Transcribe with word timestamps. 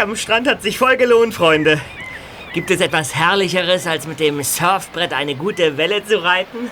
Tag 0.00 0.08
am 0.08 0.16
Strand 0.16 0.48
hat 0.48 0.62
sich 0.62 0.78
voll 0.78 0.96
gelohnt, 0.96 1.34
Freunde. 1.34 1.78
Gibt 2.54 2.70
es 2.70 2.80
etwas 2.80 3.14
Herrlicheres, 3.14 3.86
als 3.86 4.06
mit 4.06 4.18
dem 4.18 4.42
Surfbrett 4.42 5.12
eine 5.12 5.34
gute 5.34 5.76
Welle 5.76 6.02
zu 6.02 6.22
reiten? 6.22 6.70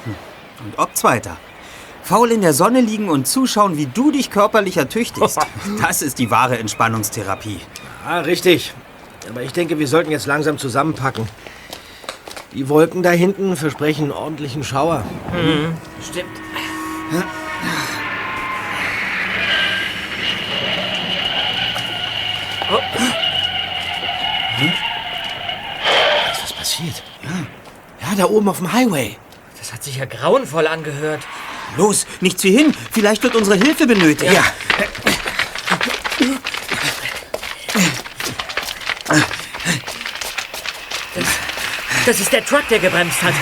Und 0.65 0.79
ob 0.79 0.97
Zweiter. 0.97 1.37
Faul 2.03 2.33
in 2.33 2.41
der 2.41 2.55
Sonne 2.55 2.81
liegen 2.81 3.11
und 3.11 3.29
zuschauen, 3.29 3.77
wie 3.77 3.85
du 3.85 4.11
dich 4.11 4.31
körperlich 4.31 4.79
ertüchtigst. 4.79 5.39
Das 5.83 6.01
ist 6.01 6.19
die 6.19 6.31
wahre 6.31 6.59
Entspannungstherapie. 6.59 7.61
Ah, 8.07 8.21
richtig. 8.21 8.73
Aber 9.29 9.43
ich 9.43 9.53
denke, 9.53 9.79
wir 9.79 9.89
sollten 9.89 10.11
jetzt 10.11 10.27
langsam 10.27 10.57
zusammenpacken. 10.57 11.29
Die 12.55 12.71
Wolken 12.71 13.03
da 13.03 13.11
hinten 13.11 13.57
versprechen 13.57 14.05
einen 14.05 14.13
ordentlichen 14.13 14.65
Schauer. 14.65 15.05
Mhm, 15.35 15.77
stimmt. 16.03 16.31
Oh. 22.71 22.79
Ist 26.33 26.43
was 26.43 26.53
passiert? 26.53 27.03
Ja. 27.23 27.31
Ja, 28.01 28.08
da 28.19 28.27
oben 28.27 28.49
auf 28.49 28.59
dem 28.59 28.73
Highway. 28.73 29.17
Das 29.59 29.73
hat 29.73 29.83
sich 29.83 29.97
ja 29.97 30.05
grauenvoll 30.05 30.67
angehört. 30.67 31.27
Los, 31.77 32.07
nicht 32.21 32.39
zu 32.39 32.49
hin. 32.49 32.75
Vielleicht 32.93 33.23
wird 33.23 33.35
unsere 33.35 33.57
Hilfe 33.57 33.87
benötigt. 33.87 34.33
Ja. 34.33 34.45
Das, 41.15 41.25
das 42.07 42.21
ist 42.21 42.33
der 42.33 42.45
Truck, 42.45 42.67
der 42.69 42.79
gebremst 42.79 43.23
hat. 43.23 43.35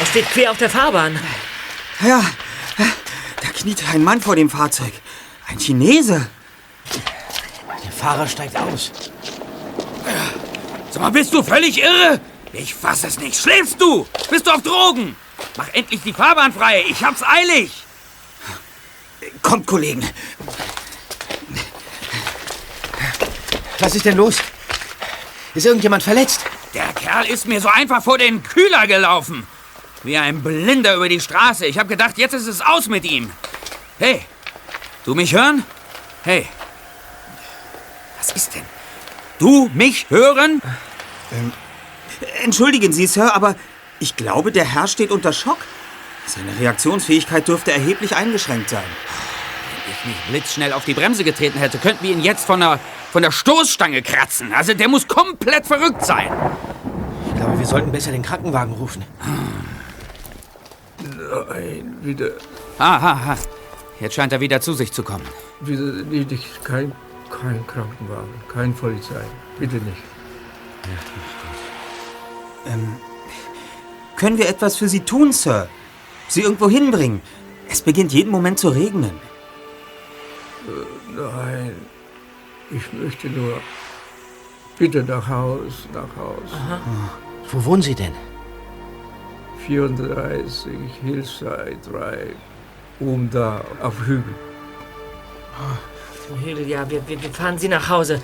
Er 0.00 0.06
steht 0.06 0.26
quer 0.30 0.50
auf 0.50 0.58
der 0.58 0.70
Fahrbahn. 0.70 1.18
Ja, 2.00 2.22
da 2.76 3.48
kniet 3.48 3.82
ein 3.92 4.02
Mann 4.02 4.20
vor 4.20 4.36
dem 4.36 4.50
Fahrzeug. 4.50 4.92
Ein 5.48 5.58
Chinese. 5.58 6.26
Der 7.84 7.92
Fahrer 7.92 8.26
steigt 8.26 8.56
aus. 8.56 8.90
Sag 10.90 11.02
mal, 11.02 11.10
bist 11.10 11.32
du 11.32 11.42
völlig 11.42 11.82
irre? 11.82 12.20
Ich 12.54 12.74
fass 12.74 13.02
es 13.02 13.18
nicht. 13.18 13.40
Schläfst 13.40 13.80
du? 13.80 14.06
Bist 14.30 14.46
du 14.46 14.52
auf 14.52 14.62
Drogen? 14.62 15.16
Mach 15.56 15.68
endlich 15.72 16.00
die 16.02 16.12
Fahrbahn 16.12 16.52
frei. 16.52 16.84
Ich 16.88 17.02
hab's 17.02 17.22
eilig. 17.22 17.72
Kommt, 19.42 19.66
Kollegen. 19.66 20.08
Was 23.80 23.94
ist 23.94 24.04
denn 24.04 24.16
los? 24.16 24.36
Ist 25.54 25.66
irgendjemand 25.66 26.02
verletzt? 26.02 26.40
Der 26.74 26.92
Kerl 26.92 27.26
ist 27.26 27.46
mir 27.46 27.60
so 27.60 27.68
einfach 27.68 28.02
vor 28.02 28.18
den 28.18 28.42
Kühler 28.42 28.86
gelaufen. 28.86 29.46
Wie 30.04 30.16
ein 30.16 30.42
Blinder 30.42 30.94
über 30.94 31.08
die 31.08 31.20
Straße. 31.20 31.66
Ich 31.66 31.78
hab 31.78 31.88
gedacht, 31.88 32.18
jetzt 32.18 32.34
ist 32.34 32.46
es 32.46 32.60
aus 32.60 32.86
mit 32.88 33.04
ihm. 33.04 33.30
Hey, 33.98 34.24
du 35.04 35.14
mich 35.14 35.34
hören? 35.34 35.64
Hey. 36.22 36.48
Was 38.18 38.32
ist 38.32 38.54
denn? 38.54 38.64
Du 39.38 39.70
mich 39.74 40.06
hören? 40.08 40.62
Ähm, 41.32 41.52
entschuldigen 42.44 42.92
Sie, 42.92 43.06
Sir, 43.06 43.34
aber 43.34 43.54
ich 44.00 44.16
glaube, 44.16 44.52
der 44.52 44.64
Herr 44.64 44.86
steht 44.86 45.10
unter 45.10 45.32
Schock. 45.32 45.58
Seine 46.26 46.58
Reaktionsfähigkeit 46.58 47.46
dürfte 47.48 47.72
erheblich 47.72 48.16
eingeschränkt 48.16 48.70
sein. 48.70 48.82
Wenn 48.82 49.92
ich 49.92 50.04
nicht 50.16 50.28
blitzschnell 50.30 50.72
auf 50.72 50.84
die 50.84 50.94
Bremse 50.94 51.24
getreten 51.24 51.58
hätte, 51.58 51.78
könnten 51.78 52.04
wir 52.04 52.12
ihn 52.12 52.22
jetzt 52.22 52.44
von 52.46 52.60
der, 52.60 52.78
von 53.12 53.22
der 53.22 53.30
Stoßstange 53.30 54.02
kratzen. 54.02 54.52
Also 54.52 54.74
der 54.74 54.88
muss 54.88 55.06
komplett 55.08 55.66
verrückt 55.66 56.04
sein. 56.04 56.30
Ich 57.28 57.34
glaube, 57.36 57.58
wir 57.58 57.66
sollten 57.66 57.92
besser 57.92 58.12
den 58.12 58.22
Krankenwagen 58.22 58.72
rufen. 58.74 59.04
Nein, 61.50 61.96
wieder, 62.02 62.30
Aha, 62.78 63.12
aha. 63.12 63.36
Jetzt 64.00 64.14
scheint 64.14 64.32
er 64.32 64.40
wieder 64.40 64.60
zu 64.60 64.72
sich 64.72 64.92
zu 64.92 65.02
kommen. 65.02 65.24
wieder 65.60 65.82
nicht, 66.04 66.64
kein, 66.64 66.92
kein 67.30 67.64
Krankenwagen, 67.66 68.34
kein 68.52 68.74
Polizei. 68.74 69.20
Bitte 69.58 69.76
nicht. 69.76 70.02
Ähm, 72.66 72.96
können 74.16 74.38
wir 74.38 74.48
etwas 74.48 74.76
für 74.76 74.88
Sie 74.88 75.00
tun, 75.00 75.32
Sir? 75.32 75.68
Sie 76.28 76.42
irgendwo 76.42 76.68
hinbringen? 76.68 77.20
Es 77.68 77.82
beginnt 77.82 78.12
jeden 78.12 78.30
Moment 78.30 78.58
zu 78.58 78.68
regnen. 78.68 79.12
Äh, 80.66 81.16
nein, 81.16 81.74
ich 82.70 82.92
möchte 82.92 83.28
nur 83.28 83.60
bitte 84.78 85.02
nach 85.02 85.28
Haus, 85.28 85.88
nach 85.92 86.16
Haus. 86.16 86.50
Wo 87.50 87.64
wohnen 87.64 87.82
Sie 87.82 87.94
denn? 87.94 88.12
34 89.66 90.72
Hillside 91.02 91.78
Drive, 91.90 92.36
oben 93.00 93.30
da 93.30 93.62
auf 93.82 93.98
Hügel. 94.06 94.34
Frau 96.26 96.36
Hügel, 96.36 96.68
ja, 96.68 96.88
wir, 96.88 97.06
wir, 97.08 97.22
wir 97.22 97.30
fahren 97.30 97.58
Sie 97.58 97.68
nach 97.68 97.88
Hause. 97.88 98.20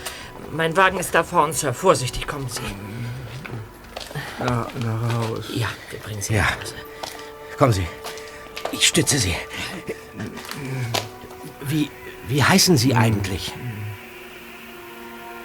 Mein 0.53 0.77
Wagen 0.77 0.99
ist 0.99 1.15
da 1.15 1.23
vorne, 1.23 1.53
Sir. 1.53 1.73
Vorsichtig, 1.73 2.27
kommen 2.27 2.49
Sie. 2.49 2.63
Na, 4.41 4.67
nach 4.85 5.15
Haus. 5.15 5.45
Ja, 5.55 5.69
wir 5.91 5.99
bringen 6.01 6.23
Sie 6.23 6.35
Ja. 6.35 6.43
nach 6.43 6.57
Hause. 6.61 6.75
Kommen 7.59 7.73
Sie. 7.73 7.87
Ich 8.73 8.87
stütze 8.87 9.19
Sie. 9.19 9.35
Wie, 11.63 11.91
wie 12.29 12.43
heißen 12.43 12.77
Sie 12.77 12.95
eigentlich? 12.95 13.53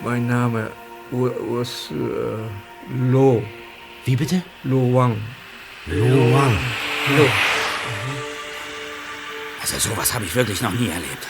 Mein 0.03 0.27
Name 0.27 0.71
Urs 1.11 1.89
äh, 1.91 2.95
Lo. 3.11 3.43
Wie 4.05 4.15
bitte? 4.15 4.43
Lo 4.63 4.93
Wang. 4.93 5.17
Lo 5.87 6.05
Wang. 6.33 6.57
Lo. 7.17 7.25
Also 9.61 9.79
sowas 9.89 10.13
habe 10.13 10.25
ich 10.25 10.35
wirklich 10.35 10.61
noch 10.61 10.71
nie 10.71 10.87
erlebt. 10.89 11.27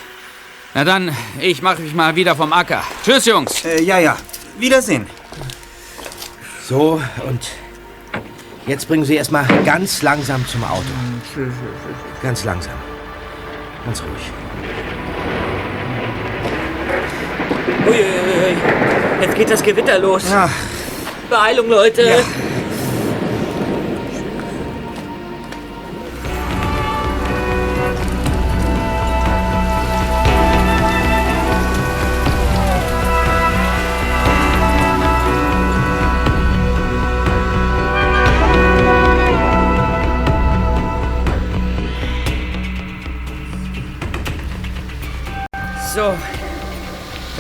Na 0.74 0.84
dann, 0.84 1.16
ich 1.40 1.62
mache 1.62 1.82
mich 1.82 1.94
mal 1.94 2.16
wieder 2.18 2.36
vom 2.36 2.52
Acker. 2.52 2.84
Tschüss, 3.04 3.26
Jungs. 3.26 3.64
Äh, 3.64 3.82
ja, 3.82 3.98
ja. 4.00 4.18
Wiedersehen. 4.60 5.08
So, 6.68 7.00
und 7.30 7.48
jetzt 8.66 8.88
bringen 8.88 9.06
Sie 9.06 9.16
erstmal 9.16 9.46
ganz 9.66 10.02
langsam 10.02 10.44
zum 10.48 10.64
Auto. 10.64 10.82
Tschüss. 11.32 11.54
Ganz 12.24 12.44
langsam. 12.44 12.74
Ganz 13.86 14.02
ruhig. 14.02 14.32
Uiuiui. 17.86 18.58
Jetzt 19.22 19.36
geht 19.36 19.52
das 19.52 19.62
Gewitter 19.62 20.00
los. 20.00 20.24
Ja, 20.28 20.50
Beeilung, 21.30 21.70
Leute. 21.70 22.02
Ja. 22.02 22.16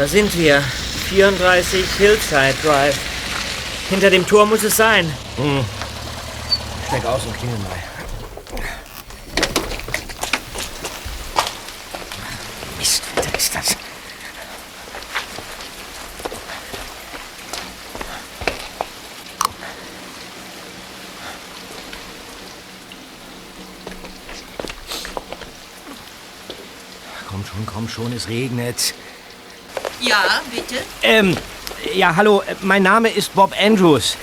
Da 0.06 0.10
sind 0.10 0.38
wir. 0.38 0.62
34 1.10 1.84
Hillside 1.98 2.54
Drive. 2.62 2.96
Hinter 3.90 4.12
dem 4.12 4.28
Tor 4.28 4.46
muss 4.46 4.62
es 4.62 4.78
sein. 4.78 5.12
Steig 6.88 7.04
aus 7.06 7.25
und 7.25 7.36
klingel 7.36 7.57
mal. 7.57 7.72
Mist, 12.78 13.02
was 13.16 13.25
ist 13.36 13.56
das? 13.56 13.78
Komm 27.28 27.44
schon, 27.44 27.66
komm 27.66 27.90
schon, 27.90 28.13
es 28.13 28.28
regnet. 28.28 28.94
Ja, 30.01 30.42
bitte. 30.53 30.75
Ähm, 31.01 31.38
ja, 31.94 32.15
hallo, 32.15 32.44
mein 32.62 32.83
Name 32.83 33.09
ist 33.09 33.33
Bob 33.33 33.53
Andrews. 33.59 34.18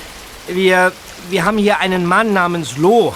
Wir, 0.48 0.92
wir 1.30 1.44
haben 1.44 1.58
hier 1.58 1.78
einen 1.78 2.06
Mann 2.06 2.32
namens 2.32 2.76
Lo. 2.76 3.14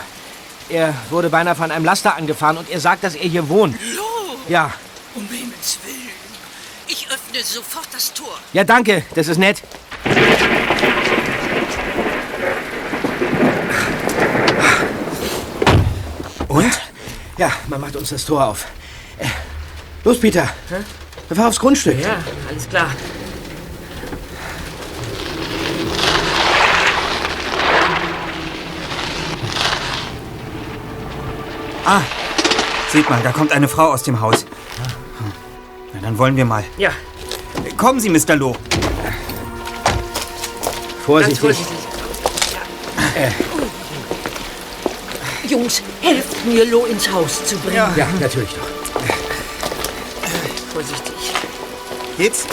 Er 0.69 0.95
wurde 1.11 1.29
beinahe 1.31 1.55
von 1.55 1.71
einem 1.71 1.85
Laster 1.85 2.17
angefahren 2.17 2.57
und 2.57 2.69
er 2.71 2.81
sagt, 2.81 3.05
dass 3.05 3.15
er 3.15 3.29
hier 3.29 3.49
wohnt. 3.49 3.77
Lo, 3.95 4.03
Ja, 4.49 4.73
um 5.15 5.29
Himmels 5.29 5.79
Willen. 5.85 5.97
Ich 6.89 7.09
öffne 7.11 7.43
sofort 7.43 7.89
das 7.93 8.13
Tor. 8.13 8.39
ja, 8.53 8.65
danke, 8.65 9.05
das 9.15 9.29
ist 9.29 9.39
nett. 9.39 9.63
und? 16.49 16.81
Ja, 17.39 17.53
man 17.69 17.81
macht 17.81 17.97
uns 17.97 18.11
das 18.11 18.25
Tor 18.25 18.47
auf. 18.47 18.65
Äh, 19.19 19.27
los, 20.05 20.19
Peter. 20.21 20.49
Wir 20.69 20.85
fahren 21.35 21.49
aufs 21.49 21.59
Grundstück. 21.59 22.01
Ja, 22.01 22.19
alles 22.49 22.69
klar. 22.69 22.91
Ah, 31.85 32.01
seht 32.93 33.09
mal, 33.09 33.21
da 33.23 33.31
kommt 33.33 33.53
eine 33.53 33.69
Frau 33.69 33.93
aus 33.93 34.03
dem 34.03 34.21
Haus. 34.21 34.45
Na, 35.93 36.01
dann 36.01 36.19
wollen 36.19 36.37
wir 36.37 36.45
mal. 36.45 36.65
Ja, 36.77 36.91
Kommen 37.77 38.01
Sie, 38.01 38.09
Mr. 38.09 38.37
Loh. 38.37 38.57
Vorsichtig. 41.05 41.41
Ganz 41.43 41.59
vorsichtig. 41.59 41.77
Jungs, 45.49 45.83
helft 46.01 46.47
mir, 46.47 46.65
Lo 46.65 46.87
ins 46.87 47.11
Haus 47.13 47.45
zu 47.45 47.57
bringen. 47.59 47.77
Ja, 47.97 48.09
natürlich 48.19 48.51
doch. 48.51 48.67
Vorsichtig. 50.73 51.16
Geht's? 52.17 52.47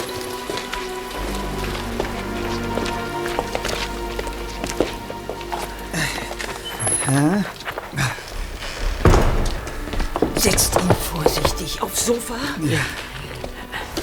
Setzt 10.36 10.74
ihn 10.74 10.90
vorsichtig 11.12 11.80
aufs 11.80 12.04
Sofa. 12.04 12.34
Ja. 12.60 12.80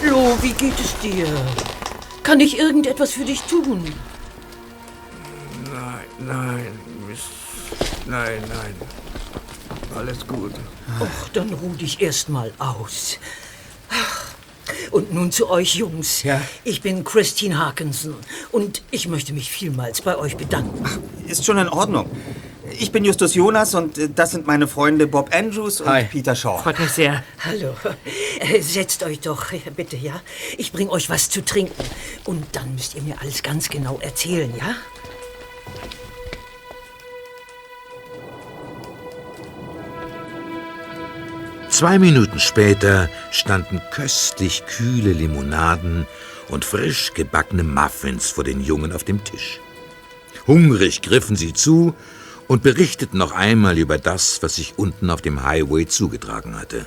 Lo, 0.04 0.36
wie 0.42 0.54
geht 0.54 0.80
es 0.80 0.98
dir? 1.00 1.28
Kann 2.24 2.40
ich 2.40 2.58
irgendetwas 2.58 3.12
für 3.12 3.26
dich 3.26 3.42
tun? 3.42 3.94
Nein, 5.72 6.06
nein, 6.20 6.80
Miss. 7.08 7.22
Nein, 8.08 8.42
nein. 8.50 8.76
Alles 9.96 10.26
gut. 10.26 10.54
Och, 11.00 11.30
dann 11.34 11.54
ruh 11.54 11.74
dich 11.74 12.02
erst 12.02 12.30
mal 12.30 12.52
aus. 12.58 13.20
Ach, 13.92 14.31
Und 14.92 15.14
nun 15.14 15.32
zu 15.32 15.50
euch 15.50 15.76
Jungs. 15.76 16.24
Ja. 16.24 16.42
Ich 16.64 16.82
bin 16.82 17.04
Christine 17.04 17.58
Harkinson 17.58 18.16
und 18.52 18.82
ich 18.92 19.08
möchte 19.08 19.34
mich 19.34 19.50
vielmals 19.50 20.02
bei 20.02 20.18
euch 20.18 20.36
bedanken. 20.38 20.86
Ist 21.28 21.46
schon 21.46 21.58
in 21.58 21.70
Ordnung. 21.70 22.10
Ich 22.80 22.92
bin 22.92 23.04
Justus 23.06 23.36
Jonas 23.36 23.74
und 23.76 23.98
äh, 23.98 24.10
das 24.14 24.32
sind 24.32 24.48
meine 24.48 24.68
Freunde 24.68 25.08
Bob 25.08 25.34
Andrews 25.34 25.82
und 25.82 25.90
Hi. 25.90 26.04
Peter 26.06 26.36
Shaw. 26.36 26.62
Freut 26.62 26.80
mich 26.80 26.92
sehr. 26.92 27.24
Hallo. 27.44 27.76
Äh, 28.40 28.62
Setzt 28.62 29.04
euch 29.04 29.20
doch, 29.20 29.46
bitte, 29.76 29.98
ja? 29.98 30.22
Ich 30.58 30.72
bring 30.72 30.90
euch 30.90 31.10
was 31.10 31.30
zu 31.30 31.44
trinken. 31.44 31.84
Und 32.26 32.44
dann 32.54 32.74
müsst 32.74 32.96
ihr 32.96 33.02
mir 33.02 33.16
alles 33.22 33.44
ganz 33.44 33.70
genau 33.70 34.00
erzählen, 34.02 34.52
ja? 34.58 34.76
Zwei 41.82 41.98
Minuten 41.98 42.40
später 42.40 43.10
standen 43.32 43.82
köstlich 43.90 44.64
kühle 44.68 45.14
Limonaden 45.14 46.06
und 46.50 46.64
frisch 46.64 47.12
gebackene 47.16 47.64
Muffins 47.64 48.30
vor 48.30 48.44
den 48.44 48.62
Jungen 48.62 48.92
auf 48.92 49.04
dem 49.04 49.24
Tisch. 49.24 49.60
Hungrig 50.46 51.02
griffen 51.02 51.36
sie 51.36 51.54
zu 51.54 51.96
und 52.48 52.62
berichteten 52.62 53.18
noch 53.18 53.32
einmal 53.32 53.80
über 53.80 53.98
das, 53.98 54.44
was 54.44 54.58
sich 54.58 54.76
unten 54.78 55.10
auf 55.10 55.24
dem 55.24 55.42
Highway 55.42 55.88
zugetragen 55.88 56.56
hatte. 56.60 56.86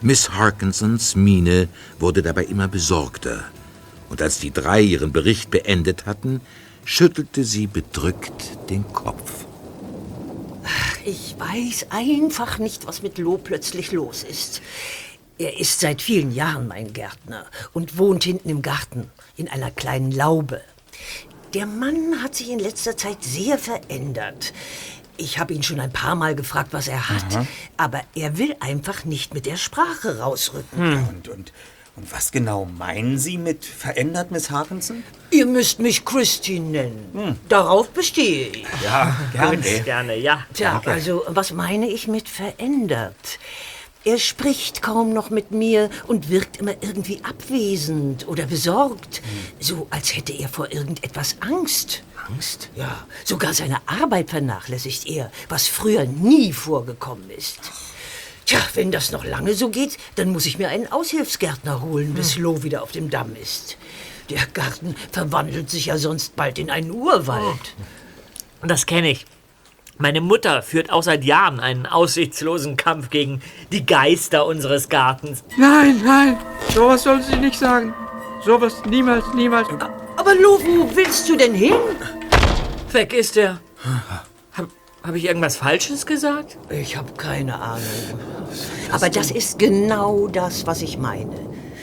Miss 0.00 0.30
Harkinsons 0.30 1.14
Miene 1.14 1.68
wurde 1.98 2.22
dabei 2.22 2.44
immer 2.44 2.68
besorgter, 2.68 3.44
und 4.08 4.22
als 4.22 4.38
die 4.38 4.50
drei 4.50 4.80
ihren 4.80 5.12
Bericht 5.12 5.50
beendet 5.50 6.06
hatten, 6.06 6.40
schüttelte 6.86 7.44
sie 7.44 7.66
bedrückt 7.66 8.70
den 8.70 8.90
Kopf. 8.94 9.43
Ich 11.04 11.36
weiß 11.38 11.86
einfach 11.90 12.58
nicht, 12.58 12.86
was 12.86 13.02
mit 13.02 13.18
Lo 13.18 13.38
plötzlich 13.38 13.92
los 13.92 14.22
ist. 14.22 14.62
Er 15.38 15.58
ist 15.58 15.80
seit 15.80 16.00
vielen 16.00 16.32
Jahren 16.32 16.68
mein 16.68 16.92
Gärtner 16.92 17.46
und 17.72 17.98
wohnt 17.98 18.24
hinten 18.24 18.48
im 18.48 18.62
Garten 18.62 19.10
in 19.36 19.48
einer 19.48 19.70
kleinen 19.70 20.12
Laube. 20.12 20.60
Der 21.54 21.66
Mann 21.66 22.22
hat 22.22 22.34
sich 22.34 22.50
in 22.50 22.58
letzter 22.58 22.96
Zeit 22.96 23.22
sehr 23.22 23.58
verändert. 23.58 24.52
Ich 25.16 25.38
habe 25.38 25.54
ihn 25.54 25.62
schon 25.62 25.80
ein 25.80 25.92
paar 25.92 26.14
Mal 26.14 26.34
gefragt, 26.34 26.72
was 26.72 26.88
er 26.88 27.08
hat, 27.08 27.46
aber 27.76 28.00
er 28.14 28.38
will 28.38 28.56
einfach 28.60 29.04
nicht 29.04 29.34
mit 29.34 29.46
der 29.46 29.56
Sprache 29.56 30.18
rausrücken. 30.18 31.08
Und, 31.08 31.28
und, 31.28 31.52
und 31.96 32.12
was 32.12 32.32
genau 32.32 32.64
meinen 32.64 33.18
Sie 33.18 33.38
mit 33.38 33.64
verändert, 33.64 34.30
Miss 34.30 34.50
Harkinson? 34.50 35.04
Ihr 35.30 35.46
müsst 35.46 35.78
mich 35.78 36.04
Christine 36.04 36.70
nennen. 36.70 37.38
Darauf 37.48 37.90
bestehe 37.90 38.48
ich. 38.48 38.66
Ja, 38.82 39.16
gerne. 39.32 39.80
Gerne, 39.84 40.16
ja. 40.16 40.44
Tja, 40.52 40.82
also 40.84 41.22
was 41.28 41.52
meine 41.52 41.88
ich 41.88 42.08
mit 42.08 42.28
verändert? 42.28 43.38
Er 44.06 44.18
spricht 44.18 44.82
kaum 44.82 45.14
noch 45.14 45.30
mit 45.30 45.50
mir 45.50 45.88
und 46.06 46.28
wirkt 46.28 46.58
immer 46.58 46.74
irgendwie 46.82 47.20
abwesend 47.24 48.28
oder 48.28 48.44
besorgt. 48.44 49.22
So 49.60 49.86
als 49.88 50.14
hätte 50.14 50.32
er 50.34 50.48
vor 50.48 50.70
irgendetwas 50.72 51.36
Angst. 51.40 52.02
Angst? 52.28 52.68
Ja, 52.76 53.06
sogar 53.24 53.54
seine 53.54 53.80
Arbeit 53.86 54.30
vernachlässigt 54.30 55.06
er, 55.06 55.30
was 55.48 55.68
früher 55.68 56.04
nie 56.04 56.52
vorgekommen 56.52 57.30
ist. 57.30 57.60
Tja, 58.46 58.58
wenn 58.74 58.90
das 58.92 59.10
noch 59.10 59.24
lange 59.24 59.54
so 59.54 59.70
geht, 59.70 59.96
dann 60.16 60.30
muss 60.30 60.46
ich 60.46 60.58
mir 60.58 60.68
einen 60.68 60.90
Aushilfsgärtner 60.90 61.80
holen, 61.80 62.14
bis 62.14 62.36
Lo 62.36 62.62
wieder 62.62 62.82
auf 62.82 62.92
dem 62.92 63.08
Damm 63.08 63.34
ist. 63.40 63.78
Der 64.30 64.46
Garten 64.46 64.94
verwandelt 65.12 65.70
sich 65.70 65.86
ja 65.86 65.98
sonst 65.98 66.36
bald 66.36 66.58
in 66.58 66.70
einen 66.70 66.90
Urwald. 66.90 67.74
Und 68.60 68.70
das 68.70 68.86
kenne 68.86 69.10
ich. 69.10 69.26
Meine 69.96 70.20
Mutter 70.20 70.62
führt 70.62 70.90
auch 70.90 71.02
seit 71.02 71.24
Jahren 71.24 71.60
einen 71.60 71.86
aussichtslosen 71.86 72.76
Kampf 72.76 73.10
gegen 73.10 73.40
die 73.70 73.86
Geister 73.86 74.44
unseres 74.44 74.88
Gartens. 74.88 75.44
Nein, 75.56 76.00
nein. 76.04 76.36
Sowas 76.74 77.04
soll 77.04 77.22
sie 77.22 77.36
nicht 77.36 77.58
sagen. 77.58 77.94
Sowas 78.44 78.82
niemals, 78.86 79.24
niemals. 79.34 79.68
Aber 80.16 80.34
Lo, 80.34 80.58
wo 80.60 80.96
willst 80.96 81.28
du 81.28 81.36
denn 81.36 81.54
hin? 81.54 81.74
Weg 82.90 83.12
ist 83.12 83.36
er. 83.36 83.60
Hab, 85.04 85.10
hab 85.10 85.16
ich 85.16 85.26
irgendwas 85.26 85.56
Falsches 85.56 86.06
gesagt? 86.06 86.56
Ich 86.70 86.96
habe 86.96 87.12
keine 87.12 87.60
Ahnung. 87.60 87.84
Aber 88.90 89.10
das 89.10 89.30
ist 89.30 89.58
genau 89.58 90.28
das, 90.28 90.66
was 90.66 90.80
ich 90.80 90.96
meine. 90.96 91.36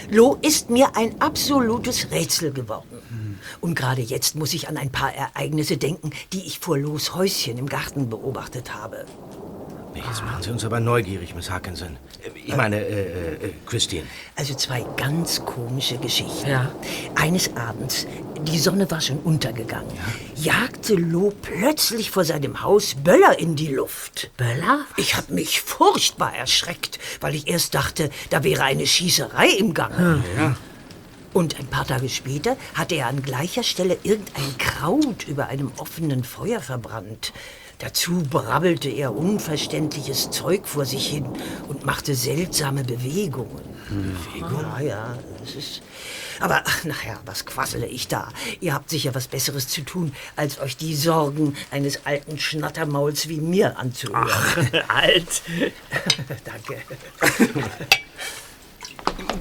Lo 0.09 0.39
ist 0.41 0.71
mir 0.71 0.95
ein 0.95 1.21
absolutes 1.21 2.09
Rätsel 2.09 2.51
geworden. 2.51 3.39
Und 3.59 3.75
gerade 3.75 4.01
jetzt 4.01 4.35
muss 4.35 4.55
ich 4.55 4.69
an 4.69 4.75
ein 4.75 4.91
paar 4.91 5.13
Ereignisse 5.13 5.77
denken, 5.77 6.09
die 6.33 6.47
ich 6.47 6.57
vor 6.57 6.79
Los 6.79 7.13
Häuschen 7.13 7.59
im 7.59 7.67
Garten 7.67 8.09
beobachtet 8.09 8.73
habe. 8.73 9.05
Jetzt 9.93 10.23
machen 10.23 10.41
Sie 10.41 10.49
uns 10.51 10.63
aber 10.63 10.79
neugierig, 10.79 11.35
Miss 11.35 11.49
Harkinson. 11.49 11.97
Äh, 12.23 12.29
Ich 12.45 12.55
meine, 12.55 12.77
äh, 12.77 13.33
äh, 13.33 13.53
Christine. 13.65 14.05
Also 14.35 14.53
zwei 14.55 14.85
ganz 14.97 15.43
komische 15.45 15.97
Geschichten. 15.97 16.49
Ja. 16.49 16.71
Eines 17.15 17.55
Abends, 17.55 18.07
die 18.47 18.57
Sonne 18.57 18.89
war 18.89 19.01
schon 19.01 19.19
untergegangen, 19.19 19.91
jagte 20.35 20.95
Lo 20.95 21.31
plötzlich 21.41 22.09
vor 22.09 22.23
seinem 22.25 22.61
Haus 22.63 22.95
Böller 22.95 23.37
in 23.39 23.55
die 23.55 23.67
Luft. 23.67 24.31
Böller? 24.37 24.85
Ich 24.97 25.15
habe 25.15 25.33
mich 25.33 25.61
furchtbar 25.61 26.33
erschreckt, 26.35 26.99
weil 27.19 27.35
ich 27.35 27.47
erst 27.47 27.75
dachte, 27.75 28.09
da 28.29 28.43
wäre 28.43 28.63
eine 28.63 28.87
Schießerei 28.87 29.49
im 29.49 29.73
Gange. 29.73 30.23
Und 31.33 31.57
ein 31.59 31.67
paar 31.67 31.85
Tage 31.87 32.09
später 32.09 32.57
hatte 32.73 32.95
er 32.95 33.07
an 33.07 33.21
gleicher 33.21 33.63
Stelle 33.63 33.97
irgendein 34.03 34.57
Kraut 34.57 35.27
über 35.27 35.47
einem 35.47 35.71
offenen 35.77 36.23
Feuer 36.25 36.59
verbrannt. 36.59 37.31
Dazu 37.81 38.21
brabbelte 38.29 38.89
er 38.89 39.15
unverständliches 39.15 40.29
Zeug 40.29 40.67
vor 40.67 40.85
sich 40.85 41.07
hin 41.07 41.25
und 41.67 41.83
machte 41.83 42.13
seltsame 42.13 42.83
Bewegungen. 42.83 43.59
Bewegungen? 43.89 44.65
Ja, 44.77 44.79
ja, 44.79 45.17
das 45.39 45.55
ist. 45.55 45.81
Aber 46.39 46.61
ach, 46.63 46.83
nachher, 46.83 47.19
was 47.25 47.43
quassele 47.47 47.87
ich 47.87 48.07
da? 48.07 48.29
Ihr 48.59 48.75
habt 48.75 48.91
sicher 48.91 49.15
was 49.15 49.27
Besseres 49.27 49.67
zu 49.67 49.81
tun, 49.81 50.13
als 50.35 50.59
euch 50.59 50.77
die 50.77 50.95
Sorgen 50.95 51.55
eines 51.71 52.05
alten 52.05 52.37
Schnattermauls 52.37 53.27
wie 53.29 53.41
mir 53.41 53.79
anzuhören. 53.79 54.29
Alt. 54.87 55.41
Danke. 56.45 56.81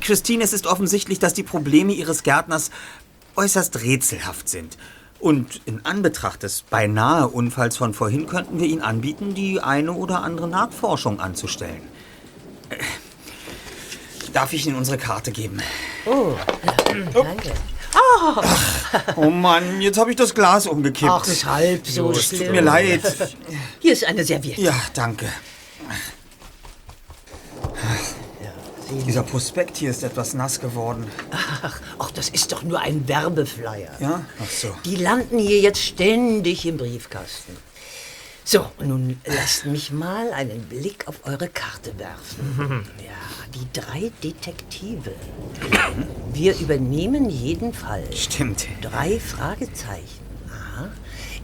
Christine, 0.01 0.45
es 0.45 0.55
ist 0.55 0.67
offensichtlich, 0.67 1.19
dass 1.19 1.35
die 1.35 1.43
Probleme 1.43 1.93
Ihres 1.93 2.23
Gärtners 2.23 2.71
äußerst 3.37 3.83
rätselhaft 3.83 4.49
sind. 4.49 4.79
Und 5.21 5.61
in 5.67 5.85
Anbetracht 5.85 6.43
des 6.43 6.63
beinahe 6.63 7.29
Unfalls 7.29 7.77
von 7.77 7.93
vorhin 7.93 8.27
könnten 8.27 8.59
wir 8.59 8.67
Ihnen 8.67 8.81
anbieten, 8.83 9.35
die 9.35 9.61
eine 9.61 9.93
oder 9.93 10.23
andere 10.23 10.49
Nachforschung 10.49 11.21
anzustellen. 11.21 11.83
Äh, 12.71 12.77
Darf 14.33 14.53
ich 14.53 14.67
Ihnen 14.67 14.77
unsere 14.77 14.97
Karte 14.97 15.31
geben? 15.33 15.61
Danke. 17.13 17.53
Oh 19.17 19.29
Mann, 19.31 19.81
jetzt 19.81 19.99
habe 19.99 20.11
ich 20.11 20.17
das 20.17 20.35
Glas 20.35 20.67
umgekippt. 20.67 21.11
Ach, 21.11 21.27
ist 21.27 21.45
halb 21.45 21.87
so 21.87 22.11
es 22.13 22.27
schlimm. 22.27 22.43
tut 22.43 22.51
mir 22.53 22.61
leid. 22.61 23.03
Hier 23.81 23.93
ist 23.93 24.05
eine 24.05 24.25
Serviette. 24.25 24.61
Ja, 24.61 24.75
danke. 24.95 25.27
Dieser 29.07 29.23
Prospekt 29.23 29.77
hier 29.77 29.91
ist 29.91 30.03
etwas 30.03 30.35
nass 30.35 30.61
geworden. 30.61 31.07
Ach, 31.31 31.81
ach, 31.99 32.11
das 32.11 32.29
ist 32.29 32.53
doch 32.53 32.63
nur 32.63 32.81
ein 32.81 33.07
Werbeflyer. 33.07 33.93
Ja? 34.01 34.25
Ach 34.43 34.51
so. 34.51 34.75
Die 34.85 34.97
landen 34.97 35.39
hier 35.39 35.61
jetzt 35.61 35.81
ständig 35.81 36.67
im 36.67 36.77
Briefkasten. 36.77 37.57
So, 38.45 38.67
nun 38.83 39.21
lasst 39.27 39.67
mich 39.67 39.93
mal 39.93 40.33
einen 40.33 40.63
Blick 40.63 41.07
auf 41.07 41.21
eure 41.25 41.49
Karte 41.49 41.93
werfen. 41.99 42.85
Ja, 42.99 43.51
die 43.55 43.81
drei 43.81 44.11
Detektive. 44.23 45.13
Wir 46.33 46.57
übernehmen 46.59 47.29
jeden 47.31 47.73
Fall. 47.73 48.05
Stimmt. 48.15 48.67
Drei 48.81 49.19
Fragezeichen. 49.21 50.25
Aha. 50.49 50.89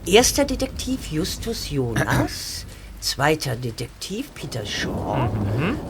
Erster 0.05 0.45
Detektiv 0.45 1.07
Justus 1.11 1.69
Jonas. 1.69 2.65
Zweiter 3.01 3.55
Detektiv 3.55 4.33
Peter 4.33 4.65
Shaw. 4.65 5.29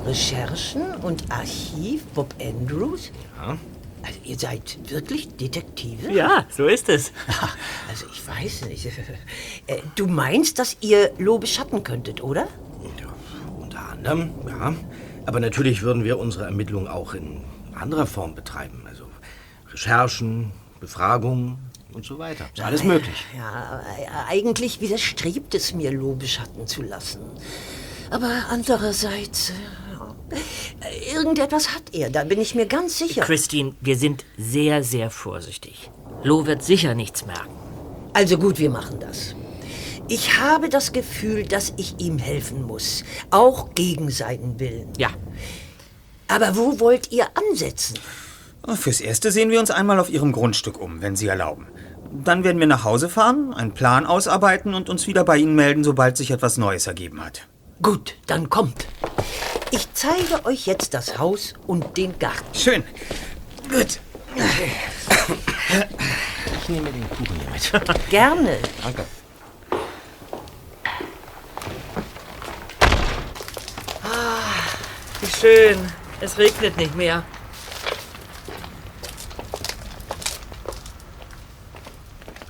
Recherchen 0.05 0.95
und 1.01 1.31
Archiv 1.31 2.03
Bob 2.07 2.33
Andrews. 2.41 3.11
Also 4.03 4.19
ihr 4.23 4.37
seid 4.37 4.77
wirklich 4.89 5.29
Detektive? 5.35 6.11
Ja, 6.11 6.45
so 6.49 6.67
ist 6.67 6.89
es. 6.89 7.11
Also 7.89 8.05
ich 8.13 8.27
weiß 8.27 8.65
nicht. 8.65 8.87
Äh, 9.67 9.77
Du 9.95 10.07
meinst, 10.07 10.59
dass 10.59 10.77
ihr 10.81 11.11
Lo 11.17 11.39
beschatten 11.39 11.83
könntet, 11.83 12.21
oder? 12.23 12.47
Ja, 12.99 13.07
unter 13.59 13.89
anderem, 13.89 14.31
ja. 14.47 14.73
Aber 15.25 15.39
natürlich 15.39 15.81
würden 15.81 16.03
wir 16.03 16.19
unsere 16.19 16.45
Ermittlungen 16.45 16.87
auch 16.87 17.13
in 17.13 17.41
anderer 17.73 18.05
Form 18.05 18.33
betreiben. 18.35 18.83
Also 18.87 19.05
Recherchen, 19.71 20.51
Befragungen 20.79 21.57
und 21.97 22.05
so 22.05 22.17
weiter. 22.19 22.47
Ist 22.53 22.63
alles 22.63 22.83
möglich. 22.83 23.25
Ja, 23.35 23.81
äh, 23.99 24.07
eigentlich 24.29 24.79
widerstrebt 24.81 25.53
es 25.55 25.73
mir, 25.73 25.91
Lo 25.91 26.13
beschatten 26.13 26.67
zu 26.67 26.81
lassen. 26.83 27.19
Aber 28.09 28.45
andererseits, 28.49 29.51
äh, 30.29 31.13
irgendetwas 31.13 31.73
hat 31.75 31.93
er, 31.93 32.09
da 32.09 32.23
bin 32.23 32.39
ich 32.39 32.55
mir 32.55 32.67
ganz 32.67 32.97
sicher. 32.99 33.23
Christine, 33.23 33.75
wir 33.81 33.97
sind 33.97 34.25
sehr, 34.37 34.83
sehr 34.83 35.09
vorsichtig. 35.09 35.89
Lo 36.23 36.45
wird 36.45 36.63
sicher 36.63 36.93
nichts 36.95 37.25
merken. 37.25 37.55
Also 38.13 38.37
gut, 38.37 38.59
wir 38.59 38.69
machen 38.69 38.99
das. 38.99 39.35
Ich 40.07 40.39
habe 40.39 40.69
das 40.69 40.93
Gefühl, 40.93 41.43
dass 41.43 41.73
ich 41.77 41.99
ihm 41.99 42.17
helfen 42.17 42.61
muss, 42.63 43.03
auch 43.29 43.73
gegen 43.75 44.09
seinen 44.09 44.59
Willen. 44.59 44.93
Ja, 44.97 45.09
Aber 46.29 46.55
wo 46.55 46.79
wollt 46.79 47.11
ihr 47.11 47.27
ansetzen? 47.35 47.99
Fürs 48.75 48.99
Erste 48.99 49.31
sehen 49.31 49.49
wir 49.49 49.59
uns 49.59 49.71
einmal 49.71 49.99
auf 49.99 50.09
Ihrem 50.09 50.33
Grundstück 50.33 50.79
um, 50.79 51.01
wenn 51.01 51.15
Sie 51.15 51.27
erlauben. 51.27 51.67
Dann 52.11 52.43
werden 52.43 52.59
wir 52.59 52.67
nach 52.67 52.83
Hause 52.83 53.09
fahren, 53.09 53.53
einen 53.53 53.73
Plan 53.73 54.05
ausarbeiten 54.05 54.73
und 54.73 54.89
uns 54.89 55.07
wieder 55.07 55.23
bei 55.23 55.37
Ihnen 55.37 55.55
melden, 55.55 55.83
sobald 55.83 56.17
sich 56.17 56.31
etwas 56.31 56.57
Neues 56.57 56.87
ergeben 56.87 57.23
hat. 57.23 57.47
Gut, 57.81 58.15
dann 58.25 58.49
kommt. 58.49 58.87
Ich 59.71 59.87
zeige 59.93 60.45
euch 60.45 60.65
jetzt 60.65 60.93
das 60.93 61.17
Haus 61.17 61.53
und 61.67 61.97
den 61.97 62.17
Garten. 62.17 62.53
Schön. 62.53 62.83
Gut. 63.69 63.99
Ich 66.61 66.69
nehme 66.69 66.89
den 66.91 67.09
Kuchen 67.09 67.35
hier 67.39 67.51
mit. 67.51 67.99
Gerne. 68.09 68.57
Danke. 68.83 69.05
wie 75.21 75.39
schön. 75.39 75.77
Es 76.21 76.37
regnet 76.37 76.77
nicht 76.77 76.95
mehr. 76.95 77.23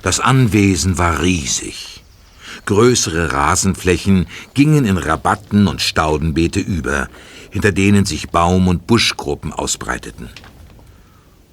Das 0.02 0.20
Anwesen 0.20 0.98
war 0.98 1.22
riesig. 1.22 2.02
Größere 2.66 3.32
Rasenflächen 3.32 4.26
gingen 4.54 4.84
in 4.84 4.96
Rabatten 4.96 5.66
und 5.66 5.80
Staudenbeete 5.80 6.60
über, 6.60 7.08
hinter 7.50 7.72
denen 7.72 8.04
sich 8.04 8.30
Baum- 8.30 8.68
und 8.68 8.86
Buschgruppen 8.86 9.52
ausbreiteten. 9.52 10.28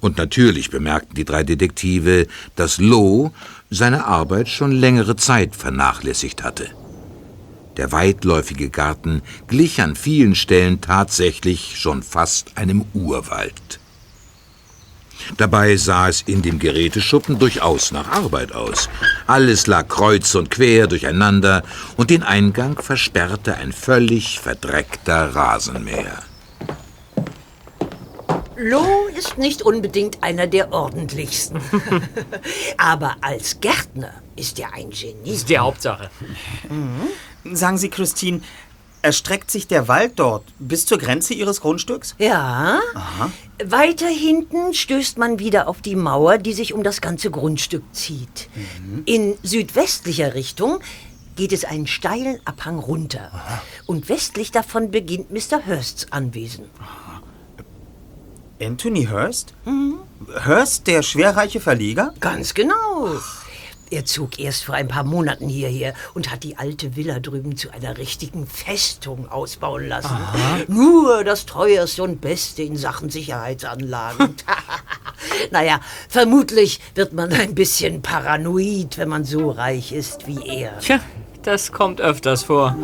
Und 0.00 0.18
natürlich 0.18 0.70
bemerkten 0.70 1.14
die 1.14 1.24
drei 1.24 1.42
Detektive, 1.42 2.26
dass 2.54 2.78
Loh 2.78 3.32
seine 3.70 4.04
Arbeit 4.04 4.48
schon 4.48 4.72
längere 4.72 5.16
Zeit 5.16 5.56
vernachlässigt 5.56 6.44
hatte. 6.44 6.68
Der 7.76 7.92
weitläufige 7.92 8.70
Garten 8.70 9.22
glich 9.48 9.82
an 9.82 9.96
vielen 9.96 10.34
Stellen 10.34 10.80
tatsächlich 10.80 11.78
schon 11.78 12.02
fast 12.02 12.56
einem 12.56 12.84
Urwald. 12.94 13.80
Dabei 15.36 15.76
sah 15.76 16.08
es 16.08 16.22
in 16.22 16.42
dem 16.42 16.58
Geräteschuppen 16.58 17.38
durchaus 17.38 17.92
nach 17.92 18.10
Arbeit 18.10 18.52
aus. 18.52 18.88
Alles 19.26 19.66
lag 19.66 19.88
kreuz 19.88 20.34
und 20.34 20.50
quer 20.50 20.86
durcheinander 20.86 21.62
und 21.96 22.10
den 22.10 22.22
Eingang 22.22 22.80
versperrte 22.80 23.56
ein 23.56 23.72
völlig 23.72 24.40
verdreckter 24.40 25.34
Rasenmäher. 25.34 26.22
Lo 28.58 28.86
ist 29.14 29.36
nicht 29.36 29.60
unbedingt 29.60 30.22
einer 30.22 30.46
der 30.46 30.72
ordentlichsten. 30.72 31.60
Aber 32.78 33.16
als 33.20 33.60
Gärtner 33.60 34.14
ist 34.34 34.58
er 34.58 34.72
ein 34.72 34.88
Genie. 34.90 35.30
Ist 35.30 35.50
die 35.50 35.58
Hauptsache. 35.58 36.10
Sagen 37.44 37.76
Sie, 37.76 37.90
Christine, 37.90 38.40
erstreckt 39.06 39.52
sich 39.52 39.68
der 39.68 39.86
Wald 39.86 40.14
dort 40.16 40.42
bis 40.58 40.84
zur 40.84 40.98
Grenze 40.98 41.32
Ihres 41.32 41.60
Grundstücks? 41.60 42.16
Ja. 42.18 42.80
Weiter 43.64 44.08
hinten 44.08 44.74
stößt 44.74 45.16
man 45.16 45.38
wieder 45.38 45.68
auf 45.68 45.80
die 45.80 45.94
Mauer, 45.94 46.38
die 46.38 46.52
sich 46.52 46.74
um 46.74 46.82
das 46.82 47.00
ganze 47.00 47.30
Grundstück 47.30 47.84
zieht. 47.92 48.48
In 49.04 49.38
südwestlicher 49.44 50.34
Richtung 50.34 50.80
geht 51.36 51.52
es 51.52 51.64
einen 51.64 51.86
steilen 51.86 52.40
Abhang 52.44 52.80
runter. 52.80 53.30
Und 53.86 54.08
westlich 54.08 54.50
davon 54.50 54.90
beginnt 54.90 55.30
Mr. 55.30 55.64
Hursts 55.66 56.10
Anwesen. 56.10 56.64
Anthony 58.60 59.06
Hurst? 59.06 59.54
Hurst, 60.44 60.88
der 60.88 61.02
schwerreiche 61.02 61.60
Verleger? 61.60 62.12
Ganz 62.18 62.54
genau. 62.54 63.20
Er 63.90 64.04
zog 64.04 64.38
erst 64.38 64.64
vor 64.64 64.74
ein 64.74 64.88
paar 64.88 65.04
Monaten 65.04 65.48
hierher 65.48 65.94
und 66.14 66.30
hat 66.32 66.42
die 66.42 66.58
alte 66.58 66.96
Villa 66.96 67.20
drüben 67.20 67.56
zu 67.56 67.70
einer 67.70 67.98
richtigen 67.98 68.46
Festung 68.46 69.28
ausbauen 69.28 69.88
lassen. 69.88 70.16
Nur 70.66 71.22
das 71.22 71.46
teuerste 71.46 72.02
und 72.02 72.20
beste 72.20 72.62
in 72.62 72.76
Sachen 72.76 73.10
Sicherheitsanlagen. 73.10 74.34
naja, 75.50 75.80
vermutlich 76.08 76.80
wird 76.94 77.12
man 77.12 77.32
ein 77.32 77.54
bisschen 77.54 78.02
paranoid, 78.02 78.98
wenn 78.98 79.08
man 79.08 79.24
so 79.24 79.50
reich 79.50 79.92
ist 79.92 80.26
wie 80.26 80.44
er. 80.46 80.78
Tja, 80.80 81.00
das 81.42 81.70
kommt 81.70 82.00
öfters 82.00 82.42
vor. 82.42 82.76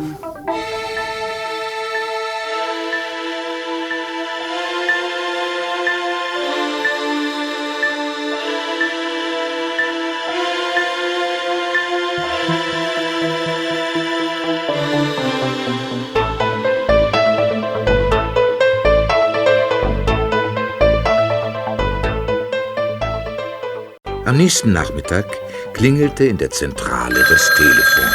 Am 24.33 24.37
nächsten 24.37 24.73
Nachmittag 24.73 25.27
klingelte 25.73 26.25
in 26.25 26.39
der 26.39 26.49
Zentrale 26.49 27.23
das 27.29 27.51
Telefon. 27.55 28.11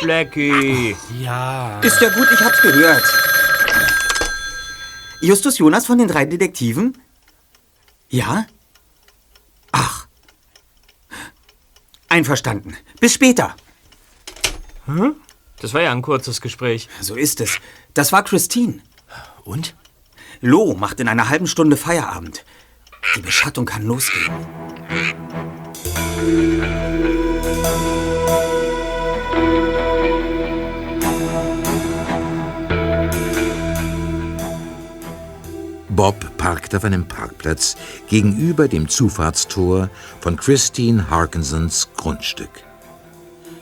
Blackie. 0.00 0.96
Ja. 1.20 1.78
Ist 1.80 2.00
ja 2.00 2.08
gut, 2.08 2.26
ich 2.32 2.40
hab's 2.40 2.62
gehört. 2.62 3.04
Justus 5.20 5.58
Jonas 5.58 5.84
von 5.84 5.98
den 5.98 6.08
drei 6.08 6.24
Detektiven? 6.24 6.96
Ja? 8.08 8.46
Ach. 9.72 10.06
Einverstanden. 12.08 12.78
Bis 12.98 13.12
später. 13.12 13.54
Das 15.60 15.74
war 15.74 15.82
ja 15.82 15.92
ein 15.92 16.00
kurzes 16.00 16.40
Gespräch. 16.40 16.88
So 17.02 17.14
ist 17.14 17.42
es. 17.42 17.58
Das 17.92 18.12
war 18.12 18.24
Christine. 18.24 18.80
Und? 19.44 19.74
Lo 20.40 20.74
macht 20.74 20.98
in 21.00 21.08
einer 21.08 21.28
halben 21.28 21.46
Stunde 21.46 21.76
Feierabend. 21.76 22.42
Die 23.14 23.20
Beschattung 23.20 23.64
kann 23.64 23.82
losgehen. 23.82 24.32
Bob 35.88 36.36
parkte 36.36 36.76
auf 36.76 36.84
einem 36.84 37.08
Parkplatz 37.08 37.76
gegenüber 38.08 38.68
dem 38.68 38.88
Zufahrtstor 38.88 39.88
von 40.20 40.36
Christine 40.36 41.08
Harkinsons 41.08 41.88
Grundstück. 41.96 42.50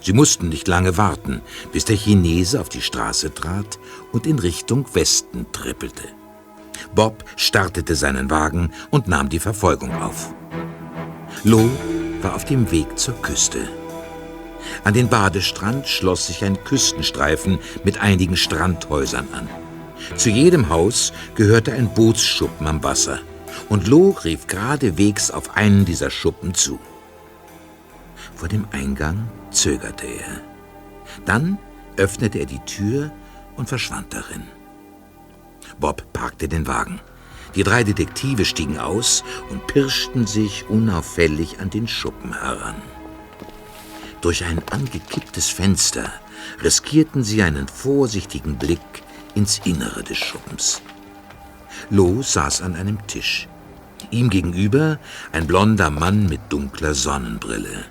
Sie 0.00 0.12
mussten 0.12 0.48
nicht 0.48 0.66
lange 0.66 0.96
warten, 0.96 1.40
bis 1.72 1.84
der 1.84 1.96
Chinese 1.96 2.60
auf 2.60 2.68
die 2.68 2.82
Straße 2.82 3.32
trat 3.32 3.78
und 4.12 4.26
in 4.26 4.38
Richtung 4.38 4.84
Westen 4.94 5.46
trippelte. 5.52 6.08
Bob 6.94 7.24
startete 7.36 7.94
seinen 7.94 8.30
Wagen 8.30 8.70
und 8.90 9.08
nahm 9.08 9.28
die 9.28 9.40
Verfolgung 9.40 9.94
auf. 10.02 10.34
Lo 11.42 11.68
war 12.22 12.34
auf 12.34 12.44
dem 12.44 12.70
Weg 12.70 12.98
zur 12.98 13.20
Küste. 13.22 13.68
An 14.82 14.94
den 14.94 15.08
Badestrand 15.08 15.86
schloss 15.86 16.26
sich 16.26 16.44
ein 16.44 16.62
Küstenstreifen 16.64 17.58
mit 17.84 18.00
einigen 18.00 18.36
Strandhäusern 18.36 19.28
an. 19.32 19.48
Zu 20.16 20.30
jedem 20.30 20.68
Haus 20.68 21.12
gehörte 21.34 21.72
ein 21.72 21.92
Bootsschuppen 21.92 22.66
am 22.66 22.82
Wasser, 22.82 23.20
und 23.68 23.86
Lo 23.86 24.16
rief 24.24 24.46
geradewegs 24.46 25.30
auf 25.30 25.56
einen 25.56 25.84
dieser 25.84 26.10
Schuppen 26.10 26.54
zu. 26.54 26.78
Vor 28.36 28.48
dem 28.48 28.66
Eingang 28.72 29.28
zögerte 29.50 30.06
er. 30.06 30.40
Dann 31.24 31.58
öffnete 31.96 32.38
er 32.38 32.46
die 32.46 32.58
Tür 32.60 33.10
und 33.56 33.68
verschwand 33.68 34.12
darin. 34.12 34.42
Bob 35.80 36.12
parkte 36.12 36.48
den 36.48 36.66
Wagen. 36.66 37.00
Die 37.54 37.62
drei 37.62 37.84
Detektive 37.84 38.44
stiegen 38.44 38.78
aus 38.78 39.22
und 39.50 39.66
pirschten 39.66 40.26
sich 40.26 40.68
unauffällig 40.68 41.60
an 41.60 41.70
den 41.70 41.86
Schuppen 41.86 42.32
heran. 42.32 42.82
Durch 44.20 44.44
ein 44.44 44.62
angekipptes 44.70 45.48
Fenster 45.48 46.10
riskierten 46.62 47.22
sie 47.22 47.42
einen 47.42 47.68
vorsichtigen 47.68 48.56
Blick 48.56 48.80
ins 49.34 49.60
Innere 49.64 50.02
des 50.02 50.18
Schuppens. 50.18 50.82
Lo 51.90 52.22
saß 52.22 52.62
an 52.62 52.74
einem 52.74 53.06
Tisch. 53.06 53.48
Ihm 54.10 54.30
gegenüber 54.30 54.98
ein 55.32 55.46
blonder 55.46 55.90
Mann 55.90 56.26
mit 56.26 56.40
dunkler 56.48 56.94
Sonnenbrille. 56.94 57.84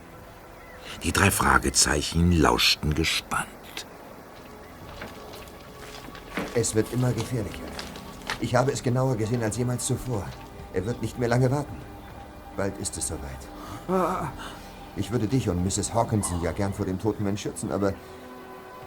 Die 1.03 1.11
drei 1.11 1.31
Fragezeichen 1.31 2.31
lauschten 2.31 2.95
gespannt. 2.95 3.47
Es 6.55 6.75
wird 6.75 6.91
immer 6.93 7.11
gefährlicher. 7.11 7.72
Ich 8.43 8.55
habe 8.55 8.73
es 8.73 8.83
genauer 8.83 9.15
gesehen 9.15 9.41
als 9.41 9.55
jemals 9.55 9.85
zuvor. 9.85 10.25
Er 10.73 10.85
wird 10.85 11.01
nicht 11.01 11.17
mehr 11.17 11.29
lange 11.29 11.49
warten. 11.49 11.77
Bald 12.57 12.77
ist 12.77 12.97
es 12.97 13.07
soweit. 13.07 13.43
Ich 14.97 15.11
würde 15.13 15.27
dich 15.27 15.47
und 15.47 15.63
Mrs. 15.63 15.93
Hawkinson 15.93 16.41
ja 16.43 16.51
gern 16.51 16.73
vor 16.73 16.85
dem 16.85 16.99
toten 16.99 17.23
Mensch 17.23 17.43
schützen, 17.43 17.71
aber 17.71 17.93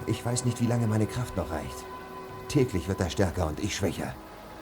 ich 0.07 0.25
weiß 0.27 0.45
nicht, 0.45 0.61
wie 0.61 0.67
lange 0.67 0.87
meine 0.87 1.07
Kraft 1.07 1.39
noch 1.39 1.51
reicht. 1.51 1.85
Täglich 2.49 2.87
wird 2.87 3.01
er 3.01 3.09
stärker 3.09 3.47
und 3.47 3.59
ich 3.65 3.75
schwächer. 3.75 4.13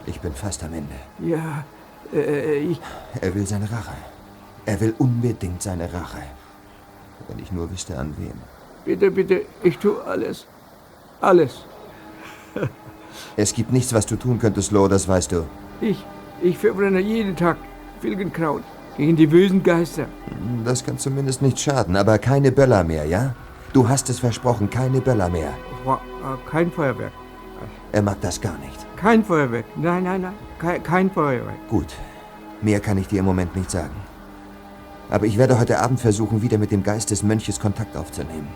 Ich 0.06 0.20
bin 0.20 0.32
fast 0.32 0.62
am 0.62 0.72
Ende. 0.72 0.94
Ja, 1.18 1.64
äh, 2.12 2.58
ich. 2.58 2.80
Er 3.20 3.34
will 3.34 3.48
seine 3.48 3.68
Rache. 3.68 3.96
Er 4.64 4.80
will 4.80 4.94
unbedingt 4.98 5.60
seine 5.60 5.92
Rache. 5.92 6.22
Wenn 7.26 7.40
ich 7.40 7.50
nur 7.50 7.68
wüsste, 7.68 7.98
an 7.98 8.14
wem. 8.16 8.38
Bitte, 8.84 9.10
bitte, 9.10 9.46
ich 9.64 9.76
tue 9.76 10.04
alles. 10.04 10.46
Alles. 11.20 11.64
Es 13.36 13.54
gibt 13.54 13.72
nichts, 13.72 13.92
was 13.92 14.06
du 14.06 14.16
tun 14.16 14.38
könntest, 14.38 14.70
Lo, 14.72 14.88
das 14.88 15.08
weißt 15.08 15.32
du. 15.32 15.44
Ich, 15.80 16.04
ich 16.42 16.58
verbrenne 16.58 17.00
jeden 17.00 17.36
Tag 17.36 17.56
Wilgenkraut 18.00 18.62
gegen 18.96 19.16
die 19.16 19.26
bösen 19.26 19.62
Geister. 19.62 20.06
Das 20.64 20.84
kann 20.84 20.98
zumindest 20.98 21.42
nicht 21.42 21.58
schaden, 21.58 21.96
aber 21.96 22.18
keine 22.18 22.52
Böller 22.52 22.84
mehr, 22.84 23.06
ja? 23.06 23.34
Du 23.72 23.88
hast 23.88 24.08
es 24.08 24.20
versprochen, 24.20 24.70
keine 24.70 25.00
Böller 25.00 25.28
mehr. 25.28 25.52
Äh, 25.86 26.50
Kein 26.50 26.70
Feuerwerk. 26.70 27.12
Er 27.92 28.02
mag 28.02 28.20
das 28.20 28.40
gar 28.40 28.56
nicht. 28.58 28.86
Kein 28.96 29.24
Feuerwerk. 29.24 29.64
Nein, 29.76 30.04
nein, 30.04 30.22
nein. 30.22 30.34
Kein, 30.58 30.82
kein 30.82 31.10
Feuerwerk. 31.10 31.68
Gut, 31.68 31.88
mehr 32.62 32.80
kann 32.80 32.98
ich 32.98 33.08
dir 33.08 33.18
im 33.20 33.24
Moment 33.24 33.54
nicht 33.56 33.70
sagen. 33.70 33.94
Aber 35.10 35.26
ich 35.26 35.36
werde 35.38 35.58
heute 35.58 35.80
Abend 35.80 36.00
versuchen, 36.00 36.40
wieder 36.42 36.58
mit 36.58 36.70
dem 36.70 36.82
Geist 36.82 37.10
des 37.10 37.22
Mönches 37.22 37.60
Kontakt 37.60 37.96
aufzunehmen. 37.96 38.48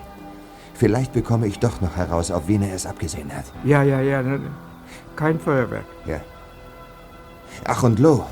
Vielleicht 0.79 1.11
bekomme 1.11 1.45
ich 1.45 1.59
doch 1.59 1.81
noch 1.81 1.95
heraus, 1.97 2.31
auf 2.31 2.47
wen 2.47 2.61
er 2.61 2.73
es 2.73 2.85
abgesehen 2.85 3.35
hat. 3.35 3.43
Ja, 3.65 3.83
ja, 3.83 3.99
ja. 3.99 4.21
ne, 4.21 4.39
ne. 4.39 4.51
Kein 5.15 5.37
Feuerwerk. 5.37 5.83
Ja. 6.05 6.21
Ach 7.65 7.83
und 7.83 7.99
Lo, 7.99 8.25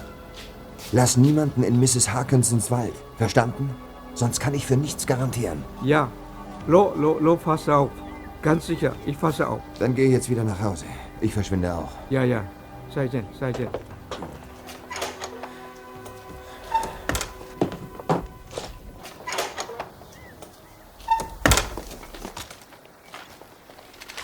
lass 0.93 1.17
niemanden 1.17 1.63
in 1.63 1.77
Mrs. 1.79 2.13
Harkinsons 2.13 2.71
Wald. 2.71 2.93
Verstanden? 3.17 3.69
Sonst 4.13 4.39
kann 4.39 4.53
ich 4.53 4.65
für 4.65 4.77
nichts 4.77 5.05
garantieren. 5.05 5.63
Ja. 5.83 6.09
Lo, 6.67 6.93
lo, 6.95 7.19
lo, 7.19 7.35
pass 7.35 7.67
auf. 7.67 7.91
Ganz 8.41 8.67
sicher, 8.67 8.93
ich 9.05 9.19
passe 9.19 9.45
auf. 9.47 9.59
Dann 9.79 9.93
geh 9.93 10.07
jetzt 10.09 10.29
wieder 10.29 10.43
nach 10.45 10.61
Hause. 10.61 10.85
Ich 11.19 11.33
verschwinde 11.33 11.73
auch. 11.73 11.91
Ja, 12.09 12.23
ja. 12.23 12.43
Sei 12.93 13.07
denn, 13.07 13.25
sei 13.37 13.51
denn. 13.51 13.67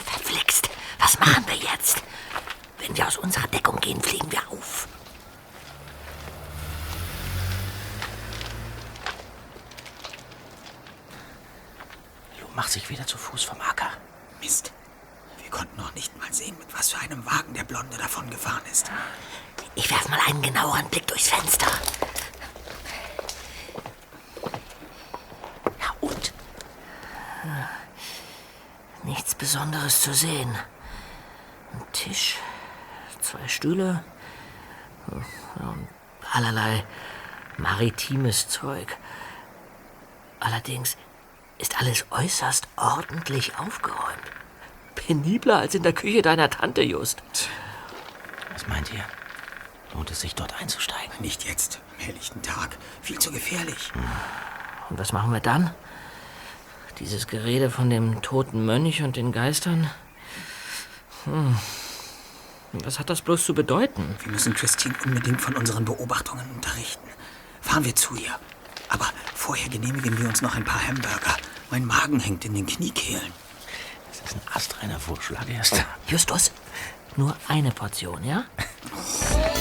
Verflixt. 0.05 0.69
Was 0.99 1.19
machen 1.19 1.43
wir 1.47 1.55
jetzt? 1.55 2.01
Wenn 2.79 2.95
wir 2.95 3.07
aus 3.07 3.17
unserer 3.17 3.47
Deckung 3.47 3.79
gehen, 3.79 3.99
fliegen 4.01 4.31
wir 4.31 4.41
auf. 4.49 4.87
Lo 12.39 12.47
macht 12.55 12.71
sich 12.71 12.89
wieder 12.89 13.05
zu 13.05 13.17
Fuß 13.17 13.43
vom 13.43 13.59
Acker. 13.61 13.89
Mist. 14.41 14.71
Wir 15.41 15.49
konnten 15.49 15.77
noch 15.77 15.93
nicht 15.95 16.17
mal 16.19 16.31
sehen, 16.33 16.55
mit 16.59 16.73
was 16.77 16.91
für 16.91 16.99
einem 16.99 17.25
Wagen 17.25 17.53
der 17.53 17.63
Blonde 17.63 17.97
davon 17.97 18.29
gefahren 18.29 18.61
ist. 18.71 18.89
Ich 19.75 19.89
werfe 19.89 20.09
mal 20.09 20.19
einen 20.27 20.41
genaueren 20.41 20.87
Blick 20.89 21.07
durchs 21.07 21.29
Fenster. 21.29 21.67
Ja, 25.79 25.93
und? 26.01 26.33
Nichts 29.03 29.35
Besonderes 29.35 30.01
zu 30.01 30.13
sehen. 30.13 30.55
Ein 31.73 31.85
Tisch, 31.91 32.37
zwei 33.21 33.47
Stühle 33.47 34.03
ja, 35.09 35.67
und 35.69 35.87
allerlei 36.31 36.83
maritimes 38.13 38.47
Zeug. 38.47 38.97
Allerdings 40.39 40.97
ist 41.57 41.79
alles 41.79 42.05
äußerst 42.11 42.67
ordentlich 42.75 43.57
aufgeräumt. 43.57 44.31
Penibler 44.95 45.57
als 45.57 45.75
in 45.75 45.83
der 45.83 45.93
Küche 45.93 46.21
deiner 46.21 46.49
Tante, 46.49 46.81
Just. 46.81 47.23
Was 48.51 48.67
meint 48.67 48.93
ihr? 48.93 49.03
Lohnt 49.93 50.11
es 50.11 50.21
sich, 50.21 50.35
dort 50.35 50.59
einzusteigen? 50.61 51.13
Nicht 51.19 51.45
jetzt, 51.45 51.79
am 51.97 52.05
helllichten 52.05 52.41
Tag. 52.41 52.77
Viel 53.01 53.19
zu 53.19 53.31
gefährlich. 53.31 53.91
Und 54.89 54.99
was 54.99 55.13
machen 55.13 55.31
wir 55.31 55.39
dann? 55.39 55.73
Dieses 56.99 57.27
Gerede 57.27 57.69
von 57.69 57.89
dem 57.89 58.21
toten 58.21 58.65
Mönch 58.65 59.01
und 59.01 59.15
den 59.15 59.31
Geistern? 59.31 59.89
Hm. 61.25 61.57
Was 62.73 62.99
hat 62.99 63.09
das 63.09 63.21
bloß 63.21 63.45
zu 63.45 63.53
bedeuten? 63.53 64.15
Wir 64.23 64.31
müssen 64.31 64.53
Christine 64.53 64.95
unbedingt 65.05 65.41
von 65.41 65.55
unseren 65.55 65.85
Beobachtungen 65.85 66.49
unterrichten. 66.55 67.12
Fahren 67.63 67.85
wir 67.85 67.95
zu 67.95 68.15
ihr. 68.15 68.35
Aber 68.89 69.09
vorher 69.33 69.69
genehmigen 69.69 70.19
wir 70.19 70.27
uns 70.27 70.41
noch 70.41 70.53
ein 70.55 70.65
paar 70.65 70.87
Hamburger. 70.87 71.37
Mein 71.71 71.85
Magen 71.85 72.19
hängt 72.19 72.45
in 72.45 72.53
den 72.53 72.67
Kniekehlen. 72.67 73.31
Das 74.09 74.19
ist 74.19 74.35
ein 74.35 74.41
astreiner 74.53 74.99
Vorschlag 74.99 75.49
erst. 75.49 75.83
Justus, 76.07 76.51
nur 77.15 77.35
eine 77.47 77.71
Portion, 77.71 78.23
ja? 78.23 78.45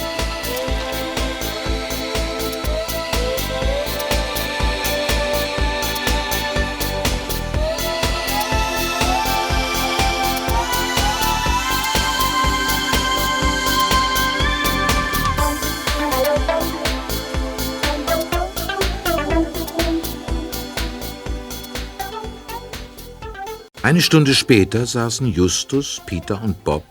Eine 23.92 24.00
Stunde 24.00 24.34
später 24.34 24.86
saßen 24.86 25.26
Justus, 25.26 26.00
Peter 26.06 26.42
und 26.42 26.64
Bob 26.64 26.82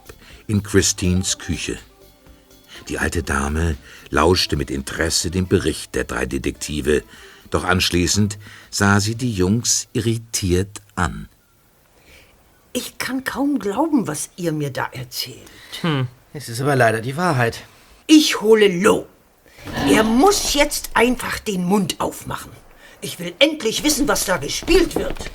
in 0.46 0.62
Christines 0.62 1.36
Küche. 1.36 1.76
Die 2.88 2.96
alte 2.96 3.24
Dame 3.24 3.76
lauschte 4.10 4.54
mit 4.54 4.70
Interesse 4.70 5.32
dem 5.32 5.48
Bericht 5.48 5.96
der 5.96 6.04
drei 6.04 6.26
Detektive, 6.26 7.02
doch 7.50 7.64
anschließend 7.64 8.38
sah 8.70 9.00
sie 9.00 9.16
die 9.16 9.32
Jungs 9.32 9.88
irritiert 9.92 10.80
an. 10.94 11.28
Ich 12.72 12.98
kann 12.98 13.24
kaum 13.24 13.58
glauben, 13.58 14.06
was 14.06 14.30
ihr 14.36 14.52
mir 14.52 14.70
da 14.70 14.86
erzählt. 14.92 15.50
Es 16.32 16.48
ist 16.48 16.60
aber 16.60 16.76
leider 16.76 17.00
die 17.00 17.16
Wahrheit. 17.16 17.64
Ich 18.06 18.40
hole 18.40 18.68
Lo. 18.80 19.08
Er 19.88 20.04
muss 20.04 20.54
jetzt 20.54 20.90
einfach 20.94 21.40
den 21.40 21.64
Mund 21.64 21.96
aufmachen. 21.98 22.52
Ich 23.00 23.18
will 23.18 23.34
endlich 23.40 23.82
wissen, 23.82 24.06
was 24.06 24.24
da 24.24 24.36
gespielt 24.36 24.94
wird. 24.94 25.32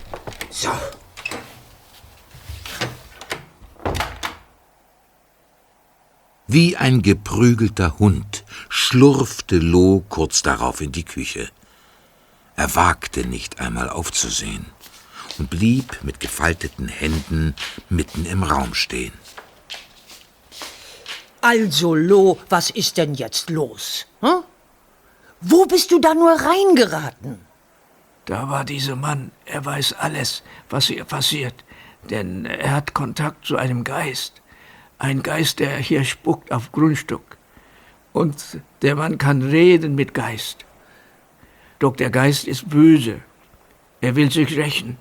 So. 0.50 0.70
Wie 6.48 6.78
ein 6.78 7.02
geprügelter 7.02 8.00
Hund 8.00 8.46
schlurfte 8.70 9.58
Lo 9.58 10.04
kurz 10.08 10.44
darauf 10.44 10.80
in 10.80 10.94
die 10.94 11.04
Küche. 11.04 11.50
Er 12.56 12.74
wagte 12.76 13.28
nicht 13.28 13.60
einmal 13.60 13.90
aufzusehen 13.90 14.66
und 15.38 15.50
blieb 15.50 16.00
mit 16.04 16.22
gefalteten 16.22 16.88
Händen 16.88 17.54
mitten 17.90 18.26
im 18.26 18.44
Raum 18.44 18.74
stehen. 18.74 19.12
Also, 21.42 21.94
Lo, 21.94 22.40
was 22.50 22.70
ist 22.70 22.96
denn 22.96 23.14
jetzt 23.14 23.50
los? 23.50 24.06
Hm? 24.22 24.44
Wo 25.42 25.66
bist 25.66 25.92
du 25.92 26.00
da 26.00 26.14
nur 26.14 26.32
reingeraten? 26.32 27.46
Da 28.26 28.50
war 28.50 28.64
dieser 28.64 28.96
Mann. 28.96 29.32
Er 29.46 29.64
weiß 29.66 29.94
alles, 30.00 30.44
was 30.70 30.88
hier 30.88 31.04
passiert. 31.04 31.56
Denn 32.10 32.46
er 32.46 32.72
hat 32.72 32.94
Kontakt 32.94 33.46
zu 33.46 33.58
einem 33.58 33.84
Geist. 33.84 34.42
Ein 35.00 35.22
Geist, 35.22 35.60
der 35.60 35.78
hier 35.78 36.04
spuckt 36.04 36.52
auf 36.52 36.72
Grundstück. 36.72 37.38
Und 38.14 38.62
der 38.82 38.96
Mann 38.96 39.18
kann 39.18 39.42
reden 39.42 39.96
mit 39.96 40.14
Geist. 40.14 40.66
Doch 41.80 41.96
der 41.96 42.10
Geist 42.10 42.48
ist 42.48 42.70
böse. 42.70 43.22
Er 44.02 44.16
will 44.16 44.32
sich 44.32 44.58
rächen. 44.58 44.98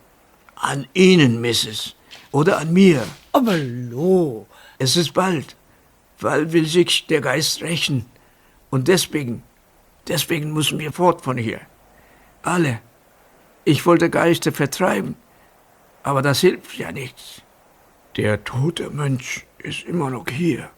An 0.55 0.87
Ihnen, 0.93 1.41
Mrs. 1.41 1.97
Oder 2.33 2.59
an 2.59 2.73
mir. 2.73 3.07
Aber 3.33 3.57
Lo, 3.57 4.47
Es 4.79 4.97
ist 4.97 5.13
bald. 5.13 5.57
Bald 6.21 6.53
will 6.53 6.67
sich 6.67 7.07
der 7.07 7.21
Geist 7.21 7.63
rächen. 7.63 8.07
Und 8.71 8.89
deswegen, 8.89 9.43
deswegen 10.09 10.53
müssen 10.53 10.79
wir 10.79 10.93
fort 10.93 11.23
von 11.23 11.39
hier. 11.39 11.61
Alle. 12.43 12.81
Ich 13.65 13.85
wollte 13.85 14.11
Geister 14.11 14.53
vertreiben, 14.53 15.17
aber 16.03 16.23
das 16.23 16.41
hilft 16.41 16.79
ja 16.79 16.93
nichts. 16.93 17.43
Der 18.17 18.45
tote 18.45 18.91
Mönch 18.91 19.45
ist 19.59 19.85
immer 19.85 20.11
noch 20.11 20.29
hier. 20.29 20.71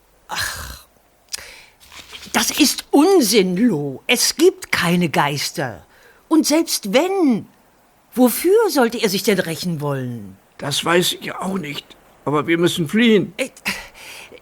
Unsinn, 2.91 3.57
Lo. 3.57 4.03
Es 4.07 4.37
gibt 4.37 4.71
keine 4.73 5.09
Geister. 5.09 5.87
Und 6.29 6.47
selbst 6.47 6.93
wenn, 6.93 7.47
wofür 8.15 8.71
sollte 8.71 8.99
er 8.99 9.09
sich 9.09 9.23
denn 9.23 9.39
rächen 9.39 9.81
wollen? 9.81 10.37
Das 10.59 10.85
weiß 10.85 11.15
ich 11.21 11.35
auch 11.35 11.59
nicht. 11.59 11.85
Aber 12.25 12.47
wir 12.47 12.59
müssen 12.59 12.89
fliehen. 12.89 13.35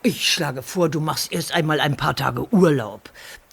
Ich 0.02 0.32
schlage 0.32 0.62
vor, 0.62 0.88
du 0.88 1.00
machst 1.00 1.32
erst 1.32 1.52
einmal 1.52 1.80
ein 1.80 1.96
paar 1.96 2.16
Tage 2.16 2.52
Urlaub. 2.52 3.10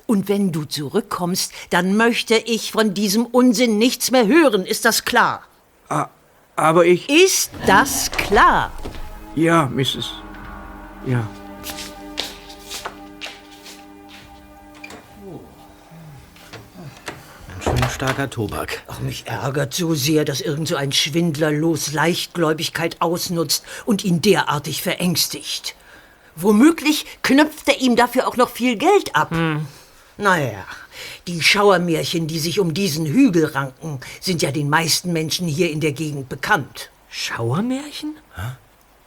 Und 0.08 0.28
wenn 0.28 0.52
du 0.52 0.66
zurückkommst, 0.66 1.54
dann 1.70 1.96
möchte 1.96 2.36
ich 2.36 2.72
von 2.72 2.94
diesem 2.94 3.26
Unsinn 3.26 3.78
nichts 3.78 4.12
mehr 4.12 4.28
hören. 4.28 4.66
Ist 4.66 4.86
das 4.86 5.06
klar? 5.06 5.44
Aber 6.56 6.86
ich. 6.86 7.10
Ist 7.10 7.52
das 7.66 8.12
klar? 8.12 8.72
Ja, 9.36 9.66
Mrs. 9.66 10.23
Ja. 11.06 11.28
Schön 17.62 17.90
starker 17.90 18.30
Tobak. 18.30 18.84
Ach, 18.88 19.00
mich 19.00 19.28
ärgert 19.28 19.74
so 19.74 19.96
sehr, 19.96 20.24
dass 20.24 20.40
irgend 20.40 20.68
so 20.68 20.76
ein 20.76 20.92
Schwindler 20.94 21.52
los 21.52 21.92
Leichtgläubigkeit 21.92 23.02
ausnutzt 23.02 23.66
und 23.86 24.06
ihn 24.06 24.22
derartig 24.22 24.82
verängstigt. 24.82 25.76
Womöglich 26.36 27.06
knöpft 27.22 27.68
er 27.68 27.82
ihm 27.82 27.96
dafür 27.96 28.28
auch 28.28 28.38
noch 28.38 28.50
viel 28.50 28.78
Geld 28.78 29.16
ab. 29.16 29.36
Naja, 30.18 30.66
die 31.28 31.42
Schauermärchen, 31.42 32.28
die 32.28 32.40
sich 32.40 32.60
um 32.60 32.74
diesen 32.74 33.06
Hügel 33.06 33.46
ranken, 33.46 34.00
sind 34.22 34.42
ja 34.42 34.52
den 34.52 34.70
meisten 34.70 35.12
Menschen 35.12 35.48
hier 35.48 35.70
in 35.70 35.80
der 35.80 35.92
Gegend 35.92 36.30
bekannt. 36.30 36.90
Schauermärchen? 37.10 38.16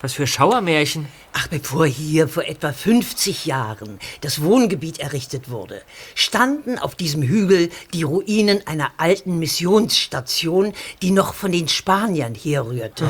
Was 0.07 0.12
für 0.12 0.29
Schauermärchen? 0.29 1.09
Ach, 1.33 1.49
bevor 1.49 1.85
hier 1.85 2.29
vor 2.29 2.45
etwa 2.45 2.73
50 2.73 3.45
Jahren 3.45 3.99
das 4.21 4.40
Wohngebiet 4.40 5.01
errichtet 5.01 5.51
wurde, 5.51 5.83
standen 6.14 6.79
auf 6.79 6.95
diesem 6.95 7.25
Hügel 7.25 7.71
die 7.92 8.05
Ruinen 8.05 8.64
einer 8.69 8.92
alten 8.99 9.40
Missionsstation, 9.40 10.75
die 11.03 11.11
noch 11.11 11.35
von 11.35 11.51
den 11.51 11.66
Spaniern 11.66 12.37
herrührte. 12.37 13.09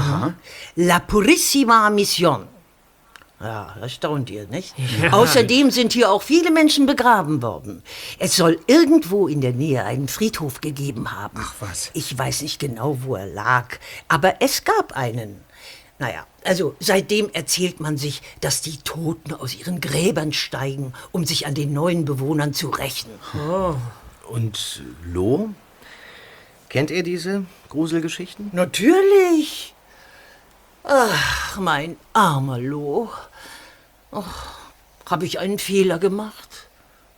La 0.75 0.99
Purissima 1.01 1.91
Mission. 1.91 2.49
Ja, 3.41 3.77
das 3.79 3.93
staunt 3.93 4.31
ihr, 4.31 4.47
nicht? 4.49 4.75
Außerdem 5.13 5.71
sind 5.71 5.93
hier 5.93 6.11
auch 6.11 6.23
viele 6.23 6.51
Menschen 6.51 6.87
begraben 6.87 7.43
worden. 7.43 7.83
Es 8.19 8.37
soll 8.37 8.59
irgendwo 8.67 9.29
in 9.29 9.43
der 9.43 9.53
Nähe 9.53 9.85
einen 9.85 10.09
Friedhof 10.09 10.63
gegeben 10.63 11.13
haben. 11.13 11.37
Ach 11.39 11.53
was. 11.61 11.91
Ich 11.93 12.17
weiß 12.17 12.41
nicht 12.41 12.59
genau, 12.59 12.97
wo 13.03 13.17
er 13.17 13.27
lag, 13.27 13.77
aber 14.09 14.37
es 14.41 14.65
gab 14.65 14.97
einen. 14.97 15.45
Naja, 15.99 16.27
also 16.45 16.77
seitdem 16.79 17.31
erzählt 17.33 17.81
man 17.81 17.97
sich, 17.97 18.21
dass 18.41 18.61
die 18.61 18.77
Toten 18.79 19.33
aus 19.33 19.55
ihren 19.55 19.81
Gräbern 19.81 20.33
steigen, 20.33 20.93
um 21.11 21.25
sich 21.25 21.47
an 21.47 21.55
den 21.55 21.73
neuen 21.73 22.05
Bewohnern 22.05 22.53
zu 22.53 22.69
rächen. 22.69 23.11
Und 24.29 24.83
Lo? 25.05 25.51
Kennt 26.69 26.91
ihr 26.91 27.03
diese 27.03 27.47
Gruselgeschichten? 27.71 28.51
Natürlich. 28.53 29.75
Ach, 30.85 31.59
mein 31.59 31.97
armer 32.13 32.59
Lo. 32.59 33.11
Habe 35.07 35.25
ich 35.25 35.39
einen 35.39 35.59
Fehler 35.59 35.99
gemacht? 35.99 36.69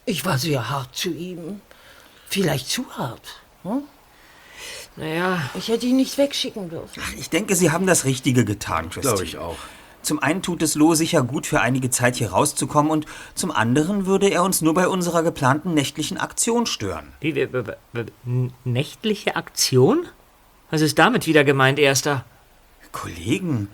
Ich 0.04 0.24
war 0.24 0.38
sehr 0.38 0.70
hart 0.70 0.94
zu 0.94 1.10
ihm. 1.10 1.60
Vielleicht 2.28 2.68
zu 2.68 2.90
hart. 2.96 3.40
Hm? 3.62 3.82
Naja, 4.98 5.40
Ich 5.54 5.68
hätte 5.68 5.86
ihn 5.86 5.96
nicht 5.96 6.18
wegschicken 6.18 6.68
dürfen. 6.70 7.02
Ich 7.18 7.30
denke, 7.30 7.54
Sie 7.54 7.70
haben 7.70 7.86
das 7.86 8.04
Richtige 8.04 8.44
getan, 8.44 8.90
Christine. 8.90 9.02
Glaube 9.14 9.24
ich 9.24 9.38
auch. 9.38 9.56
Zum 10.02 10.20
einen 10.22 10.42
tut 10.42 10.62
es 10.62 10.74
Lo 10.74 10.94
sicher 10.94 11.22
gut, 11.22 11.46
für 11.46 11.60
einige 11.60 11.90
Zeit 11.90 12.16
hier 12.16 12.30
rauszukommen 12.30 12.90
und 12.90 13.06
zum 13.34 13.50
anderen 13.50 14.06
würde 14.06 14.28
er 14.28 14.42
uns 14.42 14.60
nur 14.62 14.72
bei 14.74 14.88
unserer 14.88 15.22
geplanten 15.22 15.74
nächtlichen 15.74 16.18
Aktion 16.18 16.66
stören. 16.66 17.12
wie, 17.20 17.34
wie, 17.34 17.52
wie, 17.52 17.62
wie, 17.92 18.04
n- 18.26 18.52
nächtliche 18.64 19.36
Aktion? 19.36 20.06
Was 20.70 20.80
ist 20.82 20.98
damit 20.98 21.26
wieder 21.26 21.44
gemeint, 21.44 21.78
Erster? 21.78 22.24
Kollegen, 22.92 23.68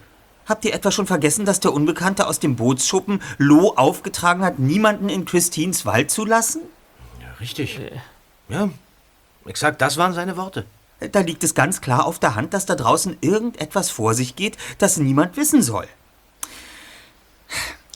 habt 0.46 0.64
ihr 0.64 0.74
etwa 0.74 0.90
schon 0.90 1.06
vergessen, 1.06 1.44
dass 1.44 1.60
der 1.60 1.72
Unbekannte 1.72 2.26
aus 2.26 2.40
dem 2.40 2.56
Bootsschuppen 2.56 3.20
Lo 3.38 3.74
aufgetragen 3.76 4.42
hat, 4.42 4.58
niemanden 4.58 5.08
in 5.08 5.24
Christines 5.24 5.86
Wald 5.86 6.10
zu 6.10 6.24
lassen? 6.24 6.62
Richtig. 7.40 7.80
Ja, 8.48 8.70
exakt 9.46 9.80
das 9.82 9.96
waren 9.98 10.14
seine 10.14 10.36
Worte. 10.36 10.64
Da 11.00 11.20
liegt 11.20 11.44
es 11.44 11.54
ganz 11.54 11.80
klar 11.80 12.06
auf 12.06 12.18
der 12.18 12.34
Hand, 12.34 12.54
dass 12.54 12.66
da 12.66 12.74
draußen 12.74 13.18
irgendetwas 13.20 13.90
vor 13.90 14.14
sich 14.14 14.36
geht, 14.36 14.56
das 14.78 14.96
niemand 14.96 15.36
wissen 15.36 15.62
soll. 15.62 15.86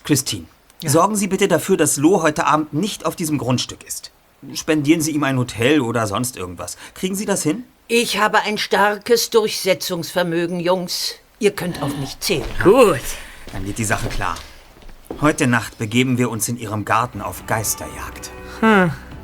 Christine, 0.04 0.46
sorgen 0.84 1.16
Sie 1.16 1.28
bitte 1.28 1.48
dafür, 1.48 1.76
dass 1.76 1.96
Lo 1.96 2.22
heute 2.22 2.46
Abend 2.46 2.72
nicht 2.72 3.06
auf 3.06 3.16
diesem 3.16 3.38
Grundstück 3.38 3.84
ist. 3.84 4.10
Spendieren 4.54 5.00
Sie 5.00 5.12
ihm 5.12 5.24
ein 5.24 5.38
Hotel 5.38 5.80
oder 5.80 6.06
sonst 6.06 6.36
irgendwas. 6.36 6.76
Kriegen 6.94 7.14
Sie 7.14 7.26
das 7.26 7.42
hin? 7.42 7.64
Ich 7.88 8.18
habe 8.18 8.40
ein 8.40 8.58
starkes 8.58 9.30
Durchsetzungsvermögen, 9.30 10.60
Jungs. 10.60 11.14
Ihr 11.38 11.52
könnt 11.52 11.82
auf 11.82 11.96
mich 11.96 12.18
zählen. 12.20 12.44
Gut. 12.62 13.00
Dann 13.52 13.66
wird 13.66 13.78
die 13.78 13.84
Sache 13.84 14.08
klar. 14.08 14.36
Heute 15.20 15.46
Nacht 15.46 15.78
begeben 15.78 16.18
wir 16.18 16.30
uns 16.30 16.48
in 16.48 16.58
Ihrem 16.58 16.84
Garten 16.84 17.22
auf 17.22 17.46
Geisterjagd. 17.46 18.30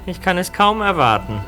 Ich 0.06 0.20
kann 0.20 0.38
es 0.38 0.52
kaum 0.52 0.80
erwarten. 0.80 1.40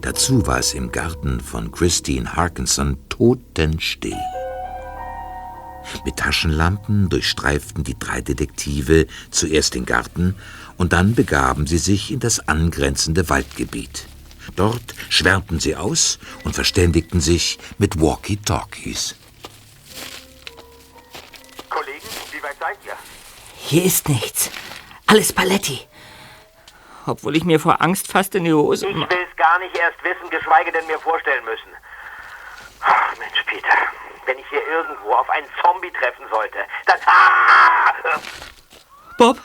Dazu 0.00 0.46
war 0.46 0.58
es 0.58 0.72
im 0.72 0.92
Garten 0.92 1.40
von 1.40 1.72
Christine 1.72 2.34
Harkinson 2.34 2.96
totenstill. 3.10 4.16
Mit 6.04 6.16
Taschenlampen 6.16 7.08
durchstreiften 7.10 7.84
die 7.84 7.98
drei 7.98 8.22
Detektive 8.22 9.06
zuerst 9.30 9.74
den 9.74 9.84
Garten 9.84 10.36
und 10.78 10.94
dann 10.94 11.14
begaben 11.14 11.66
sie 11.66 11.78
sich 11.78 12.10
in 12.10 12.20
das 12.20 12.48
angrenzende 12.48 13.28
Waldgebiet. 13.28 14.06
Dort 14.56 14.94
schwärmten 15.10 15.60
sie 15.60 15.76
aus 15.76 16.18
und 16.44 16.54
verständigten 16.54 17.20
sich 17.20 17.58
mit 17.76 18.00
Walkie-Talkies. 18.00 19.16
Kollegen, 21.68 22.08
wie 22.32 22.42
weit 22.42 22.56
seid 22.58 22.78
ihr? 22.86 22.96
Hier 23.58 23.84
ist 23.84 24.08
nichts. 24.08 24.50
Alles 25.06 25.32
Paletti. 25.32 25.80
Obwohl 27.06 27.36
ich 27.36 27.44
mir 27.44 27.58
vor 27.58 27.80
Angst 27.80 28.10
fast 28.10 28.34
in 28.34 28.44
die 28.44 28.52
Hose... 28.52 28.86
Ich 28.86 28.94
will's 28.94 29.36
gar 29.36 29.58
nicht 29.58 29.76
erst 29.76 30.02
wissen, 30.04 30.28
geschweige 30.30 30.70
denn 30.72 30.86
mir 30.86 30.98
vorstellen 30.98 31.44
müssen. 31.44 31.70
Ach, 32.80 33.16
Mensch, 33.18 33.42
Peter, 33.46 33.68
wenn 34.26 34.38
ich 34.38 34.46
hier 34.48 34.66
irgendwo 34.66 35.12
auf 35.12 35.28
einen 35.30 35.48
Zombie 35.62 35.90
treffen 35.92 36.26
sollte, 36.30 36.58
dann... 36.86 36.98
Ah! 37.06 37.92
Bob? 39.16 39.38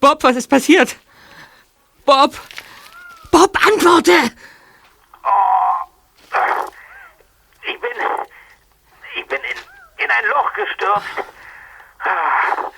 Bob, 0.00 0.22
was 0.22 0.36
ist 0.36 0.48
passiert? 0.48 0.96
Bob! 2.04 2.34
Bob, 3.30 3.66
antworte! 3.66 4.12
Ich 7.62 7.80
bin... 7.80 7.90
Ich 9.16 9.26
bin 9.26 9.38
in, 9.38 10.04
in 10.04 10.10
ein 10.10 10.26
Loch 10.26 10.52
gestürzt. 10.54 11.06
Ah. 12.00 12.70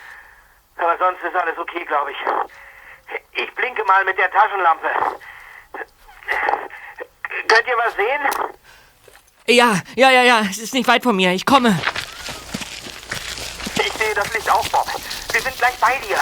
Aber 0.77 0.99
sonst 0.99 1.23
ist 1.23 1.35
alles 1.35 1.57
okay, 1.59 1.85
glaube 1.85 2.13
ich. 2.13 2.19
Ich 3.37 3.55
blinke 3.55 3.85
mal 3.85 4.05
mit 4.05 4.17
der 4.17 4.31
Taschenlampe. 4.31 4.87
Könnt 7.49 7.67
ihr 7.67 7.77
was 7.77 7.95
sehen? 7.95 8.55
Ja, 9.47 9.81
ja, 9.97 10.11
ja, 10.11 10.23
ja, 10.23 10.41
es 10.51 10.59
ist 10.59 10.75
nicht 10.75 10.89
weit 10.89 11.03
von 11.03 11.17
mir. 11.17 11.33
Ich 11.33 11.45
komme. 11.45 11.79
Ich 13.77 13.93
sehe 13.93 14.15
das 14.15 14.33
Licht 14.33 14.51
auch, 14.51 14.67
Bob. 14.69 14.87
Wir 15.33 15.41
sind 15.41 15.57
gleich 15.59 15.75
bei 15.81 15.99
dir. 15.99 16.19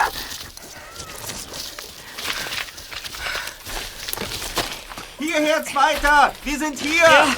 Hierher, 5.18 5.64
Zweiter! 5.64 6.35
Wir 6.42 6.59
sind 6.59 6.79
hier! 6.79 7.37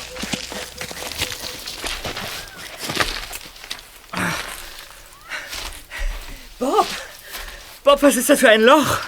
Bob! 6.59 6.87
Bob, 7.85 8.03
was 8.03 8.17
ist 8.17 8.31
das 8.31 8.41
für 8.41 8.49
ein 8.49 8.63
Loch? 8.63 9.01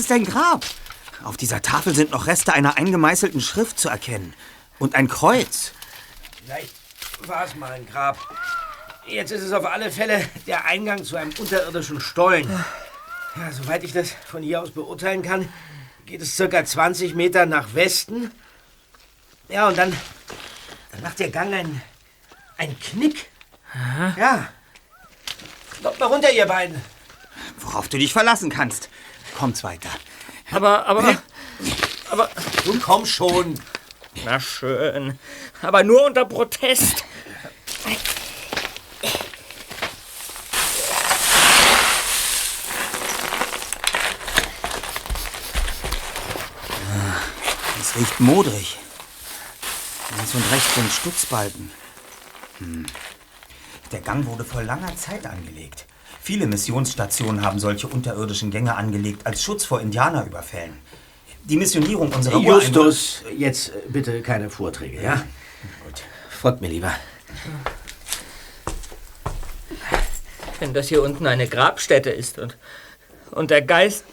Es 0.00 0.06
ist 0.06 0.12
ein 0.12 0.24
Grab. 0.24 0.64
Auf 1.24 1.36
dieser 1.36 1.60
Tafel 1.60 1.94
sind 1.94 2.12
noch 2.12 2.26
Reste 2.26 2.54
einer 2.54 2.78
eingemeißelten 2.78 3.42
Schrift 3.42 3.78
zu 3.78 3.90
erkennen. 3.90 4.32
Und 4.78 4.94
ein 4.94 5.08
Kreuz. 5.08 5.72
Vielleicht 6.42 6.74
war 7.26 7.44
es 7.44 7.54
mal 7.54 7.70
ein 7.72 7.84
Grab. 7.84 8.16
Jetzt 9.06 9.30
ist 9.30 9.42
es 9.42 9.52
auf 9.52 9.66
alle 9.66 9.90
Fälle 9.90 10.26
der 10.46 10.64
Eingang 10.64 11.04
zu 11.04 11.16
einem 11.16 11.32
unterirdischen 11.38 12.00
Stollen. 12.00 12.48
Ja, 13.36 13.52
soweit 13.52 13.84
ich 13.84 13.92
das 13.92 14.12
von 14.24 14.42
hier 14.42 14.62
aus 14.62 14.70
beurteilen 14.70 15.20
kann, 15.20 15.46
geht 16.06 16.22
es 16.22 16.34
circa 16.34 16.64
20 16.64 17.14
Meter 17.14 17.44
nach 17.44 17.74
Westen. 17.74 18.30
Ja, 19.50 19.68
und 19.68 19.76
dann, 19.76 19.94
dann 20.92 21.02
macht 21.02 21.18
der 21.18 21.28
Gang 21.28 21.52
einen, 21.52 21.82
einen 22.56 22.80
Knick. 22.80 23.26
Ja. 24.16 24.48
Kommt 25.82 26.00
mal 26.00 26.06
runter, 26.06 26.32
ihr 26.32 26.46
beiden. 26.46 26.80
Worauf 27.58 27.88
du 27.88 27.98
dich 27.98 28.14
verlassen 28.14 28.48
kannst. 28.48 28.88
Kommt's 29.40 29.64
weiter. 29.64 29.88
Aber, 30.50 30.84
aber, 30.84 31.16
aber, 32.10 32.28
Nun 32.66 32.78
komm 32.78 33.06
schon. 33.06 33.58
na 34.26 34.38
schön. 34.38 35.18
Aber 35.62 35.82
nur 35.82 36.04
unter 36.04 36.26
Protest. 36.26 37.04
Es 47.80 47.96
riecht 47.96 48.20
modrig. 48.20 48.76
Links 50.18 50.34
und 50.34 50.52
rechts 50.52 50.74
sind 50.74 50.92
Stutzbalken. 50.92 51.70
Hm. 52.58 52.84
Der 53.90 54.00
Gang 54.02 54.26
wurde 54.26 54.44
vor 54.44 54.62
langer 54.62 54.94
Zeit 54.96 55.24
angelegt. 55.24 55.86
Viele 56.22 56.46
Missionsstationen 56.46 57.42
haben 57.42 57.58
solche 57.58 57.86
unterirdischen 57.86 58.50
Gänge 58.50 58.76
angelegt 58.76 59.26
als 59.26 59.42
Schutz 59.42 59.64
vor 59.64 59.80
Indianerüberfällen. 59.80 60.78
Die 61.44 61.56
Missionierung 61.56 62.12
unserer 62.12 62.36
Ureinwohner... 62.36 62.84
Justus, 62.84 63.22
jetzt 63.36 63.70
äh, 63.70 63.72
bitte 63.88 64.20
keine 64.20 64.50
Vorträge, 64.50 65.02
ja? 65.02 65.24
Gut. 65.84 66.02
Folgt 66.28 66.60
mir 66.60 66.68
lieber. 66.68 66.92
Wenn 70.58 70.74
das 70.74 70.88
hier 70.88 71.02
unten 71.02 71.26
eine 71.26 71.48
Grabstätte 71.48 72.10
ist 72.10 72.38
und, 72.38 72.58
und 73.30 73.50
der 73.50 73.62
Geist, 73.62 74.04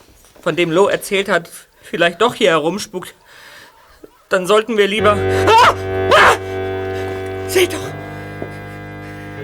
von 0.41 0.55
dem 0.55 0.71
Lo 0.71 0.87
erzählt 0.87 1.27
hat, 1.27 1.49
vielleicht 1.81 2.21
doch 2.21 2.35
hier 2.35 2.51
herumspukt, 2.51 3.13
dann 4.29 4.47
sollten 4.47 4.77
wir 4.77 4.87
lieber. 4.87 5.17
Ah! 5.45 5.75
Ah! 6.15 7.49
Seht 7.49 7.73
doch! 7.73 7.91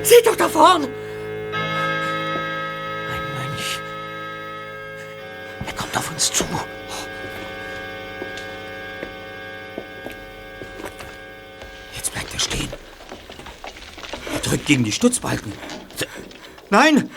Seht 0.02 0.26
doch 0.26 0.38
da 0.38 0.47
vorn! 0.47 0.88
Stehen. 12.43 12.69
Er 14.34 14.39
drückt 14.39 14.65
gegen 14.65 14.84
die 14.84 14.91
Stutzbalken. 14.91 15.51
Nein! 16.69 17.10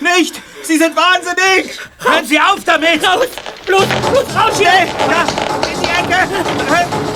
Nicht! 0.00 0.40
Sie 0.62 0.76
sind 0.76 0.94
wahnsinnig! 0.96 1.78
Hören 1.98 2.24
Sie 2.24 2.38
auf 2.38 2.62
damit! 2.64 3.06
Raus! 3.06 3.26
Los, 3.66 3.86
los, 4.12 4.34
raus 4.34 4.58
hier! 4.58 4.66
Ja, 4.66 5.26
in 5.72 5.82
die 5.82 5.88
Ecke! 5.88 7.07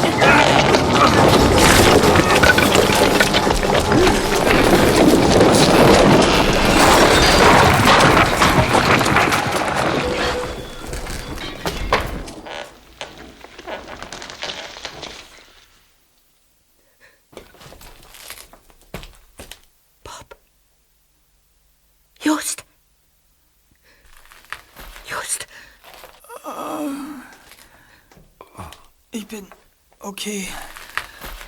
Okay. 30.23 30.49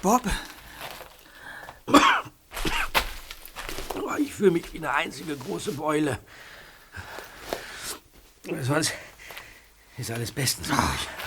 Bob? 0.02 0.22
Oh, 3.94 4.16
Ich 4.18 4.34
fühle 4.34 4.50
mich 4.50 4.72
wie 4.72 4.78
eine 4.78 4.92
einzige 4.92 5.36
große 5.36 5.72
Beule. 5.72 6.18
Sonst 8.62 8.92
ist 9.96 10.10
alles 10.10 10.32
bestens. 10.32 10.68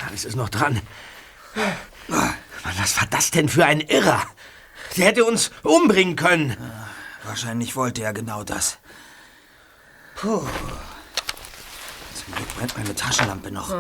Alles 0.06 0.26
ist 0.26 0.36
noch 0.36 0.50
dran. 0.50 0.82
Mann, 2.08 2.36
was 2.78 2.98
war 2.98 3.08
das 3.08 3.32
denn 3.32 3.50
für 3.50 3.66
ein 3.66 3.80
Irrer? 3.80 4.22
Der 4.96 5.08
hätte 5.08 5.26
uns 5.26 5.52
umbringen 5.64 6.16
können. 6.16 6.56
Wahrscheinlich 7.24 7.76
wollte 7.76 8.04
er 8.04 8.14
genau 8.14 8.44
das. 8.44 8.78
Puh. 10.16 10.46
Zum 12.14 12.36
Glück 12.36 12.56
brennt 12.58 12.78
meine 12.78 12.94
Taschenlampe 12.96 13.52
noch. 13.52 13.74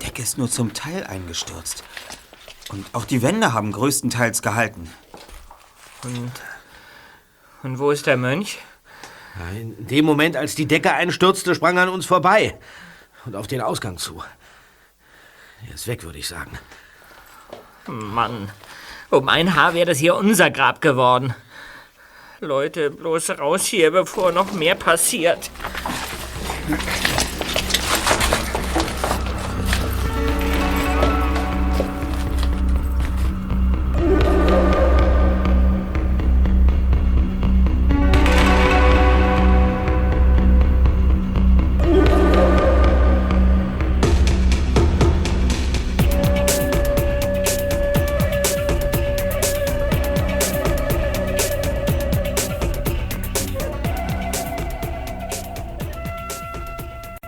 Die 0.00 0.06
Decke 0.06 0.22
ist 0.22 0.38
nur 0.38 0.50
zum 0.50 0.72
Teil 0.72 1.04
eingestürzt. 1.04 1.84
Und 2.70 2.86
auch 2.94 3.04
die 3.04 3.22
Wände 3.22 3.52
haben 3.52 3.72
größtenteils 3.72 4.42
gehalten. 4.42 4.90
Und, 6.04 6.32
und 7.62 7.78
wo 7.78 7.90
ist 7.90 8.06
der 8.06 8.16
Mönch? 8.16 8.58
In 9.54 9.86
dem 9.86 10.04
Moment, 10.04 10.36
als 10.36 10.54
die 10.54 10.66
Decke 10.66 10.92
einstürzte, 10.92 11.54
sprang 11.54 11.76
er 11.76 11.84
an 11.84 11.88
uns 11.90 12.06
vorbei. 12.06 12.58
Und 13.26 13.36
auf 13.36 13.46
den 13.46 13.60
Ausgang 13.60 13.98
zu. 13.98 14.22
Er 15.68 15.74
ist 15.74 15.86
weg, 15.86 16.02
würde 16.02 16.18
ich 16.18 16.28
sagen. 16.28 16.58
Mann, 17.86 18.50
um 19.10 19.28
ein 19.28 19.54
Haar 19.54 19.74
wäre 19.74 19.86
das 19.86 19.98
hier 19.98 20.14
unser 20.14 20.50
Grab 20.50 20.80
geworden. 20.80 21.34
Leute, 22.40 22.90
bloß 22.90 23.38
raus 23.38 23.66
hier, 23.66 23.90
bevor 23.90 24.32
noch 24.32 24.52
mehr 24.52 24.74
passiert. 24.74 25.50